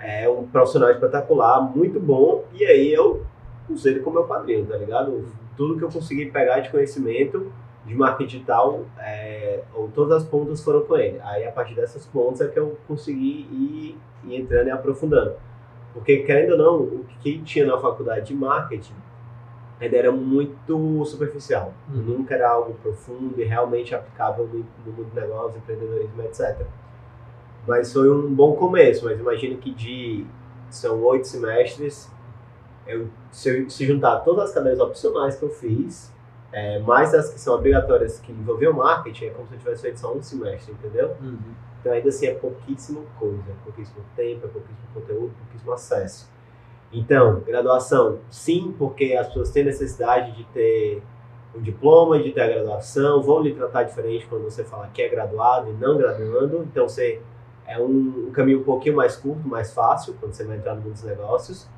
É 0.00 0.28
um 0.28 0.46
profissional 0.46 0.90
espetacular, 0.90 1.60
muito 1.60 1.98
bom. 1.98 2.44
E 2.52 2.64
aí 2.64 2.92
eu 2.92 3.24
usei 3.70 3.94
ele 3.94 4.00
como 4.00 4.16
meu 4.18 4.24
padrinho, 4.28 4.66
tá 4.66 4.76
ligado? 4.76 5.24
Tudo 5.56 5.76
que 5.78 5.84
eu 5.84 5.88
consegui 5.90 6.26
pegar 6.30 6.60
de 6.60 6.70
conhecimento, 6.70 7.50
de 7.86 7.94
marketing 7.94 8.28
digital, 8.36 8.82
é, 8.98 9.62
ou 9.74 9.88
todas 9.88 10.22
as 10.22 10.28
pontas 10.28 10.62
foram 10.62 10.82
com 10.82 10.96
ele. 10.96 11.18
Aí 11.22 11.46
a 11.46 11.52
partir 11.52 11.74
dessas 11.74 12.04
pontas 12.06 12.40
é 12.42 12.48
que 12.48 12.58
eu 12.58 12.76
consegui 12.86 13.46
ir, 13.50 13.98
ir 14.24 14.36
entrando 14.40 14.68
e 14.68 14.70
aprofundando. 14.70 15.34
Porque, 15.94 16.18
querendo 16.18 16.52
ou 16.52 16.58
não, 16.58 16.80
o 16.82 17.04
que 17.20 17.38
tinha 17.42 17.64
na 17.64 17.78
faculdade 17.78 18.26
de 18.26 18.34
marketing 18.34 18.94
ainda 19.80 19.96
era 19.96 20.12
muito 20.12 21.04
superficial. 21.04 21.72
Uhum. 21.88 22.02
Nunca 22.02 22.34
era 22.34 22.50
algo 22.50 22.74
profundo 22.74 23.40
e 23.40 23.44
realmente 23.44 23.94
aplicável 23.94 24.46
no, 24.46 24.92
mundo 24.92 25.08
de 25.08 25.20
negócios, 25.20 25.56
empreendedorismo, 25.56 26.22
etc. 26.22 26.66
Mas 27.66 27.92
foi 27.92 28.10
um 28.10 28.34
bom 28.34 28.56
começo, 28.56 29.04
mas 29.04 29.18
imagino 29.18 29.56
que 29.56 29.72
de 29.72 30.26
são 30.68 31.00
oito 31.04 31.28
semestres, 31.28 32.10
eu, 32.86 33.08
se 33.30 33.48
eu 33.48 33.70
se 33.70 33.86
juntar 33.86 34.20
todas 34.20 34.46
as 34.46 34.54
cadeiras 34.54 34.80
opcionais 34.80 35.36
que 35.36 35.44
eu 35.44 35.50
fiz, 35.50 36.12
é, 36.52 36.80
mais 36.80 37.14
as 37.14 37.32
que 37.32 37.40
são 37.40 37.54
obrigatórias 37.54 38.18
que 38.18 38.32
envolviam 38.32 38.72
marketing, 38.72 39.26
é 39.26 39.30
como 39.30 39.46
se 39.48 39.54
eu 39.54 39.58
tivesse 39.58 39.82
feito 39.82 40.00
só 40.00 40.12
um 40.12 40.22
semestre, 40.22 40.72
entendeu? 40.72 41.16
Uhum. 41.20 41.38
Então 41.84 41.92
ainda 41.92 42.08
assim 42.08 42.26
é 42.28 42.32
pouquíssima 42.32 43.02
coisa, 43.18 43.42
é 43.50 43.62
pouquíssimo 43.62 44.02
tempo, 44.16 44.46
é 44.46 44.48
pouquíssimo 44.48 44.88
conteúdo, 44.94 45.34
pouquíssimo 45.38 45.70
acesso. 45.70 46.32
Então, 46.90 47.40
graduação, 47.40 48.20
sim, 48.30 48.74
porque 48.78 49.12
as 49.12 49.26
pessoas 49.26 49.50
têm 49.50 49.64
necessidade 49.64 50.32
de 50.32 50.44
ter 50.44 51.02
um 51.54 51.60
diploma, 51.60 52.18
de 52.18 52.32
ter 52.32 52.40
a 52.40 52.46
graduação, 52.46 53.22
vão 53.22 53.42
lhe 53.42 53.52
tratar 53.52 53.82
diferente 53.82 54.26
quando 54.26 54.44
você 54.44 54.64
fala 54.64 54.88
que 54.94 55.02
é 55.02 55.10
graduado 55.10 55.68
e 55.68 55.72
não 55.74 55.98
graduando, 55.98 56.62
então 56.62 56.88
você 56.88 57.20
é 57.66 57.78
um, 57.78 58.28
um 58.28 58.30
caminho 58.32 58.60
um 58.60 58.64
pouquinho 58.64 58.96
mais 58.96 59.16
curto, 59.16 59.46
mais 59.46 59.74
fácil, 59.74 60.14
quando 60.18 60.32
você 60.32 60.44
vai 60.44 60.56
entrar 60.56 60.74
no 60.74 60.80
mundo 60.80 60.94
dos 60.94 61.02
negócios, 61.02 61.68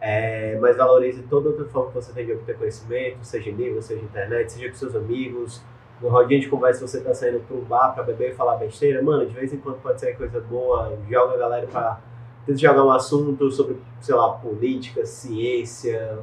é, 0.00 0.58
mas 0.58 0.78
valorize 0.78 1.22
toda 1.24 1.50
outra 1.50 1.66
forma 1.66 1.90
que 1.90 1.96
você 1.96 2.14
tem 2.14 2.24
de 2.24 2.32
obter 2.32 2.56
conhecimento, 2.56 3.18
seja 3.22 3.50
livro, 3.50 3.82
seja 3.82 4.02
internet, 4.02 4.52
seja 4.52 4.70
com 4.70 4.74
seus 4.74 4.96
amigos, 4.96 5.62
no 6.00 6.08
rodinho 6.08 6.40
de 6.40 6.48
conversa 6.48 6.86
você 6.86 6.98
está 6.98 7.14
saindo 7.14 7.42
um 7.50 7.60
bar 7.60 7.94
para 7.94 8.02
beber 8.02 8.32
e 8.32 8.34
falar 8.34 8.56
besteira, 8.56 9.02
mano, 9.02 9.26
de 9.26 9.34
vez 9.34 9.52
em 9.52 9.58
quando 9.58 9.80
pode 9.80 10.00
ser 10.00 10.16
coisa 10.16 10.40
boa, 10.40 10.96
joga 11.08 11.34
a 11.34 11.38
galera 11.38 11.66
para 11.66 12.00
tenta 12.44 12.58
jogar 12.58 12.84
um 12.84 12.90
assunto 12.90 13.50
sobre, 13.50 13.80
sei 14.00 14.14
lá, 14.14 14.32
política, 14.32 15.04
ciência. 15.06 16.18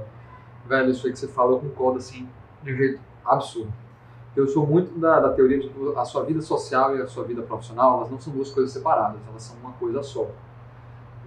Velho, 0.68 0.92
isso 0.92 1.08
aí 1.08 1.14
que 1.14 1.20
você 1.20 1.28
falou, 1.28 1.54
eu 1.54 1.60
concordo 1.60 1.98
assim, 1.98 2.28
de 2.64 2.74
um 2.74 2.76
jeito 2.76 3.02
absurdo. 3.26 3.74
Eu 4.36 4.48
sou 4.48 4.66
muito 4.66 4.98
da, 4.98 5.20
da 5.20 5.30
teoria 5.34 5.60
de 5.60 5.68
que 5.68 5.94
a 5.96 6.06
sua 6.06 6.24
vida 6.24 6.42
social 6.42 6.96
e 6.96 7.02
a 7.02 7.08
sua 7.08 7.24
vida 7.24 7.42
profissional, 7.42 7.98
elas 7.98 8.12
não 8.12 8.20
são 8.20 8.32
duas 8.32 8.52
coisas 8.52 8.72
separadas, 8.72 9.20
elas 9.28 9.42
são 9.42 9.58
uma 9.58 9.74
coisa 9.74 10.02
só. 10.04 10.28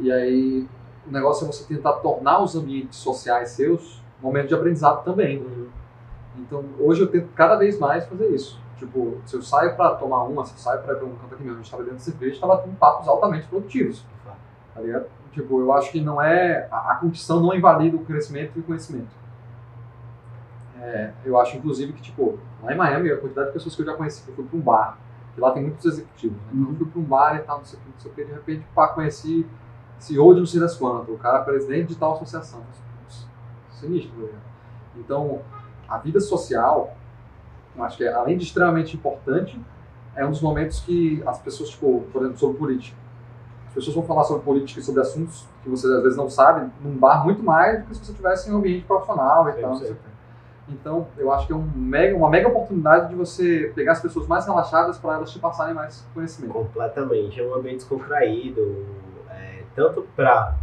E 0.01 0.11
aí, 0.11 0.67
o 1.07 1.11
negócio 1.11 1.45
é 1.45 1.47
você 1.47 1.65
tentar 1.65 1.95
tornar 1.95 2.43
os 2.43 2.57
ambientes 2.57 2.99
sociais 2.99 3.51
seus 3.51 4.03
momentos 4.23 4.49
de 4.49 4.55
aprendizado 4.55 5.05
também. 5.05 5.39
Uhum. 5.39 5.64
Então, 6.37 6.65
hoje 6.79 7.03
eu 7.03 7.07
tento 7.07 7.29
cada 7.35 7.57
vez 7.57 7.79
mais 7.79 8.07
fazer 8.07 8.29
isso. 8.29 8.61
Tipo, 8.77 9.19
se 9.25 9.37
eu 9.37 9.43
saio 9.43 9.77
para 9.77 9.95
tomar 9.95 10.25
uma, 10.25 10.45
se 10.45 10.53
eu 10.55 10.59
saio 10.59 10.83
para 10.83 10.95
ir 10.95 11.05
um 11.05 11.15
canto 11.17 11.35
aqui 11.35 11.43
mesmo, 11.43 11.53
a 11.53 11.57
gente 11.57 11.67
estava 11.67 11.83
dentro 11.83 11.99
de 11.99 12.03
cerveja, 12.03 12.35
estava 12.35 12.59
tendo 12.59 12.77
papos 12.77 13.07
altamente 13.07 13.47
produtivos 13.47 14.05
tá 14.75 14.81
ligado? 14.81 15.07
Tipo, 15.33 15.61
eu 15.61 15.73
acho 15.73 15.91
que 15.91 16.01
não 16.01 16.21
é. 16.21 16.69
A, 16.71 16.93
a 16.93 16.95
competição 16.97 17.41
não 17.41 17.55
invalida 17.55 17.97
o 17.97 18.05
crescimento 18.05 18.53
e 18.57 18.61
o 18.61 18.63
conhecimento. 18.63 19.09
É, 20.81 21.13
eu 21.25 21.41
acho, 21.41 21.57
inclusive, 21.57 21.93
que, 21.93 22.03
tipo, 22.03 22.39
lá 22.63 22.73
em 22.73 22.77
Miami, 22.77 23.11
a 23.11 23.17
quantidade 23.17 23.49
de 23.49 23.53
pessoas 23.55 23.75
que 23.75 23.83
eu 23.83 23.87
já 23.87 23.95
conheci, 23.95 24.23
que 24.23 24.31
eu 24.31 24.35
fui 24.35 24.45
para 24.45 24.59
um 24.59 24.61
bar, 24.61 24.99
que 25.35 25.41
lá 25.41 25.51
tem 25.53 25.63
muitos 25.63 25.85
executivos, 25.87 26.37
né? 26.37 26.49
Então, 26.53 26.71
eu 26.71 26.77
fui 26.77 26.87
para 26.87 27.01
um 27.01 27.05
bar 27.05 27.37
e 27.37 27.39
tal, 27.41 27.59
não 27.59 27.65
sei 27.65 27.79
o 27.79 27.83
que, 27.83 27.89
não 27.89 27.99
sei 27.99 28.11
o 28.11 28.15
que, 28.15 28.25
de 28.25 28.33
repente, 28.33 28.67
pá, 28.75 28.89
conheci 28.89 29.47
CEO 29.99 30.35
de 30.35 30.41
não 30.41 30.47
sei 30.47 30.61
das 30.61 30.77
quantas, 30.77 31.09
o 31.09 31.19
cara 31.19 31.41
presidente 31.41 31.89
de 31.89 31.97
tal 31.97 32.13
associação. 32.13 32.63
Sinistro, 33.71 34.13
tá 34.13 34.21
ligado? 34.21 34.43
Então, 34.97 35.41
a 35.95 35.99
vida 35.99 36.21
social, 36.21 36.97
eu 37.77 37.85
acho 37.85 37.97
que, 37.97 38.05
é, 38.05 38.13
além 38.13 38.37
de 38.37 38.45
extremamente 38.45 38.97
importante, 38.97 39.61
é 40.17 40.25
um 40.25 40.31
dos 40.31 40.41
momentos 40.41 40.81
que 40.81 41.23
as 41.27 41.39
pessoas, 41.39 41.71
tipo, 41.71 42.05
por 42.13 42.23
exemplo, 42.23 42.39
sobre 42.39 42.59
política, 42.59 42.97
as 43.69 43.75
pessoas 43.75 43.95
vão 43.97 44.05
falar 44.05 44.25
sobre 44.25 44.43
política 44.45 44.81
e 44.81 44.83
sobre 44.83 45.01
assuntos 45.01 45.47
que 45.63 45.69
você 45.69 45.87
às 45.87 46.03
vezes 46.03 46.17
não 46.17 46.31
sabe 46.31 46.71
num 46.81 46.97
bar 46.97 47.25
muito 47.25 47.43
mais 47.43 47.81
do 47.81 47.87
que 47.87 47.95
se 47.95 48.05
você 48.05 48.13
estivesse 48.13 48.49
em 48.49 48.53
um 48.53 48.59
ambiente 48.59 48.85
profissional 48.85 49.49
e 49.49 49.53
tal. 49.55 49.81
Então, 50.69 51.07
eu 51.19 51.31
acho 51.33 51.47
que 51.47 51.53
é 51.53 51.57
um 51.57 51.69
mega, 51.75 52.17
uma 52.17 52.31
mega 52.31 52.49
oportunidade 52.49 53.09
de 53.09 53.15
você 53.15 53.73
pegar 53.75 53.93
as 53.93 54.01
pessoas 54.01 54.27
mais 54.27 54.47
relaxadas 54.47 54.97
para 54.97 55.15
elas 55.15 55.31
te 55.31 55.39
passarem 55.39 55.75
mais 55.75 56.07
conhecimento. 56.15 56.53
Completamente. 56.53 57.41
É 57.41 57.47
um 57.47 57.55
ambiente 57.55 57.79
descontraído, 57.79 58.87
é, 59.31 59.63
tanto 59.75 60.07
para 60.17 60.55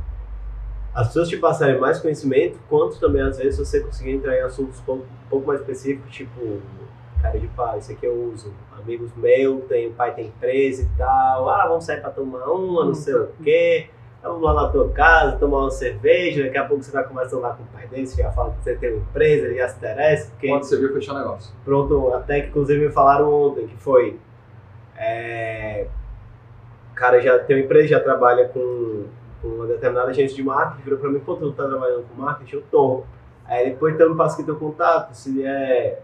as 0.94 1.08
pessoas 1.08 1.30
te 1.30 1.38
passarem 1.38 1.80
mais 1.80 2.00
conhecimento, 2.00 2.60
quanto 2.70 3.00
também, 3.00 3.22
às 3.22 3.38
vezes, 3.38 3.58
você 3.58 3.80
conseguir 3.80 4.12
entrar 4.12 4.38
em 4.38 4.42
assuntos 4.42 4.80
um 4.80 4.84
pouco, 4.84 5.04
um 5.04 5.30
pouco 5.30 5.48
mais 5.48 5.62
específicos, 5.62 6.12
tipo, 6.12 6.62
cara 7.22 7.40
de 7.40 7.48
pau, 7.48 7.78
isso 7.78 7.92
aqui 7.92 8.06
eu 8.06 8.32
uso 8.34 8.54
amigos 8.78 9.12
meus, 9.16 9.64
tem, 9.66 9.88
o 9.88 9.94
pai 9.94 10.14
tem 10.14 10.28
empresa 10.28 10.84
e 10.84 10.98
tal, 10.98 11.50
ah, 11.50 11.68
vamos 11.68 11.86
sair 11.86 12.02
para 12.02 12.10
tomar 12.10 12.46
uma, 12.48 12.86
não 12.86 12.94
sei 12.94 13.14
o 13.14 13.30
quê, 13.44 13.90
vamos 14.22 14.42
lá 14.42 14.54
na 14.54 14.70
tua 14.70 14.90
casa, 14.90 15.38
tomar 15.38 15.60
uma 15.60 15.72
cerveja, 15.72 16.44
daqui 16.44 16.58
a 16.58 16.66
pouco 16.66 16.84
você 16.84 16.92
vai 16.92 17.08
conversando 17.08 17.42
lá 17.42 17.54
com 17.54 17.64
o 17.64 17.68
pai 17.68 17.88
dele, 17.88 18.08
você 18.08 18.22
já 18.22 18.32
fala 18.32 18.52
que 18.52 18.64
você 18.64 18.76
tem 18.76 18.94
uma 18.94 19.02
empresa, 19.02 19.46
ele 19.46 19.56
já 19.56 19.70
se 19.70 19.78
interessa. 19.78 20.32
Porque... 20.32 20.48
Quando 20.48 20.64
você 20.64 20.78
viu, 20.78 20.94
fechou 20.94 21.16
o 21.16 21.18
negócio. 21.18 21.54
Pronto, 21.64 22.14
até 22.14 22.42
que 22.42 22.50
inclusive 22.50 22.86
me 22.86 22.92
falaram 22.92 23.32
ontem, 23.32 23.68
que 23.68 23.78
foi, 23.78 24.20
é... 24.98 25.88
o 26.92 26.96
cara 26.96 27.22
já 27.22 27.40
tem 27.40 27.56
uma 27.56 27.64
empresa, 27.64 27.88
já 27.88 28.00
trabalha 28.00 28.48
com 28.50 29.06
uma 29.44 29.66
determinada 29.66 30.10
agência 30.10 30.36
de 30.36 30.44
marketing, 30.44 30.84
virou 30.84 31.00
para 31.00 31.10
mim, 31.10 31.20
pô, 31.20 31.36
tu 31.36 31.52
tá 31.52 31.68
trabalhando 31.68 32.06
com 32.08 32.22
marketing? 32.22 32.56
Eu 32.56 32.64
tô. 32.72 33.04
Aí 33.46 33.70
depois 33.70 33.94
então 33.96 34.10
me 34.10 34.16
passa 34.16 34.36
aqui 34.36 34.44
teu 34.44 34.56
contato, 34.56 35.14
se 35.14 35.46
é 35.46 36.02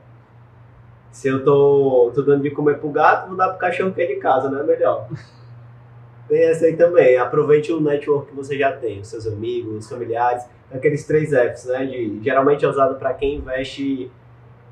se 1.12 1.28
eu 1.28 1.44
tô, 1.44 2.12
tô 2.14 2.22
dando 2.22 2.44
de 2.44 2.52
comer 2.52 2.78
pro 2.78 2.90
gato, 2.90 3.30
vou 3.30 3.36
dar 3.36 3.50
pro 3.50 3.58
cachorro 3.58 3.92
que 3.92 4.02
é 4.02 4.06
de 4.06 4.18
casa, 4.18 4.50
não 4.52 4.60
é 4.60 4.64
melhor? 4.64 5.08
Tem 6.30 6.44
essa 6.44 6.66
aí 6.66 6.76
também. 6.76 7.18
Aproveite 7.18 7.72
o 7.72 7.80
network 7.82 8.30
que 8.30 8.36
você 8.36 8.56
já 8.56 8.72
tem, 8.74 9.00
os 9.00 9.08
seus 9.08 9.26
amigos, 9.26 9.78
os 9.78 9.90
familiares, 9.90 10.46
aqueles 10.72 11.08
três 11.08 11.30
Fs, 11.30 11.66
né? 11.66 11.86
De, 11.86 12.20
geralmente 12.22 12.66
é 12.66 12.68
usado 12.68 13.00
para 13.00 13.14
quem 13.14 13.38
investe 13.38 14.12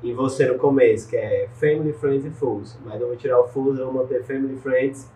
em 0.04 0.14
você 0.14 0.46
no 0.46 0.56
começo, 0.56 1.08
que 1.08 1.16
é 1.16 1.48
Family, 1.54 1.92
Friends 1.94 2.26
e 2.26 2.30
Fools. 2.30 2.78
Mas 2.84 3.00
eu 3.00 3.08
vou 3.08 3.16
tirar 3.16 3.40
o 3.40 3.48
Fools, 3.48 3.78
eu 3.78 3.86
vou 3.90 4.02
manter 4.02 4.22
Family, 4.22 4.56
Friends. 4.58 5.10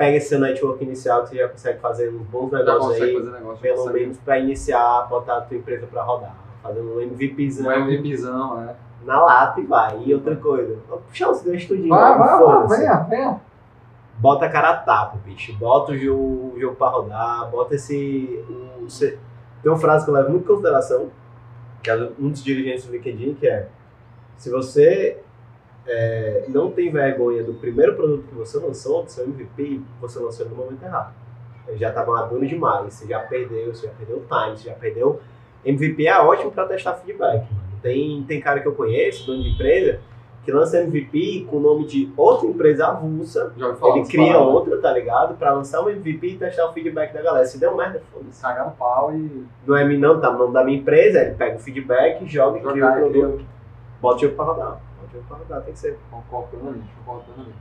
Pega 0.00 0.16
esse 0.16 0.30
seu 0.30 0.40
network 0.40 0.82
inicial 0.82 1.24
que 1.24 1.28
você 1.28 1.36
já 1.36 1.48
consegue 1.50 1.78
fazer 1.78 2.08
uns 2.08 2.22
bons 2.22 2.50
negócios 2.50 3.02
aí, 3.02 3.22
negócio, 3.22 3.60
pelo 3.60 3.92
menos 3.92 4.16
para 4.16 4.38
iniciar, 4.38 5.06
botar 5.10 5.36
a 5.36 5.40
tua 5.42 5.58
empresa 5.58 5.86
para 5.86 6.02
rodar. 6.02 6.34
Fazendo 6.62 6.96
um 6.96 7.00
MVPzão. 7.02 7.68
Um 7.68 7.72
MVPzão, 7.72 8.62
é 8.62 8.74
na 9.04 9.22
lata 9.22 9.60
e 9.60 9.66
vai. 9.66 10.02
E 10.02 10.14
outra 10.14 10.34
coisa, 10.36 10.78
vou 10.88 11.00
puxar 11.00 11.30
os 11.30 11.42
ganchos 11.42 11.68
tudinho. 11.68 11.90
Vai, 11.90 12.16
vai, 12.16 12.38
vai, 12.38 12.78
venha, 12.78 12.96
venha. 13.10 13.40
Bota 14.16 14.46
a 14.46 14.48
cara 14.48 14.70
a 14.70 14.76
tapa, 14.78 15.18
bicho. 15.22 15.54
Bota 15.58 15.92
o 15.92 15.98
jogo, 15.98 16.54
o 16.54 16.58
jogo 16.58 16.76
pra 16.76 16.88
rodar, 16.88 17.50
bota 17.50 17.74
esse. 17.74 18.42
O, 18.48 18.86
tem 18.88 19.70
uma 19.70 19.76
frase 19.76 20.06
que 20.06 20.10
eu 20.10 20.14
levo 20.14 20.30
muito 20.30 20.44
em 20.44 20.46
consideração, 20.46 21.10
que 21.82 21.90
é 21.90 22.10
um 22.18 22.30
dos 22.30 22.42
dirigentes 22.42 22.86
do 22.86 22.92
LinkedIn, 22.92 23.34
que 23.34 23.46
é 23.46 23.68
se 24.38 24.50
você 24.50 25.20
é, 25.92 26.44
não 26.48 26.70
tem 26.70 26.90
vergonha 26.90 27.42
do 27.42 27.54
primeiro 27.54 27.96
produto 27.96 28.28
que 28.28 28.34
você 28.34 28.58
lançou, 28.58 29.02
do 29.02 29.10
seu 29.10 29.24
MVP, 29.24 29.80
você 30.00 30.20
lançou 30.20 30.48
no 30.48 30.54
momento 30.54 30.84
errado. 30.84 31.12
Ele 31.66 31.78
já 31.78 31.88
estava 31.88 32.12
maduro 32.12 32.46
demais, 32.46 32.94
você 32.94 33.08
já 33.08 33.18
perdeu, 33.18 33.74
você 33.74 33.88
já 33.88 33.92
perdeu 33.92 34.18
o 34.18 34.20
time, 34.20 34.56
você 34.56 34.68
já 34.68 34.74
perdeu. 34.74 35.20
MVP 35.64 36.06
é 36.06 36.16
ótimo 36.18 36.52
para 36.52 36.66
testar 36.66 36.94
feedback. 36.94 37.44
Tem, 37.82 38.22
tem 38.22 38.40
cara 38.40 38.60
que 38.60 38.68
eu 38.68 38.74
conheço, 38.74 39.26
dono 39.26 39.42
de 39.42 39.50
empresa, 39.50 39.98
que 40.44 40.52
lança 40.52 40.80
MVP 40.80 41.46
com 41.50 41.56
o 41.56 41.60
nome 41.60 41.84
de 41.86 42.08
outra 42.16 42.46
empresa 42.46 42.86
avulsa. 42.86 43.52
Ele 43.56 44.06
cria 44.06 44.38
outra, 44.38 44.78
tá 44.78 44.92
ligado? 44.92 45.36
Pra 45.36 45.52
lançar 45.52 45.82
um 45.82 45.90
MVP 45.90 46.26
e 46.28 46.36
testar 46.38 46.68
o 46.68 46.72
feedback 46.72 47.12
da 47.12 47.20
galera. 47.20 47.44
Se 47.46 47.58
deu 47.58 47.76
merda, 47.76 48.00
foda-se. 48.12 48.40
Cagar 48.40 48.66
no 48.66 48.72
pau 48.72 49.12
e. 49.12 49.44
Não 49.66 49.76
é 49.76 49.84
não, 49.84 50.20
tá 50.20 50.30
no 50.30 50.38
nome 50.38 50.54
da 50.54 50.64
minha 50.64 50.78
empresa, 50.78 51.20
ele 51.20 51.34
pega 51.34 51.56
o 51.56 51.60
feedback, 51.60 52.24
joga 52.26 52.58
e 52.58 52.62
cria 52.62 52.88
o 52.88 52.94
produto. 52.94 53.44
Bota 54.00 54.16
o 54.16 54.20
jogo 54.20 54.36
pra 54.36 54.44
rodar. 54.44 54.89
O 55.10 55.12
jogo 55.12 55.26
pra 55.28 55.36
rodar, 55.36 55.62
tem 55.62 55.72
que 55.72 55.78
ser. 55.78 55.98
Concordo 56.10 56.48
plenamente, 56.48 56.88
concordo 56.98 57.24
plenamente. 57.24 57.58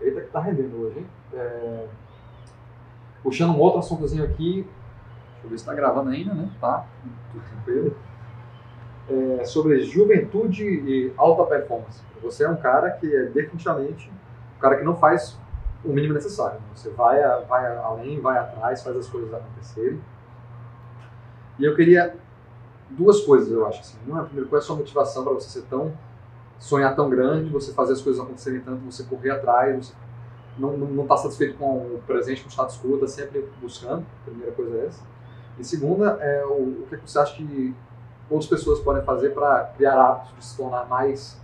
Eita 0.00 0.20
que 0.20 0.28
tá 0.28 0.40
rendendo 0.40 0.82
hoje, 0.82 0.98
hein? 0.98 1.06
É... 1.34 1.86
Puxando 3.22 3.50
um 3.50 3.58
outro 3.58 3.80
assuntozinho 3.80 4.24
aqui. 4.24 4.66
Deixa 5.32 5.46
eu 5.46 5.50
ver 5.50 5.58
se 5.58 5.64
tá 5.64 5.74
gravando 5.74 6.10
ainda, 6.10 6.34
né? 6.34 6.50
Tá. 6.60 6.86
Tudo 7.32 7.44
tranquilo 7.44 7.96
é, 9.10 9.44
sobre 9.44 9.80
juventude 9.82 10.64
e 10.64 11.12
alta 11.16 11.44
performance. 11.44 12.00
Você 12.22 12.44
é 12.44 12.48
um 12.48 12.56
cara 12.56 12.90
que 12.90 13.14
é 13.14 13.24
definitivamente 13.24 14.10
um 14.56 14.60
cara 14.60 14.76
que 14.76 14.84
não 14.84 14.96
faz 14.96 15.38
o 15.84 15.88
mínimo 15.88 16.14
necessário. 16.14 16.58
Né? 16.60 16.66
Você 16.74 16.90
vai, 16.90 17.18
vai 17.46 17.76
além, 17.78 18.20
vai 18.20 18.38
atrás, 18.38 18.82
faz 18.82 18.96
as 18.96 19.08
coisas 19.08 19.32
acontecerem. 19.32 20.00
E 21.58 21.64
eu 21.64 21.74
queria 21.74 22.14
duas 22.90 23.20
coisas, 23.20 23.50
eu 23.50 23.66
acho 23.66 23.80
assim. 23.80 23.98
Uma, 24.06 24.24
primeiro, 24.24 24.48
qual 24.48 24.60
é 24.60 24.62
a 24.62 24.66
sua 24.66 24.76
motivação 24.76 25.24
para 25.24 25.32
você 25.32 25.48
ser 25.48 25.62
tão 25.62 25.92
sonhar 26.60 26.94
tão 26.94 27.10
grande, 27.10 27.50
você 27.50 27.72
fazer 27.72 27.94
as 27.94 28.02
coisas 28.02 28.22
acontecerem 28.22 28.60
tanto, 28.60 28.84
você 28.84 29.02
correr 29.02 29.30
atrás, 29.30 29.92
você 30.58 30.76
não 30.76 31.02
está 31.02 31.16
satisfeito 31.16 31.56
com 31.56 31.78
o 31.78 32.02
presente, 32.06 32.42
com 32.42 32.48
o 32.48 32.52
status 32.52 32.78
quo, 32.78 32.94
está 32.94 33.08
sempre 33.08 33.48
buscando. 33.60 34.04
A 34.22 34.24
primeira 34.30 34.52
coisa 34.52 34.76
é 34.76 34.86
essa. 34.86 35.02
E 35.58 35.64
segunda, 35.64 36.18
é 36.20 36.44
o, 36.44 36.82
o 36.82 36.86
que 36.88 36.96
você 36.96 37.18
acha 37.18 37.34
que 37.34 37.74
outras 38.28 38.48
pessoas 38.48 38.78
podem 38.80 39.02
fazer 39.02 39.30
para 39.30 39.72
criar 39.76 39.98
hábitos 39.98 40.36
de 40.36 40.44
se 40.44 40.56
tornar 40.56 40.86
mais 40.86 41.40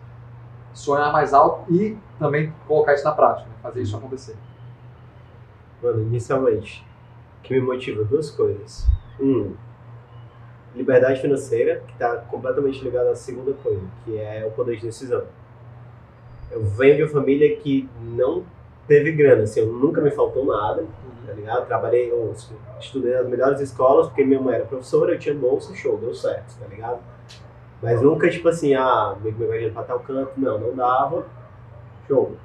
sonhar 0.72 1.10
mais 1.10 1.32
alto 1.32 1.72
e 1.72 1.96
também 2.18 2.52
colocar 2.68 2.92
isso 2.92 3.04
na 3.04 3.12
prática, 3.12 3.48
né? 3.48 3.54
fazer 3.62 3.80
isso 3.80 3.96
acontecer. 3.96 4.36
Mano, 5.82 6.02
inicialmente, 6.02 6.86
o 7.38 7.42
que 7.42 7.54
me 7.54 7.60
motiva 7.60 8.04
duas 8.04 8.30
coisas. 8.30 8.86
Um, 9.18 9.54
liberdade 10.76 11.20
financeira, 11.20 11.82
que 11.86 11.92
está 11.94 12.16
completamente 12.16 12.82
ligada 12.84 13.10
à 13.10 13.14
segunda 13.16 13.52
coisa, 13.54 13.82
que 14.04 14.18
é 14.18 14.44
o 14.46 14.50
poder 14.50 14.76
de 14.76 14.82
decisão. 14.82 15.24
Eu 16.50 16.62
venho 16.62 16.96
de 16.96 17.02
uma 17.02 17.10
família 17.10 17.56
que 17.56 17.88
não 18.00 18.44
teve 18.86 19.10
grana, 19.12 19.44
assim, 19.44 19.60
eu 19.60 19.66
nunca 19.66 20.00
me 20.00 20.10
faltou 20.10 20.44
nada, 20.44 20.84
tá 21.26 21.32
ligado? 21.32 21.66
Trabalhei, 21.66 22.10
eu 22.10 22.34
estudei 22.78 23.14
nas 23.14 23.26
melhores 23.26 23.60
escolas, 23.60 24.06
porque 24.06 24.24
minha 24.24 24.40
mãe 24.40 24.54
era 24.54 24.64
professora, 24.64 25.14
eu 25.14 25.18
tinha 25.18 25.34
bolsa, 25.34 25.74
show, 25.74 25.96
deu 25.96 26.14
certo, 26.14 26.56
tá 26.60 26.66
ligado? 26.68 27.00
Mas 27.82 28.00
nunca, 28.00 28.28
tipo 28.28 28.48
assim, 28.48 28.74
ah, 28.74 29.16
me 29.20 29.30
imagino 29.30 29.72
pra 29.72 29.82
tal 29.82 30.00
canto, 30.00 30.32
não, 30.36 30.58
não 30.58 30.74
dava, 30.74 31.26
show. 32.06 32.36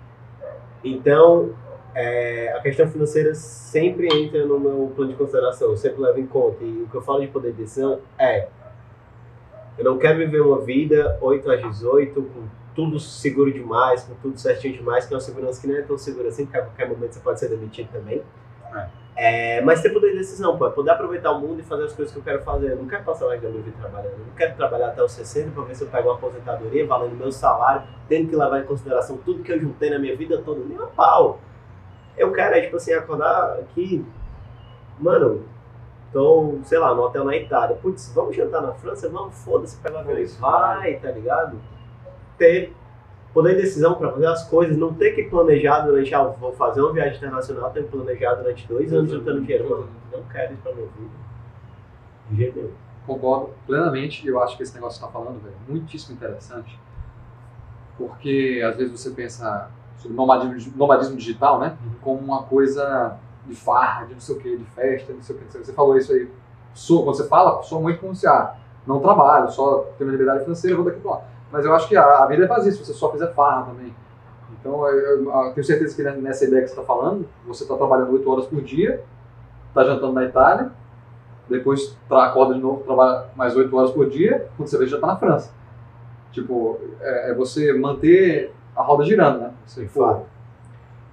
Então, 0.84 1.52
é, 1.94 2.54
a 2.56 2.62
questão 2.62 2.88
financeira 2.88 3.34
sempre 3.36 4.08
entra 4.08 4.46
no 4.46 4.60
meu 4.60 4.92
plano 4.96 5.12
de 5.12 5.18
consideração, 5.18 5.70
eu 5.70 5.78
sempre 5.78 6.02
levo 6.02 6.20
em 6.20 6.26
conta. 6.26 6.64
E 6.64 6.84
o 6.84 6.88
que 6.88 6.96
eu 6.96 7.02
falo 7.02 7.22
de 7.22 7.28
poder 7.28 7.52
de 7.52 7.64
decisão 7.64 8.00
é: 8.18 8.48
eu 9.78 9.86
não 9.86 9.98
quero 9.98 10.18
viver 10.18 10.42
uma 10.42 10.62
vida 10.62 11.18
8 11.22 11.52
às 11.52 11.62
18, 11.62 12.22
com 12.22 12.44
tudo 12.74 13.00
seguro 13.00 13.52
demais, 13.52 14.04
com 14.04 14.16
tudo 14.16 14.40
certinho 14.40 14.76
demais, 14.76 15.06
que 15.06 15.14
é 15.14 15.16
uma 15.16 15.22
segurança 15.22 15.60
que 15.60 15.68
não 15.68 15.76
é 15.76 15.82
tão 15.82 15.98
segura 15.98 16.30
assim, 16.30 16.46
porque 16.46 16.58
a 16.58 16.64
qualquer 16.64 16.88
momento 16.88 17.14
você 17.14 17.20
pode 17.20 17.40
ser 17.40 17.50
demitido 17.50 17.90
também. 17.92 18.22
É. 18.74 19.02
É, 19.14 19.62
mas 19.62 19.82
ter 19.82 19.90
poder 19.90 20.12
de 20.12 20.20
decisão, 20.20 20.58
pô, 20.58 20.66
é 20.66 20.72
poder 20.72 20.92
aproveitar 20.92 21.32
o 21.32 21.40
mundo 21.40 21.60
e 21.60 21.64
fazer 21.64 21.84
as 21.84 21.94
coisas 21.94 22.14
que 22.14 22.20
eu 22.20 22.24
quero 22.24 22.42
fazer. 22.42 22.72
Eu 22.72 22.78
não 22.78 22.88
quero 22.88 23.04
passar 23.04 23.28
mais 23.28 23.42
da 23.42 23.50
minha 23.50 23.62
vida 23.62 23.76
trabalhando. 23.80 24.14
Eu 24.14 24.26
não 24.26 24.36
quero 24.36 24.56
trabalhar 24.56 24.88
até 24.88 25.04
os 25.04 25.12
60 25.12 25.52
para 25.52 25.64
ver 25.64 25.76
se 25.76 25.84
eu 25.84 25.90
pego 25.90 26.08
uma 26.08 26.16
aposentadoria 26.16 26.88
valendo 26.88 27.16
meu 27.16 27.32
salário, 27.32 27.84
tendo 28.08 28.30
que 28.30 28.36
levar 28.36 28.62
em 28.62 28.66
consideração 28.66 29.18
tudo 29.18 29.44
que 29.44 29.52
eu 29.52 29.60
juntei 29.60 29.90
na 29.90 30.00
minha 30.00 30.16
vida 30.16 30.42
toda. 30.44 30.62
Nem 30.66 30.78
a 30.78 30.88
pau. 30.88 31.40
Eu 32.18 32.32
quero, 32.32 32.56
é 32.56 32.62
tipo 32.62 32.76
assim, 32.76 32.94
acordar 32.94 33.60
aqui, 33.60 34.06
mano, 35.00 35.46
tô, 36.12 36.60
sei 36.64 36.78
lá, 36.78 36.94
no 36.94 37.04
hotel 37.04 37.24
na 37.24 37.36
Itália. 37.36 37.76
Putz, 37.76 38.12
vamos 38.14 38.36
jantar 38.36 38.62
na 38.62 38.74
França? 38.74 39.10
Vamos, 39.10 39.36
foda-se, 39.44 39.78
pega 39.78 39.96
o 39.96 40.00
avião 40.00 40.20
e 40.20 40.26
vai, 40.26 41.00
tá 41.00 41.12
ligado? 41.12 41.58
Ter 42.38 42.74
poder 43.34 43.56
de 43.56 43.62
decisão 43.62 43.96
para 43.96 44.12
fazer 44.12 44.26
as 44.28 44.48
coisas, 44.50 44.78
não 44.78 44.94
ter 44.94 45.12
que 45.12 45.24
planejar 45.24 45.82
durante, 45.82 46.14
ah, 46.14 46.24
vou 46.24 46.52
fazer 46.54 46.82
uma 46.82 46.94
viagem 46.94 47.18
internacional, 47.18 47.72
ter 47.72 47.84
que 47.84 47.90
planejar 47.90 48.36
durante 48.36 48.68
dois 48.68 48.94
anos 48.94 49.12
juntando 49.12 49.42
dinheiro. 49.42 49.70
Mano, 49.70 49.90
não 50.12 50.24
quero 50.24 50.54
isso 50.54 50.62
pra 50.62 50.74
minha 50.74 50.88
vida. 50.88 51.16
De 52.30 52.38
jeito 52.38 52.58
nenhum. 52.58 52.72
Concordo 53.06 53.50
plenamente, 53.66 54.28
eu 54.28 54.42
acho 54.42 54.56
que 54.56 54.64
esse 54.64 54.76
negócio 54.76 55.00
que 55.00 55.06
você 55.06 55.12
está 55.12 55.20
falando, 55.20 55.42
velho, 55.42 55.56
é 55.68 55.72
muitíssimo 55.72 56.16
interessante, 56.16 56.80
porque 57.98 58.62
às 58.64 58.76
vezes 58.76 59.00
você 59.00 59.10
pensa 59.12 59.72
sobre 60.02 60.18
nomadismo, 60.18 60.74
nomadismo 60.76 61.16
digital, 61.16 61.60
né? 61.60 61.78
Uhum. 61.84 61.92
Como 62.02 62.20
uma 62.20 62.44
coisa 62.44 63.18
de 63.46 63.56
farra, 63.56 64.06
de 64.06 64.14
não 64.14 64.20
sei 64.20 64.36
o 64.36 64.40
que, 64.40 64.58
de 64.58 64.66
festa, 64.66 65.14
não 65.14 65.22
sei 65.22 65.36
o 65.36 65.40
que. 65.40 65.58
Você 65.58 65.74
falou 65.74 65.96
isso 65.98 66.12
aí. 66.12 66.30
Sou, 66.74 67.04
quando 67.04 67.18
você 67.18 67.28
fala, 67.28 67.62
sou 67.64 67.82
muito 67.82 68.00
como 68.00 68.16
se, 68.16 68.26
ah, 68.28 68.56
não 68.88 69.00
trabalho, 69.00 69.52
só 69.52 69.86
tenho 69.98 70.10
uma 70.10 70.12
liberdade 70.12 70.44
financeira, 70.44 70.76
vou 70.76 70.86
daqui 70.86 71.00
para 71.00 71.12
lá. 71.12 71.22
Mas 71.52 71.66
eu 71.66 71.76
acho 71.76 71.88
que 71.88 71.96
a, 71.96 72.04
a, 72.04 72.26
vida 72.28 72.46
é 72.46 72.48
vazia 72.48 72.72
se 72.72 72.84
você 72.84 72.94
só 72.94 73.12
fizer 73.12 73.34
farra 73.34 73.68
também. 73.68 73.94
Então, 74.60 74.88
eu, 74.88 75.32
eu 75.32 75.54
tenho 75.54 75.66
certeza 75.66 75.96
que 75.96 76.22
nessa 76.22 76.46
ideia 76.46 76.62
que 76.62 76.70
você 76.70 76.80
está 76.80 76.86
falando, 76.86 77.28
você 77.46 77.64
está 77.64 77.76
trabalhando 77.76 78.14
8 78.14 78.30
horas 78.30 78.46
por 78.46 78.62
dia, 78.62 79.04
está 79.68 79.84
jantando 79.84 80.14
na 80.14 80.24
Itália, 80.24 80.72
depois 81.50 81.98
acorda 82.10 82.54
de 82.54 82.62
novo, 82.62 82.84
trabalha 82.84 83.26
mais 83.36 83.56
8 83.56 83.76
horas 83.76 83.92
por 83.92 84.10
dia, 84.10 84.48
quando 84.56 84.70
você 84.70 84.78
vê 84.78 84.88
já 84.88 84.96
está 84.96 85.08
na 85.08 85.18
França. 85.18 85.52
Tipo, 86.32 86.80
é, 87.02 87.32
é 87.32 87.34
você 87.34 87.74
manter 87.74 88.54
a 88.76 88.82
roda 88.82 89.04
girando, 89.04 89.40
né? 89.40 89.54
Você, 89.66 89.86
pô, 89.86 90.22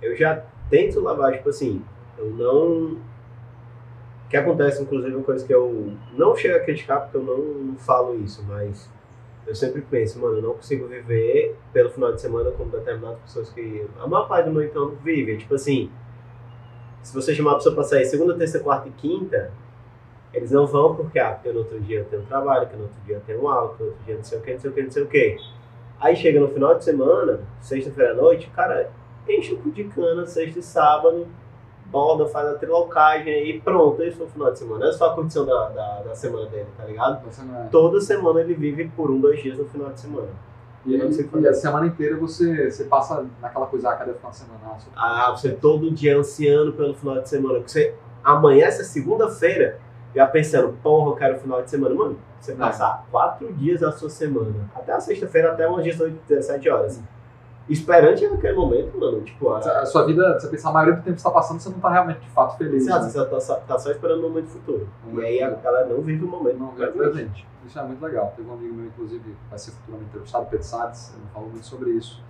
eu 0.00 0.16
já 0.16 0.42
tento 0.70 1.00
lavar, 1.00 1.32
tipo 1.32 1.48
assim, 1.48 1.84
eu 2.16 2.30
não. 2.30 2.96
O 4.26 4.28
que 4.28 4.36
acontece, 4.36 4.82
inclusive, 4.82 5.14
uma 5.14 5.24
coisa 5.24 5.46
que 5.46 5.54
eu 5.54 5.92
não 6.12 6.36
chego 6.36 6.56
a 6.56 6.60
criticar 6.60 7.00
porque 7.00 7.16
eu 7.16 7.22
não, 7.22 7.38
não 7.38 7.76
falo 7.76 8.14
isso, 8.16 8.44
mas 8.46 8.90
eu 9.46 9.54
sempre 9.54 9.80
penso, 9.80 10.20
mano, 10.20 10.36
eu 10.36 10.42
não 10.42 10.54
consigo 10.54 10.86
viver 10.86 11.56
pelo 11.72 11.88
final 11.88 12.12
de 12.12 12.20
semana 12.20 12.50
como 12.50 12.70
determinadas 12.70 13.18
pessoas 13.20 13.50
que. 13.50 13.86
A 13.98 14.06
maior 14.06 14.28
parte 14.28 14.46
do 14.46 14.52
meu 14.52 14.62
entorno 14.62 14.96
vive. 15.02 15.38
Tipo 15.38 15.54
assim, 15.54 15.90
se 17.02 17.14
você 17.14 17.34
chamar 17.34 17.52
a 17.52 17.54
pessoa 17.54 17.74
pra 17.74 17.84
sair 17.84 18.04
segunda, 18.04 18.34
terça, 18.34 18.60
quarta 18.60 18.88
e 18.88 18.92
quinta, 18.92 19.50
eles 20.34 20.50
não 20.50 20.66
vão 20.66 20.94
porque, 20.94 21.18
ah, 21.18 21.32
porque 21.32 21.50
no 21.50 21.60
outro 21.60 21.80
dia 21.80 22.00
eu 22.00 22.04
tenho 22.04 22.22
trabalho, 22.22 22.68
que 22.68 22.76
no 22.76 22.82
outro 22.82 22.98
dia 23.06 23.16
eu 23.16 23.20
tenho 23.22 23.48
aula, 23.48 23.74
que 23.74 23.82
no 23.82 23.88
outro 23.88 24.04
dia 24.04 24.16
não 24.16 24.24
sei 24.24 24.38
o 24.38 24.42
que, 24.42 24.52
não 24.52 24.60
sei 24.60 24.70
o 24.70 24.74
que, 24.74 24.82
não 24.82 24.90
sei 24.90 25.02
o 25.02 25.06
que. 25.06 25.36
Aí 26.00 26.14
chega 26.14 26.38
no 26.40 26.48
final 26.48 26.76
de 26.76 26.84
semana, 26.84 27.40
sexta-feira 27.60 28.12
à 28.12 28.14
noite, 28.14 28.48
cara, 28.54 28.90
enche 29.28 29.54
o 29.54 29.58
cu 29.58 29.70
de 29.70 29.84
cana, 29.84 30.26
sexta 30.26 30.60
e 30.60 30.62
sábado, 30.62 31.26
borda, 31.86 32.26
faz 32.26 32.46
a 32.48 32.54
trilocagem 32.54 33.50
e 33.50 33.60
pronto, 33.60 34.02
esse 34.02 34.16
foi 34.16 34.26
o 34.26 34.30
final 34.30 34.52
de 34.52 34.58
semana. 34.58 34.86
Essa 34.86 34.98
foi 34.98 35.08
a 35.08 35.10
curtição 35.12 35.44
da, 35.44 35.68
da, 35.70 36.02
da 36.02 36.14
semana 36.14 36.46
dele, 36.46 36.66
tá 36.76 36.84
ligado? 36.84 37.30
Semana. 37.32 37.68
Toda 37.70 38.00
semana 38.00 38.40
ele 38.40 38.54
vive 38.54 38.88
por 38.96 39.10
um, 39.10 39.20
dois 39.20 39.42
dias 39.42 39.58
no 39.58 39.64
final 39.64 39.90
de 39.90 40.00
semana. 40.00 40.28
E, 40.86 40.94
e, 40.94 41.40
e 41.40 41.48
a 41.48 41.54
semana 41.54 41.86
inteira 41.86 42.16
você, 42.16 42.70
você 42.70 42.84
passa 42.84 43.26
naquela 43.42 43.66
coisa, 43.66 43.90
ah, 43.90 43.96
cadê 43.96 44.12
o 44.12 44.14
final 44.14 44.30
de 44.30 44.36
semana? 44.38 44.60
Ah, 44.96 45.30
você 45.30 45.50
todo 45.50 45.90
dia 45.90 46.16
ansiando 46.16 46.72
pelo 46.72 46.94
final 46.94 47.20
de 47.20 47.28
semana. 47.28 47.60
Você 47.66 47.94
amanhece 48.22 48.84
segunda-feira 48.84 49.80
já 50.14 50.26
pensando, 50.26 50.76
porra, 50.82 51.10
eu 51.10 51.16
quero 51.16 51.38
final 51.40 51.62
de 51.62 51.70
semana. 51.70 51.94
Mano, 51.94 52.18
você 52.40 52.54
passar 52.54 53.06
quatro 53.10 53.52
dias 53.54 53.80
da 53.80 53.92
sua 53.92 54.08
semana, 54.08 54.70
até 54.74 54.92
a 54.92 55.00
sexta-feira, 55.00 55.52
até 55.52 55.66
umas 55.66 55.84
18, 55.84 56.20
17 56.28 56.68
horas 56.70 57.00
esperante 57.68 58.26
naquele 58.26 58.54
momento, 58.54 58.98
mano. 58.98 59.20
Tipo, 59.22 59.50
a... 59.50 59.58
a 59.58 59.86
sua 59.86 60.06
vida, 60.06 60.38
você 60.38 60.48
pensar 60.48 60.70
a 60.70 60.72
maioria 60.72 60.96
do 60.96 61.02
tempo 61.02 61.16
que 61.16 61.22
você 61.22 61.28
tá 61.28 61.34
passando, 61.34 61.60
você 61.60 61.68
não 61.68 61.78
tá 61.78 61.90
realmente 61.90 62.20
de 62.20 62.30
fato 62.30 62.56
feliz. 62.56 62.82
Exato, 62.82 63.04
né? 63.04 63.10
você 63.10 63.26
tá 63.26 63.40
só, 63.40 63.54
tá 63.56 63.78
só 63.78 63.90
esperando 63.90 64.20
o 64.20 64.28
momento 64.28 64.48
futuro. 64.48 64.88
e 65.12 65.20
aí 65.20 65.42
a 65.42 65.50
galera 65.50 65.86
não 65.86 66.00
vive 66.00 66.24
o 66.24 66.28
momento. 66.28 66.58
Não 66.58 66.70
vive 66.72 66.88
o 66.88 66.92
presente. 66.92 67.46
Isso 67.66 67.78
é 67.78 67.82
muito 67.82 68.02
legal. 68.02 68.32
Teve 68.34 68.48
um 68.48 68.54
amigo 68.54 68.74
meu, 68.74 68.86
inclusive, 68.86 69.36
vai 69.50 69.58
ser 69.58 69.72
futuramente 69.72 70.08
entrevistado, 70.10 70.46
Pedro 70.46 70.64
Salles, 70.64 71.14
ele 71.14 71.26
falou 71.32 71.48
muito 71.50 71.66
sobre 71.66 71.90
isso. 71.90 72.22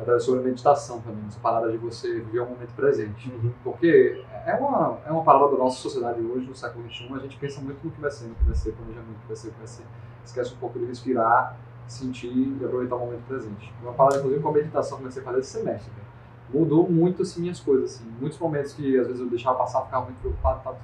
Até 0.00 0.18
sobre 0.18 0.42
meditação 0.42 1.00
também, 1.00 1.24
essa 1.26 1.38
parada 1.40 1.70
de 1.70 1.76
você 1.76 2.20
viver 2.20 2.40
o 2.40 2.46
momento 2.46 2.72
presente. 2.74 3.30
Uhum. 3.30 3.52
Porque 3.62 4.24
é 4.46 4.54
uma, 4.54 4.98
é 5.06 5.12
uma 5.12 5.22
parada 5.22 5.50
da 5.50 5.58
nossa 5.58 5.76
sociedade 5.76 6.20
hoje, 6.20 6.46
no 6.46 6.54
século 6.54 6.88
XXI, 6.88 7.14
a 7.14 7.18
gente 7.18 7.36
pensa 7.36 7.60
muito 7.60 7.84
no 7.84 7.90
que 7.90 8.00
vai 8.00 8.10
ser, 8.10 8.26
no 8.26 8.34
que 8.34 8.44
vai 8.44 8.54
ser, 8.54 8.72
planejamento, 8.72 9.10
no 9.10 9.18
que 9.20 9.26
vai 9.26 9.36
ser, 9.36 9.46
no 9.48 9.52
que 9.52 9.58
vai 9.58 9.68
ser. 9.68 9.84
Esquece 10.24 10.54
um 10.54 10.56
pouco 10.56 10.78
de 10.78 10.86
respirar 10.86 11.56
sentir 11.90 12.28
e 12.28 12.64
aproveitar 12.64 12.96
o 12.96 13.00
momento 13.00 13.26
presente. 13.26 13.72
Uma 13.82 13.92
parada, 13.92 14.18
inclusive, 14.18 14.42
com 14.42 14.48
a 14.48 14.52
meditação 14.52 14.96
que 14.96 15.02
comecei 15.02 15.22
a 15.22 15.24
fazer 15.24 15.40
esse 15.40 15.50
semestre, 15.50 15.90
cara. 15.90 16.08
Mudou 16.52 16.88
muito, 16.88 17.22
assim, 17.22 17.42
minhas 17.42 17.60
coisas, 17.60 17.94
assim. 17.94 18.04
Muitos 18.20 18.38
momentos 18.38 18.72
que, 18.72 18.98
às 18.98 19.06
vezes, 19.06 19.20
eu 19.20 19.28
deixava 19.28 19.58
passar, 19.58 19.82
ficava 19.82 20.04
muito 20.06 20.18
preocupado, 20.18 20.62
tá? 20.62 20.74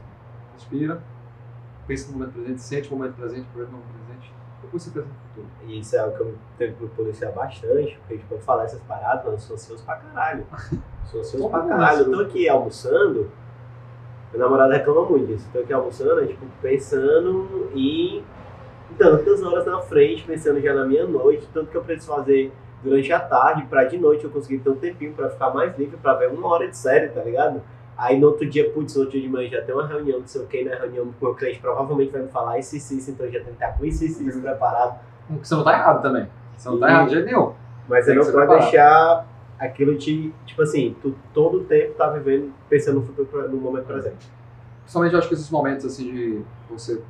respira, 0.54 1.02
pensa 1.86 2.10
no 2.10 2.18
momento 2.18 2.32
presente, 2.32 2.60
sente 2.60 2.92
o 2.92 2.96
momento 2.96 3.14
presente, 3.14 3.46
aproveita 3.48 3.70
o 3.70 3.78
momento 3.78 3.92
presente, 3.94 4.05
depois 4.66 4.82
você 4.82 4.90
pensa 4.90 5.06
no 5.06 5.14
futuro. 5.14 5.46
E 5.66 5.78
isso 5.80 5.96
é 5.96 6.04
o 6.04 6.12
que 6.12 6.20
eu 6.20 6.34
tenho 6.58 6.74
que 6.74 6.86
policiar 6.88 7.32
bastante, 7.32 7.98
porque, 8.00 8.18
tipo, 8.18 8.34
eu 8.34 8.40
falar 8.40 8.64
essas 8.64 8.80
paradas, 8.82 9.24
eu 9.24 9.38
sou 9.38 9.54
ansioso 9.54 9.84
pra 9.84 9.96
caralho. 9.96 10.46
Sou 11.06 11.20
ansioso 11.20 11.48
pra 11.48 11.60
caralho. 11.60 12.00
Eu 12.00 12.10
tô 12.10 12.20
aqui 12.22 12.48
almoçando, 12.48 13.30
meu 14.32 14.40
namorado 14.40 14.72
reclama 14.72 15.02
muito 15.02 15.26
disso. 15.26 15.46
Eu 15.48 15.60
tô 15.60 15.64
aqui 15.64 15.72
almoçando, 15.72 16.26
tipo, 16.26 16.44
pensando 16.60 17.70
em 17.74 18.24
tantas 18.98 19.42
horas 19.42 19.64
na 19.66 19.80
frente, 19.80 20.24
pensando 20.24 20.60
já 20.60 20.74
na 20.74 20.84
minha 20.84 21.06
noite, 21.06 21.48
tanto 21.54 21.70
que 21.70 21.76
eu 21.76 21.84
preciso 21.84 22.12
fazer 22.12 22.52
durante 22.82 23.12
a 23.12 23.20
tarde, 23.20 23.66
para 23.66 23.84
de 23.84 23.98
noite 23.98 24.24
eu 24.24 24.30
conseguir 24.30 24.58
ter 24.58 24.70
um 24.70 24.76
tempinho 24.76 25.12
para 25.12 25.30
ficar 25.30 25.50
mais 25.50 25.76
livre, 25.78 25.96
para 25.96 26.14
ver 26.14 26.28
uma 26.28 26.48
hora 26.48 26.68
de 26.68 26.76
série, 26.76 27.08
tá 27.08 27.22
ligado? 27.22 27.62
Aí 27.96 28.18
no 28.18 28.28
outro 28.28 28.48
dia, 28.48 28.70
putz, 28.70 28.94
no 28.94 29.02
outro 29.02 29.12
dia 29.18 29.26
de 29.26 29.32
manhã 29.32 29.48
já 29.48 29.62
tem 29.62 29.74
uma 29.74 29.86
reunião, 29.86 30.20
não 30.20 30.26
sei 30.26 30.42
o 30.42 30.46
que, 30.46 30.64
na 30.64 30.76
reunião 30.76 31.12
com 31.18 31.26
o 31.26 31.34
cliente 31.34 31.60
provavelmente 31.60 32.12
vai 32.12 32.22
me 32.22 32.28
falar 32.28 32.58
isso, 32.58 32.76
isso, 32.76 32.94
isso, 32.94 33.10
então 33.10 33.26
já 33.26 33.38
tem 33.38 33.44
que 33.44 33.52
estar 33.52 33.72
com 33.72 33.84
isso, 33.84 34.04
isso, 34.04 34.22
isso 34.22 34.40
preparado. 34.40 35.00
Você 35.42 35.54
não 35.54 35.64
tá 35.64 35.72
errado 35.72 36.02
também. 36.02 36.28
Você 36.56 36.68
não 36.68 36.78
tá 36.78 36.90
errado 36.90 37.06
de 37.06 37.14
jeito 37.14 37.26
nenhum. 37.26 37.52
Mas 37.88 38.04
você 38.04 38.14
não 38.14 38.32
pode 38.32 38.60
deixar 38.60 39.26
aquilo 39.58 39.96
te, 39.96 40.34
tipo 40.44 40.62
assim, 40.62 40.94
tu 41.00 41.14
todo 41.32 41.58
o 41.58 41.64
tempo 41.64 41.94
tá 41.94 42.10
vivendo, 42.10 42.52
pensando 42.68 43.00
no 43.00 43.06
futuro, 43.06 43.48
no 43.48 43.56
momento 43.56 43.86
presente. 43.86 44.30
Principalmente 44.82 45.12
eu 45.14 45.18
acho 45.18 45.28
que 45.28 45.34
esses 45.34 45.50
momentos 45.50 45.86
assim 45.86 46.04
de 46.04 46.42
você 46.68 47.00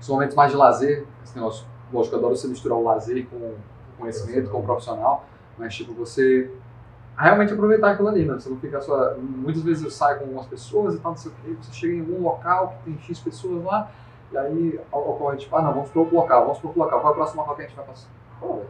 são 0.00 0.14
momentos 0.14 0.34
mais 0.34 0.50
de 0.50 0.56
lazer, 0.56 1.04
esse 1.22 1.36
negócio, 1.36 1.66
lógico, 1.92 2.14
eu 2.14 2.18
adoro 2.18 2.36
você 2.36 2.48
misturar 2.48 2.78
o 2.78 2.82
lazer 2.82 3.26
com 3.26 3.36
o 3.36 3.56
conhecimento, 3.98 4.48
com 4.48 4.60
o 4.60 4.62
profissional, 4.62 5.26
mas 5.58 5.74
tipo, 5.74 5.92
você 5.92 6.50
realmente 7.24 7.52
aproveitar 7.52 7.90
aquilo 7.90 8.08
ali, 8.08 8.24
né? 8.24 8.34
Você 8.34 8.48
não 8.48 8.58
fica 8.58 8.80
só. 8.80 9.14
Muitas 9.18 9.62
vezes 9.62 9.82
eu 9.82 9.90
saio 9.90 10.18
com 10.18 10.24
algumas 10.24 10.46
pessoas 10.46 10.94
e 10.94 10.98
tal, 10.98 11.12
não 11.12 11.18
sei 11.18 11.32
o 11.32 11.34
quê, 11.34 11.56
você 11.60 11.72
chega 11.72 11.94
em 11.94 12.00
algum 12.00 12.22
local 12.22 12.76
que 12.78 12.90
tem 12.90 12.98
X 13.00 13.18
pessoas 13.18 13.64
lá, 13.64 13.90
e 14.30 14.38
aí 14.38 14.80
ocorre 14.92 15.36
tipo, 15.36 15.56
ah 15.56 15.62
não, 15.62 15.72
vamos 15.72 15.90
para 15.90 16.00
outro 16.00 16.14
local, 16.14 16.42
vamos 16.42 16.58
para 16.58 16.68
outro 16.68 16.82
local, 16.82 17.00
qual 17.00 17.10
é 17.10 17.12
o 17.12 17.16
próximo 17.16 17.40
local 17.40 17.56
que 17.56 17.62
a 17.62 17.66
gente 17.66 17.76
vai 17.76 17.84
passar? 17.86 18.08
Pô, 18.40 18.60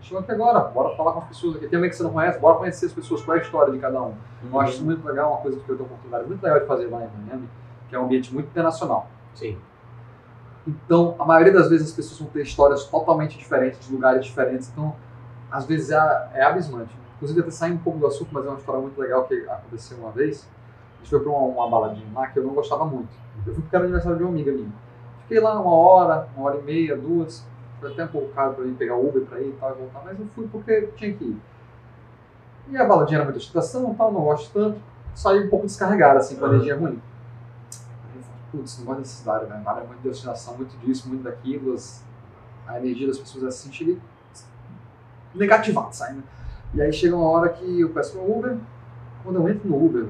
chegou 0.00 0.20
aqui 0.20 0.32
agora, 0.32 0.60
bora 0.60 0.96
falar 0.96 1.12
com 1.12 1.18
as 1.18 1.26
pessoas 1.26 1.56
aqui. 1.56 1.68
Tem 1.68 1.76
alguém 1.76 1.90
que 1.90 1.96
você 1.96 2.02
não 2.02 2.12
conhece, 2.12 2.38
bora 2.38 2.56
conhecer 2.56 2.86
as 2.86 2.92
pessoas, 2.92 3.22
qual 3.22 3.36
é 3.36 3.40
a 3.40 3.42
história 3.42 3.72
de 3.72 3.78
cada 3.78 4.00
um. 4.00 4.06
Uhum. 4.06 4.14
Eu 4.52 4.60
acho 4.60 4.72
isso 4.72 4.84
muito 4.84 5.06
legal, 5.06 5.32
uma 5.32 5.40
coisa 5.40 5.60
que 5.60 5.68
eu 5.68 5.76
tenho 5.76 5.86
oportunidade 5.86 6.26
muito 6.26 6.42
legal 6.42 6.60
de 6.60 6.66
fazer 6.66 6.86
lá 6.86 7.02
em 7.02 7.26
Miami, 7.26 7.48
que 7.88 7.94
é 7.94 7.98
um 7.98 8.04
ambiente 8.04 8.32
muito 8.32 8.46
internacional. 8.46 9.06
Sim. 9.34 9.58
Então, 10.66 11.14
a 11.18 11.24
maioria 11.24 11.52
das 11.52 11.68
vezes 11.68 11.88
as 11.88 11.94
pessoas 11.94 12.20
vão 12.20 12.28
ter 12.30 12.42
histórias 12.42 12.84
totalmente 12.84 13.36
diferentes, 13.38 13.86
de 13.86 13.92
lugares 13.92 14.24
diferentes. 14.24 14.70
Então, 14.70 14.94
às 15.50 15.66
vezes 15.66 15.90
é, 15.90 16.30
é 16.34 16.42
abismante. 16.42 16.94
Inclusive, 17.18 17.40
até 17.40 17.50
saindo 17.50 17.74
um 17.76 17.82
pouco 17.82 17.98
do 17.98 18.06
assunto, 18.06 18.28
mas 18.32 18.44
é 18.46 18.48
uma 18.48 18.58
história 18.58 18.80
muito 18.80 18.98
legal 19.00 19.24
que 19.24 19.34
aconteceu 19.48 19.98
uma 19.98 20.10
vez. 20.12 20.46
A 20.94 20.98
gente 20.98 21.10
foi 21.10 21.20
pra 21.20 21.30
uma, 21.30 21.40
uma 21.40 21.68
baladinha 21.70 22.06
lá 22.14 22.26
que 22.28 22.38
eu 22.38 22.44
não 22.44 22.54
gostava 22.54 22.84
muito. 22.84 23.08
Eu 23.46 23.52
fui 23.54 23.62
porque 23.62 23.74
era 23.76 23.84
aniversário 23.84 24.16
de 24.18 24.22
uma 24.24 24.32
amiga 24.32 24.52
minha. 24.52 24.72
Fiquei 25.22 25.40
lá 25.40 25.60
uma 25.60 25.72
hora, 25.74 26.28
uma 26.36 26.46
hora 26.46 26.58
e 26.58 26.62
meia, 26.62 26.96
duas. 26.96 27.44
Foi 27.80 27.92
até 27.92 28.04
um 28.04 28.08
pouco 28.08 28.28
caro 28.32 28.54
pra 28.54 28.64
ir 28.64 28.72
pegar 28.74 28.96
Uber 28.96 29.24
pra 29.26 29.40
ir 29.40 29.48
e 29.50 29.52
tal 29.60 29.70
e 29.72 29.74
voltar, 29.74 30.02
mas 30.04 30.18
eu 30.18 30.26
fui 30.34 30.48
porque 30.48 30.88
tinha 30.96 31.12
que 31.12 31.24
ir. 31.24 31.40
E 32.70 32.76
a 32.76 32.84
baladinha 32.84 33.18
era 33.18 33.24
muita 33.24 33.38
excitação 33.38 33.92
e 33.92 33.96
tal, 33.96 34.12
não 34.12 34.20
gosto 34.22 34.52
tanto. 34.52 34.80
Saí 35.14 35.44
um 35.46 35.50
pouco 35.50 35.66
descarregado, 35.66 36.18
assim, 36.18 36.36
com 36.36 36.44
a 36.44 36.48
energia 36.48 36.76
ruim. 36.76 37.00
Putz, 38.52 38.78
não 38.78 38.86
gosto 38.86 38.98
dessa 39.00 39.16
cidade, 39.16 39.46
né? 39.46 39.62
Área 39.66 39.84
muito 39.84 40.00
de 40.00 40.08
ostinação, 40.08 40.56
muito 40.56 40.76
disso, 40.78 41.08
muito 41.08 41.22
daquilo. 41.22 41.74
as- 41.74 42.02
a 42.66 42.78
energia 42.78 43.06
das 43.06 43.18
pessoas 43.18 43.44
é 43.44 43.46
assim, 43.48 43.72
cheguei 43.72 43.98
negativado, 45.34 45.94
saindo. 45.94 46.22
E 46.74 46.82
aí 46.82 46.92
chega 46.92 47.16
uma 47.16 47.28
hora 47.30 47.48
que 47.48 47.80
eu 47.80 47.88
peço 47.90 48.16
meu 48.18 48.36
Uber. 48.38 48.56
Quando 49.22 49.36
eu 49.36 49.48
entro 49.48 49.68
no 49.68 49.84
Uber, 49.84 50.06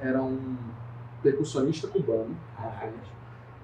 era 0.00 0.22
um 0.22 0.56
percussionista 1.22 1.86
cubano 1.88 2.34
frente. 2.78 3.12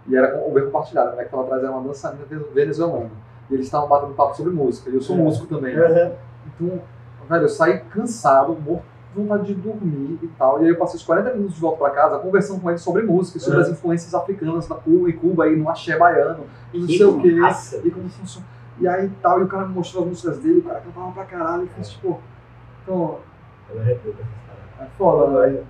E 0.06 0.16
era 0.16 0.32
com 0.32 0.50
Uber 0.50 0.64
compartilhado, 0.66 1.16
né? 1.16 1.24
Que 1.24 1.34
lá 1.34 1.42
atrás 1.42 1.62
era 1.62 1.72
uma 1.72 1.82
dançarina 1.82 2.24
venezuelana. 2.52 3.10
E 3.50 3.54
eles 3.54 3.66
estavam 3.66 3.88
batendo 3.88 4.14
papo 4.14 4.36
sobre 4.36 4.52
música. 4.52 4.90
E 4.90 4.94
eu 4.94 5.00
sou 5.02 5.16
É. 5.16 5.18
músico 5.20 5.46
também. 5.46 5.74
né? 5.76 6.12
Então, 6.46 6.82
velho, 7.28 7.44
eu 7.44 7.48
saí 7.48 7.80
cansado, 7.90 8.54
morto 8.60 8.84
de 9.14 9.20
vontade 9.22 9.46
de 9.46 9.54
dormir 9.54 10.18
e 10.22 10.26
tal. 10.38 10.60
E 10.60 10.64
aí 10.64 10.70
eu 10.70 10.76
passei 10.76 10.96
os 10.96 11.04
40 11.06 11.32
minutos 11.34 11.54
de 11.54 11.60
volta 11.60 11.78
pra 11.78 11.90
casa 11.90 12.18
conversando 12.18 12.60
com 12.60 12.68
ele 12.68 12.78
sobre 12.78 13.02
música, 13.02 13.38
sobre 13.38 13.60
as 13.60 13.68
influências 13.68 14.12
africanas 14.14 14.66
da 14.66 14.74
Cuba 14.74 15.08
e 15.08 15.12
Cuba 15.12 15.44
aí 15.44 15.56
no 15.56 15.68
axé 15.70 15.96
baiano 15.96 16.44
e 16.72 16.80
não 16.80 16.88
sei 16.88 17.04
o 17.04 17.20
quê. 17.22 17.32
massa. 17.32 17.80
E 17.84 17.90
como 17.90 18.08
funciona. 18.08 18.46
E 18.80 18.88
aí 18.88 19.10
tal, 19.22 19.40
e 19.40 19.44
o 19.44 19.48
cara 19.48 19.66
me 19.66 19.74
mostrou 19.74 20.02
as 20.04 20.08
músicas 20.10 20.38
dele, 20.38 20.58
o 20.58 20.62
cara 20.62 20.80
cantava 20.80 21.12
pra 21.12 21.24
caralho, 21.24 21.64
e 21.64 21.68
fiz 21.68 21.90
tipo. 21.90 22.20
Então, 22.82 23.18
Eu 23.70 23.76
não 23.76 23.84
repito 23.84 24.16
essa 24.20 24.82
é 24.82 24.86
foda, 24.98 25.40
velho. 25.40 25.64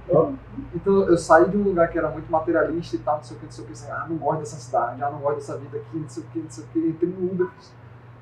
Então 0.75 1.03
eu 1.07 1.17
saí 1.19 1.49
de 1.51 1.57
um 1.57 1.62
lugar 1.62 1.88
que 1.90 1.99
era 1.99 2.09
muito 2.09 2.31
materialista 2.33 2.97
e 2.97 2.99
tal, 3.01 3.17
não 3.17 3.23
sei 3.23 3.37
o 3.37 3.40
que, 3.40 3.45
não 3.47 3.53
sei 3.53 3.64
o 3.64 3.67
que, 3.67 3.73
assim, 3.75 3.90
ah, 3.90 4.07
não 4.09 4.17
gosto 4.17 4.40
dessa 4.40 4.57
cidade, 4.57 5.03
ah, 5.03 5.11
não 5.11 5.19
gosto 5.19 5.37
dessa 5.37 5.59
vida 5.59 5.77
aqui, 5.77 5.97
não 5.99 6.09
sei 6.09 6.23
o 6.23 6.27
que, 6.27 6.38
não 6.38 6.51
sei 6.51 6.64
o 6.64 6.67
que. 6.69 6.79
Entrei 6.79 7.11
no 7.11 7.31
Uber, 7.31 7.49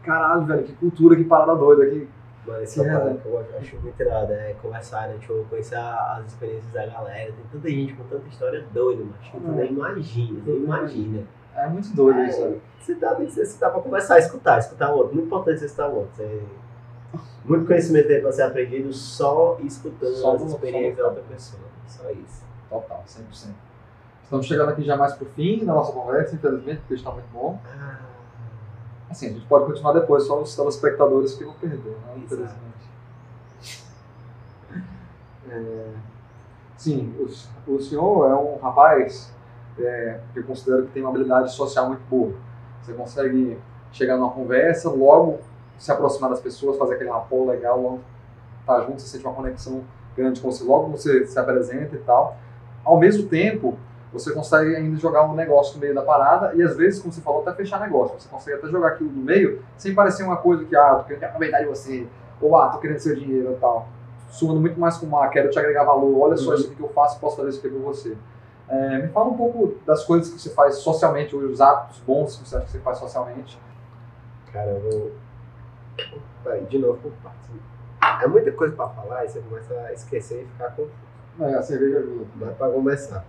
caralho, 0.03 0.45
velho, 0.45 0.65
que 0.65 0.73
cultura, 0.75 1.17
que 1.17 1.25
parada 1.25 1.55
doida 1.55 1.85
aqui. 1.85 2.09
Mano, 2.45 2.61
esse 2.63 2.81
é 2.81 2.83
Que 2.83 2.91
uma 2.91 2.99
parada 2.99 3.11
resenha. 3.15 3.45
que 3.45 3.53
eu 3.53 3.59
acho 3.61 3.77
muito 3.81 4.01
irada, 4.03 4.33
é 4.35 4.57
conversar, 4.61 5.09
né? 5.09 5.17
Tipo, 5.21 5.45
conhecer 5.49 5.77
as 5.77 6.27
experiências 6.27 6.73
da 6.73 6.87
galera. 6.87 7.33
Tem 7.33 7.45
tanta 7.53 7.71
gente 7.71 7.93
com 7.95 8.03
tanta 8.05 8.27
história 8.29 8.65
doida. 8.75 9.05
Tipo, 9.23 9.41
tu 9.41 9.47
É. 9.53 9.55
nem 9.55 9.71
imagina, 9.73 10.41
nem 10.45 10.57
imagina. 10.57 11.23
É 11.55 11.67
muito 11.69 11.95
doido 11.95 12.21
É. 12.21 12.27
isso. 12.29 12.61
Você 12.81 12.95
dá, 12.97 13.15
ser- 13.17 13.47
você 13.47 13.59
dá 13.59 13.71
pra 13.71 13.81
conversar, 13.81 14.19
escutar, 14.19 14.59
escutar 14.59 14.91
o 14.93 14.97
outro. 14.99 15.15
Muito 15.15 15.27
importante 15.27 15.61
você 15.61 15.67
escutar 15.67 15.89
o 15.89 15.97
outro. 15.97 16.11
Você- 16.17 16.43
Muito 17.45 17.67
conhecimento 17.67 18.07
pra 18.23 18.33
ser 18.33 18.43
aprendido 18.43 18.93
só 18.93 19.59
escutando 19.63 20.15
Só 20.15 20.35
as 20.37 20.43
experiências 20.43 20.97
da 20.97 21.07
outra 21.09 21.23
pessoa. 21.25 21.63
Só 21.87 22.09
isso. 22.11 22.43
Total, 22.71 23.03
100%. 23.07 23.55
Estamos 24.25 24.47
chegando 24.47 24.71
aqui 24.71 24.83
já 24.83 24.97
mais 24.97 25.13
pro 25.15 25.27
fim 25.27 25.63
da 25.65 25.75
nossa 25.75 25.93
conversa, 25.93 26.35
infelizmente, 26.35 26.79
porque 26.81 26.95
está 26.95 27.11
muito 27.11 27.29
bom. 27.33 27.61
Ah, 27.67 27.99
Assim, 29.11 29.27
a 29.27 29.33
gente 29.35 29.45
pode 29.45 29.67
continuar 29.67 29.93
depois, 29.93 30.23
só 30.25 30.41
os 30.41 30.57
telespectadores 30.57 31.35
que 31.35 31.45
vão 31.45 31.53
perder, 31.55 31.91
né? 31.91 32.15
Infelizmente. 32.17 32.73
É, 35.51 35.87
sim, 36.79 37.15
o, 37.19 37.73
o 37.75 37.81
senhor 37.83 38.31
é 38.31 38.35
um 38.35 38.57
rapaz 38.59 39.31
é, 39.79 40.21
que 40.33 40.39
eu 40.41 40.45
considero 40.45 40.85
que 40.85 40.93
tem 40.93 41.03
uma 41.03 41.11
habilidade 41.11 41.53
social 41.53 41.89
muito 41.89 42.03
boa. 42.09 42.33
Você 42.83 42.93
consegue 42.93 43.59
chegar 43.93 44.17
numa 44.17 44.31
conversa, 44.31 44.91
logo 44.91 45.39
se 45.79 45.91
aproximar 45.91 46.31
das 46.31 46.41
pessoas, 46.41 46.77
fazer 46.77 46.95
aquele 46.95 47.11
rapport 47.11 47.47
legal, 47.49 47.81
logo 47.81 48.01
estar 48.61 48.81
junto, 48.83 49.01
você 49.03 49.09
sente 49.09 49.25
uma 49.27 49.35
conexão 49.35 49.83
grande 50.17 50.41
com 50.41 50.51
você, 50.51 50.63
logo 50.65 50.89
você 50.91 51.27
se 51.27 51.39
apresenta 51.39 51.97
e 51.97 51.99
tal. 52.01 52.37
Ao 52.85 52.99
mesmo 52.99 53.29
tempo, 53.29 53.77
você 54.13 54.33
consegue 54.33 54.77
ainda 54.77 54.97
jogar 54.99 55.25
um 55.25 55.35
negócio 55.35 55.75
no 55.75 55.81
meio 55.81 55.95
da 55.95 56.03
parada 56.03 56.55
e 56.55 56.63
às 56.63 56.77
vezes, 56.77 57.01
como 57.01 57.13
você 57.13 57.21
falou, 57.21 57.41
até 57.43 57.53
fechar 57.55 57.81
negócio. 57.81 58.21
Você 58.21 58.29
consegue 58.29 58.59
até 58.59 58.69
jogar 58.69 58.89
aquilo 58.89 59.11
no 59.11 59.23
meio 59.23 59.63
sem 59.77 59.95
parecer 59.95 60.23
uma 60.23 60.37
coisa 60.37 60.65
que, 60.65 60.77
ah, 60.77 60.97
tô 60.97 61.05
querendo 61.05 61.25
aproveitar 61.25 61.61
de 61.61 61.67
você, 61.67 62.07
ou 62.41 62.57
ah, 62.57 62.69
tô 62.69 62.79
querendo 62.79 62.99
seu 62.99 63.15
dinheiro 63.17 63.53
e 63.53 63.57
tal. 63.57 63.89
Suando 64.29 64.61
muito 64.61 64.79
mais 64.79 64.97
como, 64.99 65.17
ah, 65.19 65.29
quero 65.29 65.51
te 65.51 65.59
agregar 65.59 65.85
valor, 65.85 66.19
olha 66.21 66.37
só 66.37 66.51
Uhum. 66.51 66.57
isso 66.57 66.67
aqui 66.67 66.77
que 66.77 66.83
eu 66.83 66.89
faço, 66.91 67.19
posso 67.21 67.37
fazer 67.37 67.49
isso 67.51 67.59
aqui 67.59 67.69
por 67.71 67.81
você. 67.81 68.17
É, 68.73 68.97
me 68.97 69.09
fala 69.09 69.29
um 69.29 69.37
pouco 69.37 69.75
das 69.85 70.03
coisas 70.03 70.33
que 70.33 70.41
você 70.41 70.49
faz 70.49 70.77
socialmente, 70.77 71.37
os 71.37 71.61
hábitos 71.61 71.99
bons 72.07 72.37
que 72.37 72.49
você 72.49 72.57
acha 72.57 72.65
que 72.65 72.71
você 72.73 72.79
faz 72.79 72.97
socialmente. 72.97 73.61
cara, 74.51 74.71
eu 74.71 74.81
vou. 74.81 75.13
Vai, 76.43 76.63
de 76.63 76.79
novo 76.79 76.99
por 77.03 77.13
partes. 77.23 77.51
É 78.23 78.27
muita 78.27 78.51
coisa 78.53 78.75
pra 78.75 78.89
falar 78.89 79.27
e 79.27 79.29
você 79.29 79.41
começa 79.41 79.75
a 79.75 79.93
esquecer 79.93 80.45
e 80.45 80.47
ficar 80.47 80.71
confuso. 80.71 80.91
É, 81.39 81.55
a 81.55 81.63
cerveja 81.63 81.99
ajuda. 81.99 82.27
Mas 82.35 82.57
para 82.57 82.73
começar. 82.73 83.27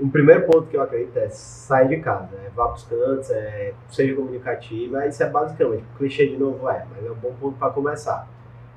Um 0.00 0.08
primeiro 0.08 0.46
ponto 0.46 0.66
que 0.66 0.78
eu 0.78 0.82
acredito 0.82 1.16
é 1.18 1.28
sair 1.28 1.88
de 1.88 2.00
casa, 2.00 2.34
é, 2.34 2.48
vá 2.48 2.64
para 2.64 2.74
os 2.74 2.84
cantos, 2.84 3.30
é, 3.30 3.74
seja 3.90 4.16
comunicativa, 4.16 5.06
isso 5.06 5.22
é 5.22 5.28
basicamente, 5.28 5.84
clichê 5.96 6.26
de 6.26 6.36
novo 6.36 6.68
é, 6.68 6.84
mas 6.90 7.06
é 7.06 7.10
um 7.10 7.14
bom 7.14 7.32
ponto 7.40 7.58
para 7.58 7.70
começar. 7.70 8.26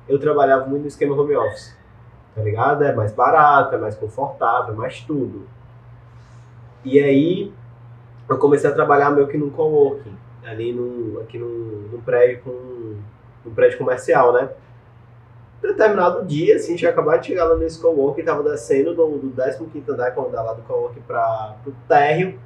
Eu 0.08 0.20
trabalhava 0.20 0.66
muito 0.66 0.82
no 0.82 0.86
esquema 0.86 1.16
home 1.16 1.34
office, 1.34 1.76
tá 2.36 2.42
ligado? 2.42 2.84
É 2.84 2.94
mais 2.94 3.10
barato, 3.10 3.74
é 3.74 3.78
mais 3.78 3.96
confortável, 3.96 4.74
é 4.74 4.76
mais 4.76 5.00
tudo. 5.00 5.48
E 6.84 6.98
aí 7.00 7.52
eu 8.28 8.38
comecei 8.38 8.68
a 8.68 8.74
trabalhar 8.74 9.10
meio 9.10 9.26
que 9.26 9.36
num 9.36 9.50
coworking, 9.50 10.14
ali 10.44 10.72
num, 10.72 11.20
aqui 11.20 11.38
num, 11.38 11.88
num 11.92 12.00
prédio 12.00 12.42
com 12.42 12.96
num 13.44 13.54
prédio 13.54 13.78
comercial, 13.78 14.32
né? 14.32 14.50
determinado 15.60 16.24
dia, 16.24 16.56
assim, 16.56 16.76
tinha 16.76 16.90
acabado 16.90 17.20
de 17.20 17.28
chegar 17.28 17.44
lá 17.44 17.56
nesse 17.56 17.80
coworking, 17.80 18.22
tava 18.22 18.42
descendo 18.42 18.94
do, 18.94 19.18
do 19.18 19.30
15º 19.30 19.88
andar, 19.88 20.12
quando 20.12 20.30
dá 20.30 20.42
lá 20.42 20.52
do 20.52 20.62
coworking 20.62 21.00
para 21.00 21.56
o 21.66 21.72
térreo, 21.88 22.38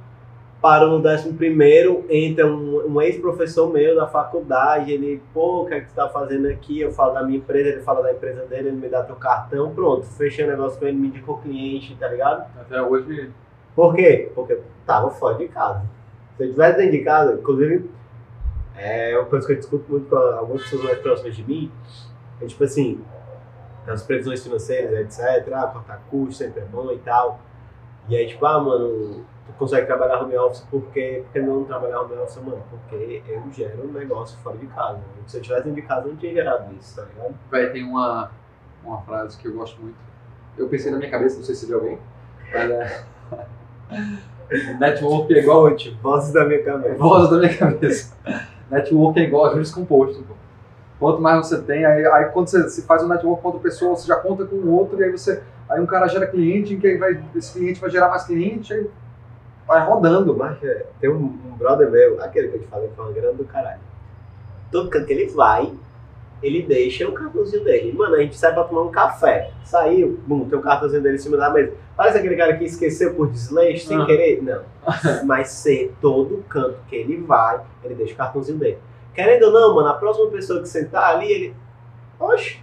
parou 0.59 0.97
no 0.97 1.03
11º, 1.03 2.05
entra 2.09 2.47
um, 2.47 2.87
um 2.87 3.01
ex-professor 3.01 3.71
meu 3.71 3.95
da 3.95 4.07
faculdade, 4.07 4.91
ele, 4.91 5.21
pô, 5.33 5.63
o 5.63 5.65
que 5.67 5.73
é 5.75 5.81
que 5.81 5.89
tu 5.89 5.93
tá 5.93 6.09
fazendo 6.09 6.47
aqui? 6.47 6.79
Eu 6.79 6.91
falo 6.91 7.13
da 7.13 7.23
minha 7.23 7.37
empresa, 7.37 7.69
ele 7.69 7.81
fala 7.81 8.01
da 8.01 8.13
empresa 8.13 8.45
dele, 8.45 8.69
ele 8.69 8.77
me 8.77 8.89
dá 8.89 9.03
teu 9.03 9.15
cartão, 9.15 9.73
pronto, 9.75 10.05
fechei 10.05 10.45
o 10.45 10.47
negócio 10.47 10.79
com 10.79 10.87
ele, 10.87 10.97
me 10.97 11.09
indicou 11.09 11.37
cliente, 11.37 11.95
tá 11.99 12.07
ligado? 12.07 12.47
Até 12.59 12.81
hoje, 12.81 13.29
Por 13.75 13.95
quê? 13.95 14.31
Porque 14.35 14.53
eu 14.53 14.63
tava 14.85 15.09
fora 15.09 15.37
de 15.37 15.47
casa. 15.47 15.83
Se 16.37 16.43
eu 16.43 16.51
tivesse 16.51 16.77
dentro 16.77 16.91
de 16.91 17.03
casa, 17.03 17.33
inclusive, 17.33 17.89
é 18.75 19.17
uma 19.17 19.25
coisa 19.25 19.45
que 19.45 19.53
eu 19.53 19.57
discuto 19.57 19.91
muito 19.91 20.09
com 20.09 20.15
algumas 20.15 20.63
pessoas 20.63 20.83
mais 20.83 20.99
próximas 20.99 21.35
de 21.35 21.43
mim, 21.43 21.71
é 22.41 22.45
tipo 22.45 22.63
assim, 22.63 23.03
as 23.87 24.03
previsões 24.03 24.43
financeiras, 24.43 25.19
etc, 25.19 25.53
ah, 25.53 25.67
cortar 25.67 26.01
custo 26.09 26.35
sempre 26.35 26.61
é 26.61 26.65
bom 26.65 26.91
e 26.91 26.99
tal. 26.99 27.39
E 28.07 28.15
aí, 28.15 28.27
tipo, 28.27 28.45
ah, 28.45 28.59
mano, 28.59 29.25
tu 29.45 29.53
consegue 29.57 29.85
trabalhar 29.85 30.21
home 30.21 30.35
office 30.37 30.65
porque, 30.69 31.21
porque 31.23 31.39
não 31.39 31.63
trabalhar 31.63 32.01
home 32.01 32.15
office, 32.15 32.37
mano? 32.37 32.63
Porque 32.69 33.23
eu 33.27 33.43
gero 33.51 33.87
um 33.87 33.91
negócio 33.91 34.37
fora 34.39 34.57
de 34.57 34.67
casa. 34.67 34.99
Se 35.27 35.37
eu 35.37 35.41
tivesse 35.41 35.63
dentro 35.63 35.81
de 35.81 35.87
casa, 35.87 36.07
eu 36.07 36.11
não 36.11 36.17
tinha 36.17 36.33
gerado 36.33 36.73
isso, 36.75 36.95
tá 36.95 37.03
ligado? 37.03 37.35
Véi, 37.49 37.69
tem 37.69 37.83
uma, 37.83 38.31
uma 38.83 39.01
frase 39.01 39.37
que 39.37 39.47
eu 39.47 39.53
gosto 39.53 39.81
muito. 39.81 39.97
Eu 40.57 40.67
pensei 40.67 40.91
na 40.91 40.97
minha 40.97 41.09
cabeça, 41.09 41.37
não 41.37 41.43
sei 41.43 41.55
se 41.55 41.65
de 41.65 41.73
alguém, 41.73 41.97
mas 42.51 42.71
é. 42.71 43.05
Network 44.79 45.33
é 45.33 45.39
igual. 45.39 45.69
Fonte, 45.69 45.97
vozes 46.01 46.33
da 46.33 46.45
minha 46.45 46.63
cabeça. 46.63 46.95
Voz 46.95 47.29
da 47.29 47.37
minha 47.37 47.57
cabeça. 47.57 48.15
Network 48.69 49.19
é 49.19 49.23
igual 49.23 49.45
a 49.45 49.49
juros 49.51 49.71
composto. 49.71 50.23
Pô. 50.23 50.33
Quanto 50.99 51.21
mais 51.21 51.45
você 51.45 51.61
tem, 51.61 51.83
aí, 51.85 52.05
aí 52.05 52.25
quando 52.25 52.47
você, 52.47 52.81
faz 52.83 53.03
um 53.03 53.07
network 53.07 53.41
com 53.41 53.49
outra 53.49 53.61
pessoa, 53.61 53.95
você 53.95 54.07
já 54.07 54.15
conta 54.15 54.45
com 54.45 54.55
o 54.55 54.71
outro, 54.71 54.99
e 54.99 55.03
aí 55.03 55.11
você. 55.11 55.43
Aí 55.69 55.81
um 55.81 55.85
cara 55.85 56.07
gera 56.07 56.27
cliente, 56.27 56.77
que 56.77 56.87
aí 56.87 56.97
vai, 56.97 57.21
esse 57.35 57.53
cliente 57.53 57.81
vai 57.81 57.89
gerar 57.89 58.09
mais 58.09 58.23
cliente, 58.23 58.73
aí 58.73 58.89
vai 59.67 59.85
rodando. 59.85 60.35
Mas 60.35 60.63
é, 60.63 60.85
tem 61.01 61.09
um, 61.09 61.25
um 61.25 61.57
brother 61.57 61.89
meu, 61.89 62.21
aquele 62.21 62.49
que 62.49 62.55
eu 62.55 62.61
te 62.61 62.67
falei 62.67 62.87
que 62.87 62.95
foi 62.95 63.05
uma 63.05 63.11
grana 63.11 63.33
do 63.33 63.43
caralho. 63.43 63.81
Todo 64.71 64.89
canto 64.89 65.05
que 65.05 65.13
ele 65.13 65.29
vai, 65.31 65.73
ele 66.43 66.61
deixa 66.61 67.07
o 67.07 67.13
cartãozinho 67.13 67.63
dele. 67.63 67.93
Mano, 67.93 68.15
a 68.15 68.19
gente 68.19 68.35
sai 68.37 68.53
pra 68.53 68.63
tomar 68.65 68.81
um 68.83 68.91
café. 68.91 69.51
Saiu, 69.63 70.19
bum, 70.27 70.47
tem 70.47 70.59
o 70.59 70.61
cartãozinho 70.61 71.01
dele 71.01 71.15
em 71.15 71.19
cima 71.19 71.37
da 71.37 71.49
mesa. 71.49 71.73
Parece 71.95 72.17
aquele 72.19 72.35
cara 72.35 72.55
que 72.57 72.65
esqueceu 72.65 73.13
por 73.15 73.29
desleixo, 73.31 73.87
sem 73.87 73.99
Ah. 74.01 74.05
querer. 74.05 74.43
Não. 74.43 74.61
Mas 75.25 75.49
ser 75.49 75.93
todo 76.01 76.43
canto 76.49 76.77
que 76.89 76.95
ele 76.95 77.17
vai, 77.17 77.61
ele 77.83 77.95
deixa 77.95 78.13
o 78.13 78.17
cartãozinho 78.17 78.57
dele. 78.59 78.77
Querendo 79.15 79.43
ou 79.43 79.51
não, 79.51 79.75
mano, 79.75 79.87
a 79.89 79.93
próxima 79.93 80.29
pessoa 80.29 80.59
que 80.61 80.67
sentar 80.67 81.15
ali, 81.15 81.31
ele. 81.31 81.55
Oxe, 82.19 82.59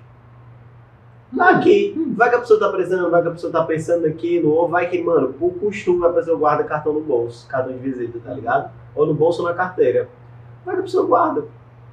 tá 1.37 1.51
aqui. 1.51 1.95
Vai 2.17 2.29
que 2.29 2.37
a 2.37 2.41
pessoa 2.41 2.59
tá 2.59 2.69
precisando, 2.71 3.11
vai 3.11 3.23
que 3.23 3.29
a 3.29 3.33
pessoa 3.33 3.53
tá 3.53 3.65
pensando 3.65 4.07
naquilo, 4.07 4.51
ou 4.53 4.69
vai 4.69 4.89
que, 4.89 5.01
mano, 5.03 5.33
por 5.33 5.53
costume 5.55 6.05
a 6.07 6.11
pessoa 6.11 6.37
guarda 6.37 6.65
cartão 6.65 6.93
no 6.93 7.01
bolso, 7.01 7.47
cartão 7.49 7.73
de 7.73 7.79
visita, 7.79 8.19
tá 8.25 8.33
ligado? 8.35 8.71
Ou 8.95 9.07
no 9.07 9.15
bolso 9.15 9.43
ou 9.43 9.49
na 9.49 9.55
carteira. 9.55 10.09
Vai 10.67 10.75
que 10.75 10.81
a 10.81 10.85
pessoa 10.85 11.07
guarda. 11.07 11.45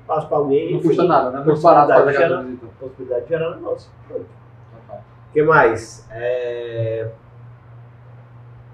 Passa 0.08 0.26
pra 0.28 0.38
alguém. 0.38 0.74
Não 0.74 0.82
custa 0.82 1.04
nada, 1.04 1.32
né? 1.32 1.43
Muito 1.46 1.62
barato 1.62 1.91
fazer 1.91 2.28
de 2.30 2.43
visita. 2.46 2.67
Possibilidade 2.80 3.24
de 3.24 3.30
gerar 3.30 3.56
negócio. 3.56 3.91
Pronto. 4.08 4.26
O 5.30 5.34
que 5.34 5.43
mais? 5.43 6.08
É... 6.10 7.12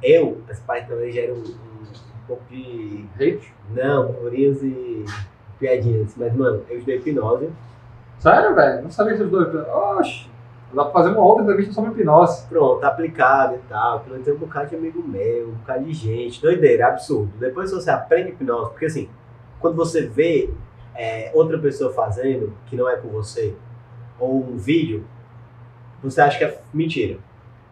Eu, 0.04 0.41
esse 0.50 0.62
pai 0.62 0.86
também 0.86 1.12
gera 1.12 1.34
um, 1.34 1.39
um, 1.39 2.28
pouco 2.28 2.43
de. 2.50 3.06
Hate? 3.15 3.54
Não, 3.72 4.13
teorias 4.13 4.62
e 4.62 5.06
piadinhas. 5.58 6.13
Mas, 6.17 6.34
mano, 6.36 6.63
eu 6.69 6.78
estudei 6.78 6.98
hipnose. 6.98 7.50
Sério, 8.19 8.54
velho? 8.54 8.84
Não 8.84 8.91
sabia 8.91 9.13
que 9.13 9.19
vocês 9.19 9.32
dois. 9.32 9.67
Oxi, 9.67 10.30
dá 10.74 10.84
pra 10.84 10.93
fazer 10.93 11.10
uma 11.12 11.22
outra 11.22 11.43
entrevista 11.43 11.74
sobre 11.74 11.91
hipnose. 11.91 12.46
Pronto, 12.48 12.82
tá 12.82 12.89
aplicado 12.89 13.56
e 13.56 13.69
tal. 13.69 13.98
Aquilo 13.98 14.19
tem 14.19 14.34
um 14.34 14.38
bocado 14.38 14.69
de 14.69 14.76
amigo 14.76 15.02
meu, 15.02 15.50
um 15.50 15.54
bocado 15.54 15.84
de 15.86 15.93
gente. 15.93 16.41
Doideira, 16.41 16.88
absurdo. 16.88 17.32
Depois 17.39 17.72
você 17.72 17.89
aprende 17.89 18.32
hipnose, 18.32 18.72
porque 18.72 18.86
assim, 18.86 19.10
quando 19.60 19.76
você 19.76 20.06
vê 20.06 20.54
é, 20.96 21.32
outra 21.34 21.58
pessoa 21.58 21.94
fazendo, 21.94 22.54
que 22.68 22.76
não 22.76 22.90
é 22.90 22.96
com 22.98 23.08
você, 23.10 23.56
ou 24.20 24.44
um 24.44 24.58
vídeo, 24.58 25.06
você 26.02 26.22
acha 26.22 26.38
que 26.38 26.44
é 26.44 26.62
mentira. 26.74 27.20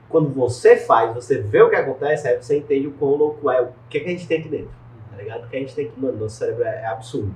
Quando 0.10 0.30
você 0.30 0.78
faz, 0.78 1.14
você 1.14 1.40
vê 1.40 1.62
o 1.62 1.70
que 1.70 1.76
acontece, 1.76 2.28
aí 2.28 2.42
você 2.42 2.58
entende 2.58 2.88
o 2.88 2.92
quão 2.92 3.16
louco 3.16 3.50
é, 3.50 3.62
o 3.62 3.70
que, 3.90 3.98
é 3.98 4.02
que 4.02 4.08
a 4.08 4.12
gente 4.12 4.28
tem 4.28 4.40
aqui 4.40 4.50
dentro. 4.50 4.72
Tá 5.10 5.18
ligado? 5.18 5.46
O 5.46 5.48
que 5.50 5.56
a 5.56 5.60
gente 5.60 5.76
tem 5.76 5.88
aqui, 5.88 6.00
mano, 6.00 6.18
nosso 6.18 6.38
cérebro 6.38 6.64
é, 6.64 6.82
é 6.82 6.88
absurdo. 6.88 7.34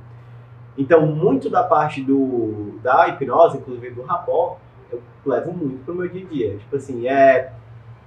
Então, 0.77 1.05
muito 1.05 1.49
da 1.49 1.63
parte 1.63 2.01
do, 2.01 2.79
da 2.83 3.07
hipnose, 3.07 3.57
inclusive 3.57 3.91
do 3.91 4.01
rapó, 4.01 4.57
eu 4.91 5.01
levo 5.25 5.53
muito 5.53 5.85
pro 5.85 5.95
meu 5.95 6.07
dia 6.07 6.25
a 6.25 6.29
dia. 6.29 6.57
Tipo 6.57 6.75
assim, 6.75 7.07
é 7.07 7.53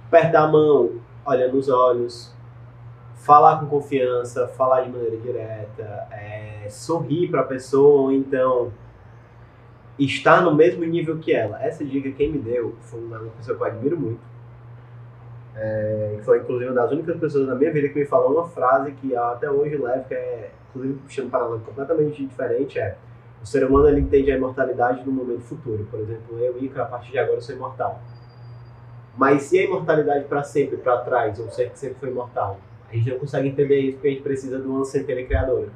apertar 0.07 0.43
a 0.43 0.47
mão, 0.47 0.91
olhando 1.25 1.55
nos 1.55 1.69
olhos, 1.69 2.33
falar 3.19 3.59
com 3.59 3.67
confiança, 3.67 4.47
falar 4.47 4.81
de 4.81 4.89
maneira 4.89 5.17
direta, 5.17 6.07
é, 6.11 6.67
sorrir 6.69 7.29
para 7.29 7.41
a 7.41 7.43
pessoa, 7.43 8.01
ou 8.01 8.11
então 8.11 8.71
estar 9.97 10.41
no 10.41 10.55
mesmo 10.55 10.83
nível 10.85 11.19
que 11.19 11.33
ela. 11.33 11.61
Essa 11.63 11.83
dica 11.83 12.09
quem 12.11 12.31
me 12.31 12.39
deu 12.39 12.75
foi 12.81 13.03
uma 13.03 13.19
pessoa 13.37 13.57
que 13.57 13.63
eu 13.63 13.67
admiro 13.67 13.99
muito. 13.99 14.29
É, 15.55 16.19
foi 16.23 16.39
inclusive 16.39 16.71
uma 16.71 16.81
das 16.81 16.91
únicas 16.91 17.17
pessoas 17.17 17.45
na 17.45 17.55
minha 17.55 17.71
vida 17.71 17.89
que 17.89 17.99
me 17.99 18.05
falou 18.05 18.31
uma 18.31 18.47
frase 18.47 18.93
que 18.93 19.13
até 19.13 19.51
hoje 19.51 19.75
levo, 19.75 20.05
que 20.05 20.13
é, 20.13 20.51
inclusive 20.69 20.99
puxando 20.99 21.29
para 21.29 21.49
um 21.49 21.59
completamente 21.59 22.25
diferente, 22.25 22.79
é 22.79 22.95
o 23.41 23.45
ser 23.45 23.65
humano 23.65 23.89
ele 23.89 24.01
entende 24.01 24.31
a 24.31 24.37
imortalidade 24.37 25.05
no 25.05 25.11
momento 25.11 25.41
futuro. 25.41 25.85
Por 25.91 25.99
exemplo, 25.99 26.39
eu, 26.39 26.57
Ica, 26.61 26.83
a 26.83 26.85
partir 26.85 27.11
de 27.11 27.19
agora 27.19 27.41
sou 27.41 27.55
imortal. 27.55 28.01
Mas 29.17 29.43
se 29.43 29.59
a 29.59 29.63
imortalidade 29.63 30.25
para 30.25 30.43
sempre, 30.43 30.77
para 30.77 30.97
trás, 30.99 31.37
ou 31.39 31.49
ser 31.49 31.69
que 31.69 31.79
sempre 31.79 31.99
foi 31.99 32.09
imortal, 32.09 32.57
a 32.91 32.95
gente 32.95 33.09
não 33.09 33.19
consegue 33.19 33.47
entender 33.47 33.79
isso 33.79 33.93
porque 33.93 34.07
a 34.07 34.11
gente 34.11 34.23
precisa 34.23 34.59
de 34.59 34.67
uma 34.67 34.83
centelha 34.83 35.25
criadora. 35.25 35.69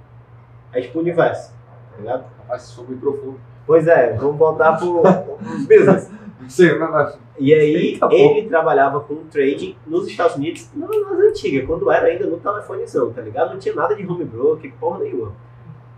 É 0.71 0.81
tipo 0.81 0.97
o 0.97 1.01
universo, 1.01 1.53
tá 1.91 1.97
ligado? 1.99 2.25
Rapaz, 2.39 2.75
muito 2.77 2.99
profundo. 2.99 3.39
Pois 3.65 3.87
é, 3.87 4.13
vamos 4.13 4.37
voltar 4.37 4.77
pro 4.77 5.03
business. 5.67 6.11
Sim, 6.47 6.77
mas... 6.77 7.17
E 7.39 7.53
aí, 7.53 7.75
Eita, 7.75 8.07
pô. 8.07 8.13
ele 8.13 8.47
trabalhava 8.47 8.99
com 8.99 9.15
trading 9.25 9.75
nos 9.87 10.07
Estados 10.07 10.35
Unidos, 10.35 10.69
não 10.75 10.87
nas 10.87 11.19
antigas, 11.19 11.65
quando 11.65 11.89
era 11.89 12.07
ainda 12.07 12.25
no 12.25 12.37
telefonezão, 12.37 13.11
tá 13.11 13.21
ligado? 13.21 13.53
Não 13.53 13.59
tinha 13.59 13.73
nada 13.73 13.95
de 13.95 14.05
home 14.05 14.25
broker, 14.25 14.71
porra 14.79 14.99
nenhuma. 14.99 15.33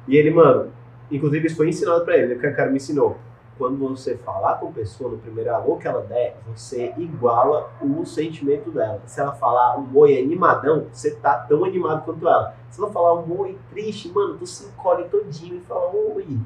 E 0.07 0.15
ele, 0.15 0.29
mano, 0.31 0.71
inclusive 1.11 1.47
isso 1.47 1.57
foi 1.57 1.69
ensinado 1.69 2.05
pra 2.05 2.15
ele, 2.17 2.35
o 2.35 2.39
que 2.39 2.47
o 2.47 2.55
cara 2.55 2.69
me 2.69 2.77
ensinou. 2.77 3.17
Quando 3.57 3.77
você 3.77 4.17
falar 4.17 4.55
com 4.55 4.67
a 4.67 4.71
pessoa 4.71 5.11
no 5.11 5.17
primeiro 5.17 5.53
alô 5.55 5.77
que 5.77 5.87
ela 5.87 6.01
der, 6.01 6.35
você 6.53 6.93
iguala 6.97 7.71
o 7.81 8.05
sentimento 8.05 8.69
dela. 8.69 9.01
Se 9.05 9.21
ela 9.21 9.31
falar 9.31 9.77
um 9.79 9.87
oi 9.97 10.19
animadão, 10.21 10.87
você 10.91 11.15
tá 11.15 11.35
tão 11.47 11.63
animado 11.63 12.03
quanto 12.03 12.27
ela. 12.27 12.53
Se 12.69 12.81
ela 12.81 12.91
falar 12.91 13.13
um 13.13 13.39
oi 13.39 13.57
triste, 13.71 14.11
mano, 14.11 14.37
tu 14.37 14.45
se 14.45 14.65
encolhe 14.67 15.05
todinho 15.05 15.55
e 15.55 15.61
fala 15.61 15.89
oi. 15.93 16.37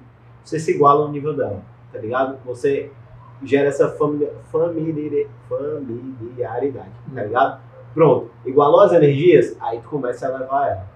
Você 0.43 0.59
se 0.59 0.71
iguala 0.75 1.05
no 1.07 1.11
nível 1.11 1.35
dela, 1.35 1.61
tá 1.91 1.97
ligado? 1.97 2.37
Você 2.45 2.91
gera 3.43 3.69
essa 3.69 3.89
famili- 3.89 4.31
familiari- 4.51 5.27
familiaridade, 5.47 6.91
tá 7.15 7.23
ligado? 7.23 7.61
Pronto, 7.93 8.29
igualou 8.45 8.81
as 8.81 8.91
energias, 8.93 9.55
aí 9.59 9.79
tu 9.81 9.89
começa 9.89 10.27
a 10.27 10.37
levar 10.37 10.67
ela. 10.69 10.87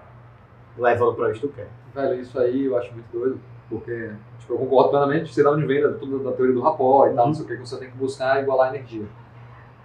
Levando 0.78 1.14
pra 1.14 1.28
onde 1.28 1.40
tu 1.40 1.48
quer. 1.48 1.68
Velho, 1.94 2.20
isso 2.20 2.38
aí 2.38 2.64
eu 2.66 2.76
acho 2.76 2.92
muito 2.92 3.06
doido, 3.12 3.40
porque 3.68 4.10
tipo, 4.38 4.54
eu 4.54 4.58
concordo 4.58 4.90
plenamente, 4.90 5.32
sei 5.34 5.42
lá 5.44 5.52
onde 5.52 5.66
vem, 5.66 5.82
né, 5.82 5.88
tudo 5.98 6.18
da 6.22 6.32
teoria 6.32 6.54
do 6.54 6.60
rapó 6.60 7.06
e 7.06 7.14
tal, 7.14 7.24
Uhum. 7.24 7.28
não 7.28 7.34
sei 7.34 7.44
o 7.44 7.48
que, 7.48 7.56
que 7.56 7.60
você 7.68 7.76
tem 7.78 7.90
que 7.90 7.96
buscar 7.96 8.42
igualar 8.42 8.70
a 8.70 8.76
energia. 8.76 9.04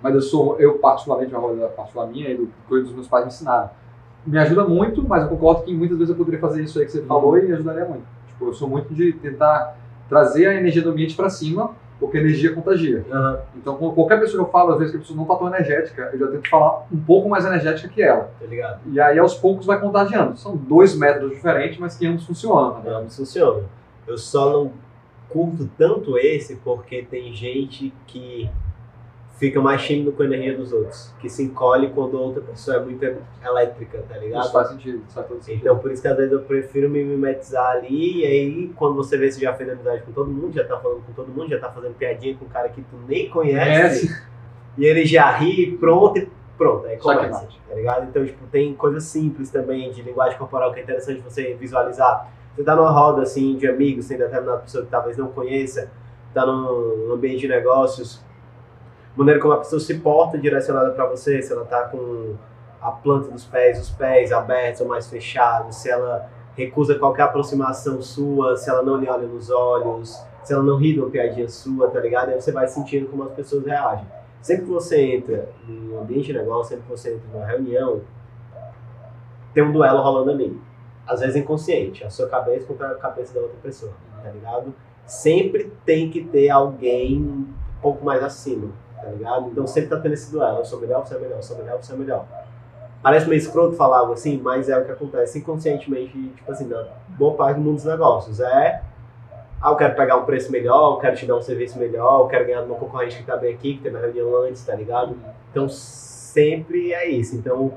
Mas 0.01 0.15
eu 0.15 0.21
sou, 0.21 0.57
eu 0.59 0.77
particularmente, 0.79 1.33
uma 1.33 1.41
coisa 1.41 1.67
particular 1.67 2.07
minha 2.07 2.29
e 2.29 2.37
do 2.37 2.49
coisa 2.67 2.85
dos 2.85 2.93
meus 2.93 3.07
pais 3.07 3.25
me 3.25 3.31
ensinaram. 3.31 3.69
Me 4.25 4.37
ajuda 4.37 4.65
muito, 4.65 5.05
mas 5.07 5.23
eu 5.23 5.29
concordo 5.29 5.63
que 5.63 5.73
muitas 5.73 5.97
vezes 5.97 6.09
eu 6.11 6.15
poderia 6.17 6.39
fazer 6.39 6.63
isso 6.63 6.79
aí 6.79 6.85
que 6.85 6.91
você 6.91 7.01
falou 7.03 7.37
e 7.37 7.51
ajudaria 7.51 7.85
muito. 7.85 8.03
Tipo, 8.27 8.45
eu 8.47 8.53
sou 8.53 8.67
muito 8.69 8.93
de 8.93 9.13
tentar 9.13 9.77
trazer 10.07 10.47
a 10.47 10.53
energia 10.55 10.81
do 10.81 10.89
ambiente 10.91 11.15
pra 11.15 11.29
cima, 11.29 11.71
porque 11.99 12.17
energia 12.17 12.53
contagia. 12.53 13.05
Então, 13.55 13.75
com 13.75 13.91
qualquer 13.91 14.19
pessoa 14.19 14.43
que 14.43 14.49
eu 14.49 14.51
falo, 14.51 14.71
às 14.71 14.77
vezes 14.79 14.91
que 14.91 14.97
a 14.97 15.01
pessoa 15.01 15.17
não 15.17 15.25
tá 15.25 15.35
tão 15.35 15.47
energética, 15.47 16.09
eu 16.13 16.19
já 16.19 16.27
tento 16.27 16.49
falar 16.49 16.85
um 16.91 16.99
pouco 16.99 17.27
mais 17.27 17.45
energética 17.45 17.89
que 17.89 18.01
ela. 18.01 18.31
Tá 18.39 18.45
ligado? 18.45 18.79
E 18.87 18.99
aí, 18.99 19.19
aos 19.19 19.35
poucos, 19.35 19.65
vai 19.65 19.79
contagiando. 19.79 20.37
São 20.37 20.55
dois 20.55 20.95
métodos 20.95 21.31
diferentes, 21.31 21.77
mas 21.77 21.97
que 21.97 22.07
ambos 22.07 22.25
funcionam. 22.25 22.71
Tá 22.71 22.79
ligado? 22.79 23.03
Não, 23.03 23.09
funciona. 23.09 23.63
Eu 24.07 24.17
só 24.17 24.49
não 24.49 24.71
curto 25.27 25.69
tanto 25.77 26.17
esse 26.17 26.55
porque 26.55 27.03
tem 27.03 27.33
gente 27.33 27.93
que 28.07 28.49
fica 29.39 29.61
mais 29.61 29.81
tímido 29.81 30.11
com 30.11 30.21
a 30.21 30.25
energia 30.25 30.55
dos 30.57 30.73
outros, 30.73 31.13
que 31.19 31.29
se 31.29 31.41
encolhe 31.43 31.89
quando 31.91 32.19
outra 32.19 32.41
pessoa 32.41 32.75
é 32.77 32.79
muito 32.81 33.03
elétrica, 33.41 34.03
tá 34.07 34.15
Isso 34.17 34.25
ligado? 34.25 34.51
faz 34.51 34.67
sentido, 34.67 35.01
isso 35.07 35.15
faz 35.15 35.27
todo 35.27 35.41
sentido. 35.41 35.61
Então, 35.61 35.79
por 35.79 35.91
isso 35.91 36.01
que 36.01 36.07
às 36.09 36.17
vezes 36.17 36.33
eu 36.33 36.41
prefiro 36.41 36.89
me 36.89 37.01
mimetizar 37.03 37.71
ali, 37.77 38.19
e 38.21 38.25
aí 38.25 38.71
quando 38.75 38.95
você 38.95 39.17
vê 39.17 39.31
se 39.31 39.39
já 39.39 39.53
fez 39.53 39.69
amizade 39.69 40.03
com 40.03 40.11
todo 40.11 40.29
mundo, 40.29 40.53
já 40.53 40.65
tá 40.65 40.77
falando 40.77 41.01
com 41.05 41.13
todo 41.13 41.29
mundo, 41.29 41.49
já 41.49 41.57
tá 41.57 41.69
fazendo 41.71 41.93
piadinha 41.95 42.35
com 42.35 42.43
um 42.45 42.49
cara 42.49 42.67
que 42.67 42.81
tu 42.81 42.97
nem 43.07 43.29
conhece, 43.29 44.07
Conhece? 44.07 44.23
e 44.77 44.85
ele 44.85 45.05
já 45.05 45.31
ri, 45.31 45.77
pronto, 45.79 46.19
e 46.19 46.27
pronto, 46.57 46.85
aí 46.85 46.99
Só 46.99 47.11
que 47.15 47.25
começa, 47.25 47.47
tá 47.69 47.75
ligado? 47.75 48.09
Então, 48.09 48.25
tipo, 48.25 48.45
tem 48.47 48.73
coisas 48.73 49.05
simples 49.05 49.49
também 49.49 49.89
de 49.91 50.01
linguagem 50.01 50.37
corporal 50.37 50.73
que 50.73 50.81
é 50.81 50.83
interessante 50.83 51.21
você 51.21 51.53
visualizar. 51.53 52.29
Você 52.57 52.63
tá 52.65 52.75
numa 52.75 52.91
roda, 52.91 53.21
assim, 53.21 53.55
de 53.55 53.65
amigos, 53.69 54.09
tem 54.09 54.17
determinada 54.17 54.57
pessoa 54.59 54.83
que 54.83 54.91
talvez 54.91 55.15
não 55.15 55.29
conheça, 55.29 55.89
tá 56.33 56.45
num 56.45 57.13
ambiente 57.13 57.39
de 57.39 57.47
negócios, 57.47 58.21
maneira 59.15 59.39
como 59.39 59.53
a 59.53 59.57
pessoa 59.57 59.79
se 59.79 59.95
porta 59.99 60.37
direcionada 60.37 60.91
para 60.91 61.05
você, 61.05 61.41
se 61.41 61.51
ela 61.51 61.65
tá 61.65 61.83
com 61.83 62.35
a 62.81 62.91
planta 62.91 63.29
dos 63.29 63.45
pés, 63.45 63.79
os 63.79 63.89
pés 63.89 64.31
abertos 64.31 64.81
ou 64.81 64.87
mais 64.87 65.09
fechados, 65.09 65.75
se 65.77 65.89
ela 65.89 66.29
recusa 66.55 66.95
qualquer 66.95 67.23
aproximação 67.23 68.01
sua, 68.01 68.55
se 68.55 68.69
ela 68.69 68.81
não 68.81 68.97
lhe 68.97 69.09
olha 69.09 69.27
nos 69.27 69.49
olhos, 69.49 70.21
se 70.43 70.53
ela 70.53 70.63
não 70.63 70.77
ri 70.77 70.93
de 70.93 70.99
uma 70.99 71.09
piadinha 71.09 71.47
sua, 71.47 71.89
tá 71.89 71.99
ligado? 71.99 72.29
Aí 72.29 72.41
você 72.41 72.51
vai 72.51 72.67
sentindo 72.67 73.07
como 73.07 73.23
as 73.23 73.31
pessoas 73.33 73.65
reagem. 73.65 74.05
Sempre 74.41 74.65
que 74.65 74.71
você 74.71 75.01
entra 75.01 75.49
em 75.67 75.91
um 75.91 75.99
ambiente 75.99 76.27
de 76.27 76.33
negócio, 76.33 76.69
sempre 76.69 76.85
que 76.85 76.91
você 76.91 77.15
entra 77.15 77.27
numa 77.33 77.45
reunião, 77.45 78.01
tem 79.53 79.63
um 79.63 79.71
duelo 79.71 80.01
rolando 80.01 80.31
ali. 80.31 80.59
Às 81.05 81.19
vezes 81.21 81.35
inconsciente, 81.35 82.03
a 82.03 82.09
sua 82.09 82.27
cabeça 82.29 82.65
contra 82.65 82.91
a 82.91 82.95
cabeça 82.95 83.33
da 83.33 83.41
outra 83.41 83.57
pessoa, 83.61 83.91
tá 84.23 84.29
ligado? 84.29 84.73
Sempre 85.05 85.71
tem 85.85 86.09
que 86.09 86.23
ter 86.23 86.49
alguém 86.49 87.17
um 87.17 87.47
pouco 87.81 88.05
mais 88.05 88.23
acima, 88.23 88.69
tá 89.01 89.07
ligado? 89.09 89.49
Então 89.49 89.65
sempre 89.67 89.89
tá 89.89 89.97
tendo 89.97 90.13
esse 90.13 90.31
duelo. 90.31 90.59
Eu 90.59 90.65
sou 90.65 90.79
melhor, 90.79 91.05
você 91.05 91.15
é 91.15 91.19
melhor, 91.19 91.37
eu 91.37 91.43
sou 91.43 91.57
melhor, 91.57 91.77
você 91.81 91.93
é 91.93 91.95
melhor. 91.95 92.25
Parece 93.01 93.29
meio 93.29 93.39
escroto 93.39 93.75
falar 93.75 93.99
algo 93.99 94.13
assim, 94.13 94.37
mas 94.37 94.67
é 94.67 94.77
o 94.77 94.83
que 94.83 94.91
acontece 94.91 95.39
inconscientemente, 95.39 96.11
tipo 96.11 96.51
assim, 96.51 96.67
na 96.67 96.85
boa 97.09 97.33
parte 97.35 97.57
do 97.57 97.61
mundo 97.61 97.75
dos 97.75 97.85
negócios. 97.85 98.39
É, 98.41 98.81
ah, 99.61 99.71
eu 99.71 99.75
quero 99.75 99.95
pegar 99.95 100.17
um 100.17 100.25
preço 100.25 100.51
melhor, 100.51 100.93
eu 100.95 100.99
quero 100.99 101.15
te 101.15 101.25
dar 101.25 101.35
um 101.35 101.41
serviço 101.41 101.77
melhor, 101.77 102.21
eu 102.21 102.27
quero 102.27 102.45
ganhar 102.45 102.61
de 102.61 102.67
uma 102.67 102.77
concorrente 102.77 103.17
que 103.17 103.23
tá 103.23 103.35
bem 103.35 103.53
aqui, 103.53 103.75
que 103.75 103.83
teve 103.83 103.95
uma 103.95 104.01
reunião 104.01 104.43
antes, 104.43 104.65
tá 104.65 104.73
ligado? 104.73 105.17
Então 105.51 105.67
sempre 105.67 106.93
é 106.93 107.09
isso. 107.09 107.35
Então, 107.35 107.73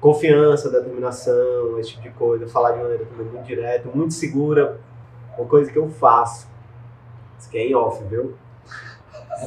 confiança, 0.00 0.70
determinação, 0.70 1.78
esse 1.78 1.90
tipo 1.90 2.02
de 2.02 2.10
coisa, 2.10 2.46
falar 2.48 2.72
de 2.72 2.78
maneira 2.78 3.04
também 3.04 3.26
muito 3.26 3.44
direta, 3.44 3.88
muito 3.94 4.14
segura. 4.14 4.78
Uma 5.38 5.46
coisa 5.46 5.70
que 5.70 5.78
eu 5.78 5.88
faço. 5.88 6.48
Isso 7.38 7.48
aqui 7.48 7.58
é 7.58 7.66
em 7.68 7.74
off, 7.74 8.02
viu? 8.04 8.34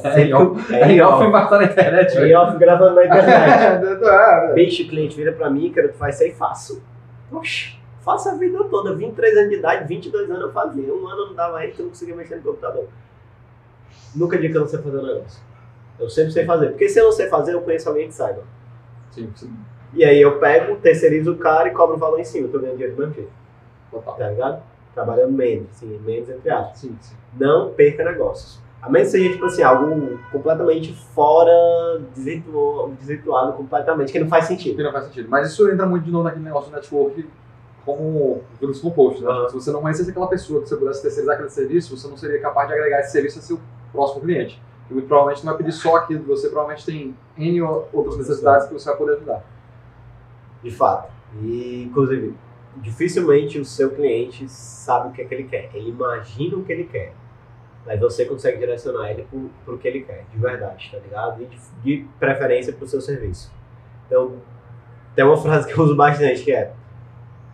É. 0.02 0.08
É 0.08 0.80
É 0.80 0.92
em 0.92 1.00
off 1.00 1.28
na 1.28 1.64
internet, 1.64 2.16
É 2.18 2.38
off 2.38 2.58
gravando 2.58 2.94
na 2.96 3.04
internet. 3.04 3.84
É, 4.04 4.50
é. 4.50 4.52
Bicho, 4.54 4.82
o 4.82 4.88
cliente 4.88 5.16
vira 5.16 5.32
pra 5.32 5.50
mim, 5.50 5.70
cara, 5.72 5.88
tu 5.88 5.94
faz 5.94 6.16
isso 6.16 6.24
aí, 6.24 6.32
faço. 6.32 6.82
Oxe, 7.30 7.76
faço 8.00 8.28
a 8.28 8.34
vida 8.34 8.62
toda. 8.64 8.94
23 8.94 9.36
anos 9.36 9.50
de 9.50 9.56
idade, 9.56 9.86
22 9.86 10.30
anos 10.30 10.42
eu 10.42 10.52
fazia. 10.52 10.92
Um 10.92 11.06
ano 11.06 11.22
eu 11.22 11.26
não 11.28 11.34
dava 11.34 11.58
aí 11.58 11.70
que 11.70 11.80
eu 11.80 11.84
não 11.84 11.90
conseguia 11.90 12.14
mexer 12.14 12.36
no 12.36 12.42
computador. 12.42 12.88
Nunca 14.14 14.38
digo 14.38 14.52
que 14.52 14.56
eu 14.58 14.62
não 14.62 14.68
sei 14.68 14.78
fazer 14.80 14.98
um 14.98 15.06
negócio. 15.06 15.42
Eu 15.98 16.08
sempre 16.10 16.32
sei 16.32 16.44
fazer. 16.44 16.68
Porque 16.68 16.88
se 16.88 16.98
eu 16.98 17.04
não 17.04 17.12
sei 17.12 17.28
fazer, 17.28 17.54
eu 17.54 17.62
conheço 17.62 17.88
alguém 17.88 18.08
que 18.08 18.14
saiba. 18.14 18.42
Sim, 19.10 19.30
sim. 19.34 19.52
E 19.92 20.04
aí 20.04 20.20
eu 20.20 20.38
pego, 20.40 20.76
terceirizo 20.76 21.32
o 21.32 21.38
cara 21.38 21.68
e 21.68 21.70
cobro 21.72 21.94
o 21.96 21.98
valor 21.98 22.18
em 22.18 22.24
cima. 22.24 22.48
Eu 22.48 22.52
tô 22.52 22.58
ganhando 22.58 22.76
dinheiro 22.76 22.96
do 22.96 23.00
mesmo 23.00 23.14
jeito, 23.14 23.30
tá 24.02 24.28
ligado? 24.28 24.62
Trabalhando 24.92 25.32
menos, 25.32 25.70
assim, 25.70 25.98
menos 26.04 26.28
entre 26.28 26.50
aspas. 26.50 26.78
Sim, 26.78 26.96
sim. 27.00 27.14
Não 27.38 27.72
perca 27.72 28.04
negócios. 28.04 28.60
A 28.84 28.90
menos 28.90 29.10
que 29.10 29.18
seja, 29.18 29.30
tipo 29.32 29.46
assim, 29.46 29.62
algo 29.62 30.18
completamente 30.30 30.92
fora, 31.14 32.02
desvirtuado, 32.14 32.92
desvirtuado 32.92 33.52
completamente, 33.54 34.12
que 34.12 34.18
não 34.18 34.28
faz 34.28 34.44
sentido. 34.44 34.76
Que 34.76 34.82
não 34.82 34.92
faz 34.92 35.06
sentido. 35.06 35.26
Mas 35.30 35.50
isso 35.50 35.66
entra 35.70 35.86
muito 35.86 36.04
de 36.04 36.10
novo 36.10 36.24
naquele 36.24 36.44
negócio 36.44 36.70
do 36.70 36.76
network 36.76 37.26
como 37.86 38.42
grupos 38.60 38.82
compostos. 38.82 39.22
Né? 39.22 39.30
Aham. 39.30 39.48
Se 39.48 39.54
você 39.54 39.72
não 39.72 39.80
conhecesse 39.80 40.10
aquela 40.10 40.26
pessoa 40.26 40.60
que 40.60 40.68
você 40.68 40.76
pudesse 40.76 41.00
terceirizar 41.00 41.36
aquele 41.36 41.48
serviço, 41.48 41.96
você 41.96 42.06
não 42.08 42.16
seria 42.18 42.38
capaz 42.40 42.68
de 42.68 42.74
agregar 42.74 43.00
esse 43.00 43.12
serviço 43.12 43.38
ao 43.38 43.42
seu 43.42 43.60
próximo 43.90 44.20
cliente. 44.20 44.60
E 44.90 44.92
muito 44.92 45.08
provavelmente 45.08 45.46
não 45.46 45.54
vai 45.54 45.62
pedir 45.62 45.72
só 45.72 45.96
aquilo, 45.96 46.22
você 46.24 46.48
provavelmente 46.48 46.84
tem 46.84 47.16
N 47.38 47.62
outras 47.62 48.18
necessidades 48.18 48.66
que 48.66 48.74
você 48.74 48.86
vai 48.86 48.98
poder 48.98 49.12
ajudar. 49.16 49.42
De 50.62 50.70
fato. 50.70 51.10
E, 51.42 51.84
inclusive, 51.84 52.34
dificilmente 52.76 53.58
o 53.58 53.64
seu 53.64 53.90
cliente 53.90 54.46
sabe 54.46 55.08
o 55.08 55.12
que 55.12 55.22
é 55.22 55.24
que 55.24 55.34
ele 55.34 55.44
quer. 55.44 55.70
Ele 55.72 55.88
imagina 55.88 56.56
o 56.56 56.64
que 56.64 56.72
ele 56.72 56.84
quer. 56.84 57.14
Mas 57.86 58.00
você 58.00 58.24
consegue 58.24 58.58
direcionar 58.58 59.10
ele 59.10 59.24
pro, 59.24 59.50
pro 59.64 59.78
que 59.78 59.86
ele 59.86 60.00
quer, 60.00 60.24
de 60.32 60.38
verdade, 60.38 60.88
tá 60.90 60.98
ligado? 60.98 61.42
E 61.42 61.46
de, 61.46 61.58
de 61.82 62.06
preferência 62.18 62.72
pro 62.72 62.86
seu 62.86 63.00
serviço. 63.00 63.52
Então, 64.06 64.36
tem 65.14 65.24
uma 65.24 65.36
frase 65.36 65.66
que 65.66 65.78
eu 65.78 65.84
uso 65.84 65.94
bastante 65.94 66.42
que 66.42 66.52
é: 66.52 66.72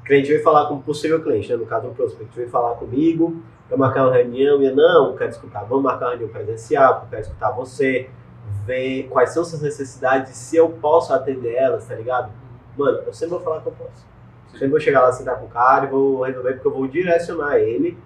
o 0.01 0.05
cliente 0.05 0.29
veio 0.29 0.43
falar 0.43 0.67
com 0.67 0.75
um 0.75 0.81
possível 0.81 1.23
cliente, 1.23 1.51
né? 1.51 1.57
no 1.57 1.67
caso 1.67 1.89
um 1.89 1.95
prospect, 1.95 2.35
veio 2.35 2.49
falar 2.49 2.75
comigo, 2.77 3.43
eu 3.69 3.77
marcar 3.77 4.07
uma 4.07 4.15
reunião 4.15 4.63
e 4.63 4.67
eu 4.67 4.77
não, 4.77 5.17
quero 5.17 5.31
escutar, 5.31 5.65
vamos 5.65 5.85
marcar 5.85 6.07
uma 6.07 6.11
reunião 6.11 6.31
presencial, 6.31 7.07
quero 7.11 7.23
escutar 7.23 7.51
você, 7.51 8.09
ver 8.65 9.09
quais 9.09 9.31
são 9.31 9.45
suas 9.45 9.63
necessidades 9.63 10.37
se 10.37 10.57
eu 10.57 10.69
posso 10.69 11.13
atender 11.13 11.55
elas, 11.55 11.87
tá 11.87 11.95
ligado? 11.95 12.33
Mano, 12.77 12.99
eu 13.07 13.13
sempre 13.13 13.31
vou 13.31 13.41
falar 13.41 13.61
que 13.61 13.67
eu 13.67 13.73
posso. 13.73 14.09
Sempre 14.53 14.69
vou 14.69 14.81
chegar 14.81 15.03
lá, 15.03 15.13
sentar 15.13 15.39
com 15.39 15.47
o 15.47 15.49
cara 15.49 15.87
e 15.87 15.89
vou 15.89 16.23
resolver, 16.23 16.55
porque 16.55 16.67
eu 16.67 16.73
vou 16.73 16.87
direcionar 16.89 17.57
ele 17.57 17.97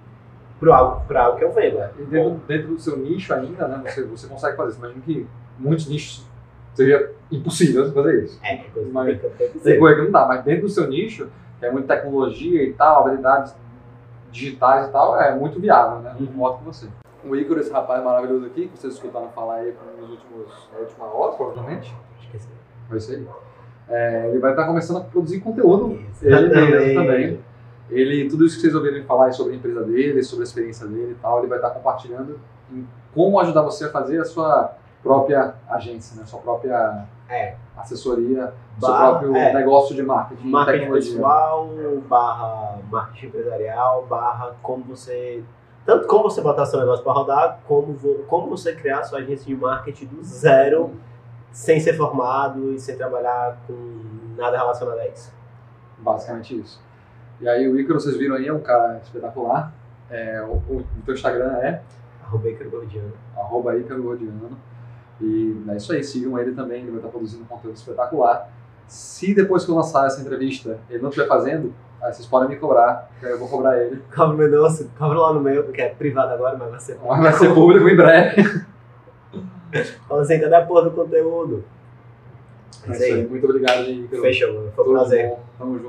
para 0.64 0.76
algo, 0.76 1.06
pra 1.06 1.22
algo 1.24 1.38
que 1.38 1.44
eu 1.44 1.52
vendo. 1.52 1.78
E 1.98 2.02
dentro, 2.04 2.40
dentro 2.46 2.68
do 2.68 2.78
seu 2.80 2.96
nicho 2.96 3.32
ainda, 3.34 3.68
né, 3.68 3.82
você, 3.90 4.02
você 4.04 4.26
consegue 4.26 4.56
fazer 4.56 4.70
isso. 4.70 4.78
Imagina 4.80 5.02
que 5.04 5.26
muitos 5.58 5.88
nichos 5.88 6.26
seria 6.74 7.12
impossível 7.30 7.92
fazer 7.92 8.24
isso. 8.24 8.40
É, 8.42 8.56
coisa 8.56 8.90
Mas- 8.92 9.20
que 9.20 9.28
tem 9.28 9.48
que 9.48 9.52
Tem 9.58 9.62
ser. 9.74 9.78
coisa 9.78 9.96
que 9.96 10.02
não 10.02 10.10
dá, 10.10 10.26
mas 10.26 10.42
dentro 10.44 10.62
do 10.62 10.68
seu 10.68 10.86
nicho, 10.88 11.28
que 11.60 11.66
é 11.66 11.70
muita 11.70 11.94
tecnologia 11.96 12.62
e 12.62 12.72
tal, 12.72 13.06
habilidades 13.06 13.54
digitais 14.32 14.88
e 14.88 14.90
tal, 14.92 15.20
é 15.20 15.34
muito 15.34 15.60
viável, 15.60 16.00
né? 16.00 16.14
Muito 16.18 16.32
modo 16.36 16.58
que 16.58 16.64
você. 16.64 16.88
O 17.24 17.34
Ícaro, 17.36 17.60
esse 17.60 17.72
rapaz 17.72 18.02
maravilhoso 18.04 18.46
aqui, 18.46 18.68
que 18.68 18.78
vocês 18.78 18.94
escutaram 18.94 19.28
falar 19.30 19.56
aí 19.56 19.74
nos 19.98 20.10
últimos, 20.10 20.68
na 20.72 20.78
última 20.80 21.06
hora, 21.06 21.32
provavelmente, 21.36 21.94
Esqueci. 22.20 22.48
foi 22.88 22.98
isso 22.98 23.12
aí. 23.12 23.26
É, 23.88 24.28
ele 24.30 24.38
vai 24.40 24.50
estar 24.50 24.66
começando 24.66 24.96
a 24.98 25.00
produzir 25.04 25.40
conteúdo 25.40 25.98
ele 26.22 26.48
mesmo 26.48 27.00
também. 27.00 27.40
Ele, 27.94 28.28
tudo 28.28 28.44
isso 28.44 28.56
que 28.56 28.62
vocês 28.62 28.74
ouviram 28.74 29.04
falar 29.06 29.32
sobre 29.32 29.52
a 29.52 29.56
empresa 29.56 29.82
dele, 29.84 30.22
sobre 30.22 30.42
a 30.42 30.46
experiência 30.48 30.86
dele 30.86 31.12
e 31.12 31.22
tal, 31.22 31.38
ele 31.38 31.46
vai 31.48 31.58
estar 31.58 31.70
compartilhando 31.70 32.38
em 32.72 32.86
como 33.14 33.38
ajudar 33.40 33.62
você 33.62 33.84
a 33.84 33.90
fazer 33.90 34.20
a 34.20 34.24
sua 34.24 34.72
própria 35.02 35.54
agência, 35.68 36.18
né? 36.18 36.26
Sua 36.26 36.40
própria 36.40 37.04
É, 37.28 37.54
assessoria, 37.76 38.52
seu 38.80 38.88
Barra- 38.88 39.10
próprio 39.10 39.36
é. 39.36 39.52
negócio 39.52 39.94
de 39.94 40.02
marketing, 40.02 40.48
marketing 40.50 40.78
tecnologia. 40.80 41.12
pessoal, 41.14 41.68
barra 42.08 42.78
marketing 42.90 43.26
empresarial, 43.26 44.06
barra 44.06 44.54
como 44.62 44.82
você. 44.84 45.42
Tanto 45.86 46.06
como 46.06 46.24
você 46.24 46.40
botar 46.40 46.64
seu 46.66 46.80
negócio 46.80 47.04
para 47.04 47.12
rodar, 47.12 47.60
como, 47.68 47.94
como 48.26 48.48
você 48.48 48.74
criar 48.74 49.02
sua 49.04 49.18
agência 49.20 49.46
de 49.46 49.54
marketing 49.54 50.06
do 50.06 50.24
zero, 50.24 50.92
sem 51.52 51.78
ser 51.78 51.92
formado 51.94 52.72
e 52.72 52.80
sem 52.80 52.96
trabalhar 52.96 53.58
com 53.66 54.00
nada 54.36 54.56
relacionado 54.56 54.98
a 54.98 55.06
isso. 55.08 55.30
Basicamente 55.98 56.58
isso. 56.58 56.82
E 57.44 57.48
aí 57.48 57.68
o 57.68 57.78
Ícaro, 57.78 58.00
vocês 58.00 58.16
viram 58.16 58.36
aí, 58.36 58.48
é 58.48 58.52
um 58.54 58.60
cara 58.60 58.98
espetacular. 59.04 59.70
É, 60.10 60.40
o, 60.40 60.52
o, 60.52 60.76
o 60.78 61.02
teu 61.04 61.12
Instagram 61.12 61.58
é 61.58 61.82
Arroba 62.24 62.48
Ícaro 62.48 62.70
Gordiano. 62.70 63.12
arroba 63.36 63.76
Ícaro 63.76 64.02
Gordiano. 64.02 64.58
E 65.20 65.62
é 65.68 65.76
isso 65.76 65.92
aí, 65.92 66.02
sigam 66.02 66.38
ele 66.38 66.52
também, 66.52 66.80
ele 66.80 66.92
vai 66.92 67.00
estar 67.00 67.10
produzindo 67.10 67.44
conteúdo 67.44 67.76
espetacular. 67.76 68.50
Se 68.88 69.34
depois 69.34 69.62
que 69.62 69.70
eu 69.70 69.74
lançar 69.74 70.06
essa 70.06 70.22
entrevista 70.22 70.78
ele 70.88 71.02
não 71.02 71.10
estiver 71.10 71.28
fazendo, 71.28 71.74
aí 72.00 72.14
vocês 72.14 72.26
podem 72.26 72.48
me 72.48 72.56
cobrar, 72.56 73.10
que 73.20 73.26
aí 73.26 73.32
eu 73.32 73.38
vou 73.38 73.46
cobrar 73.46 73.78
ele. 73.78 74.02
Cobra 74.16 74.34
meu 74.38 74.62
nosso, 74.62 74.90
cobra 74.98 75.18
lá 75.18 75.34
no 75.34 75.40
meu, 75.40 75.64
porque 75.64 75.82
é 75.82 75.90
privado 75.90 76.32
agora, 76.32 76.56
mas 76.56 76.70
vai 76.70 76.80
ser. 76.80 76.98
Mas 77.06 77.22
vai 77.22 77.32
ser 77.34 77.52
público 77.52 77.86
em 77.86 77.94
breve. 77.96 78.42
Fala 80.08 80.22
assim, 80.22 80.40
cadê 80.40 80.54
a 80.54 80.64
porra 80.64 80.84
do 80.84 80.92
conteúdo? 80.92 81.62
É 82.88 82.90
isso 82.90 83.04
aí, 83.04 83.26
muito 83.26 83.44
obrigado 83.44 83.82
Ícaro. 83.82 84.22
Fechou, 84.22 84.54
mano. 84.54 84.72
Foi 84.74 84.88
um 84.88 84.92
prazer. 84.92 85.28
bom. 85.28 85.44
Tamo 85.58 85.74
junto. 85.74 85.82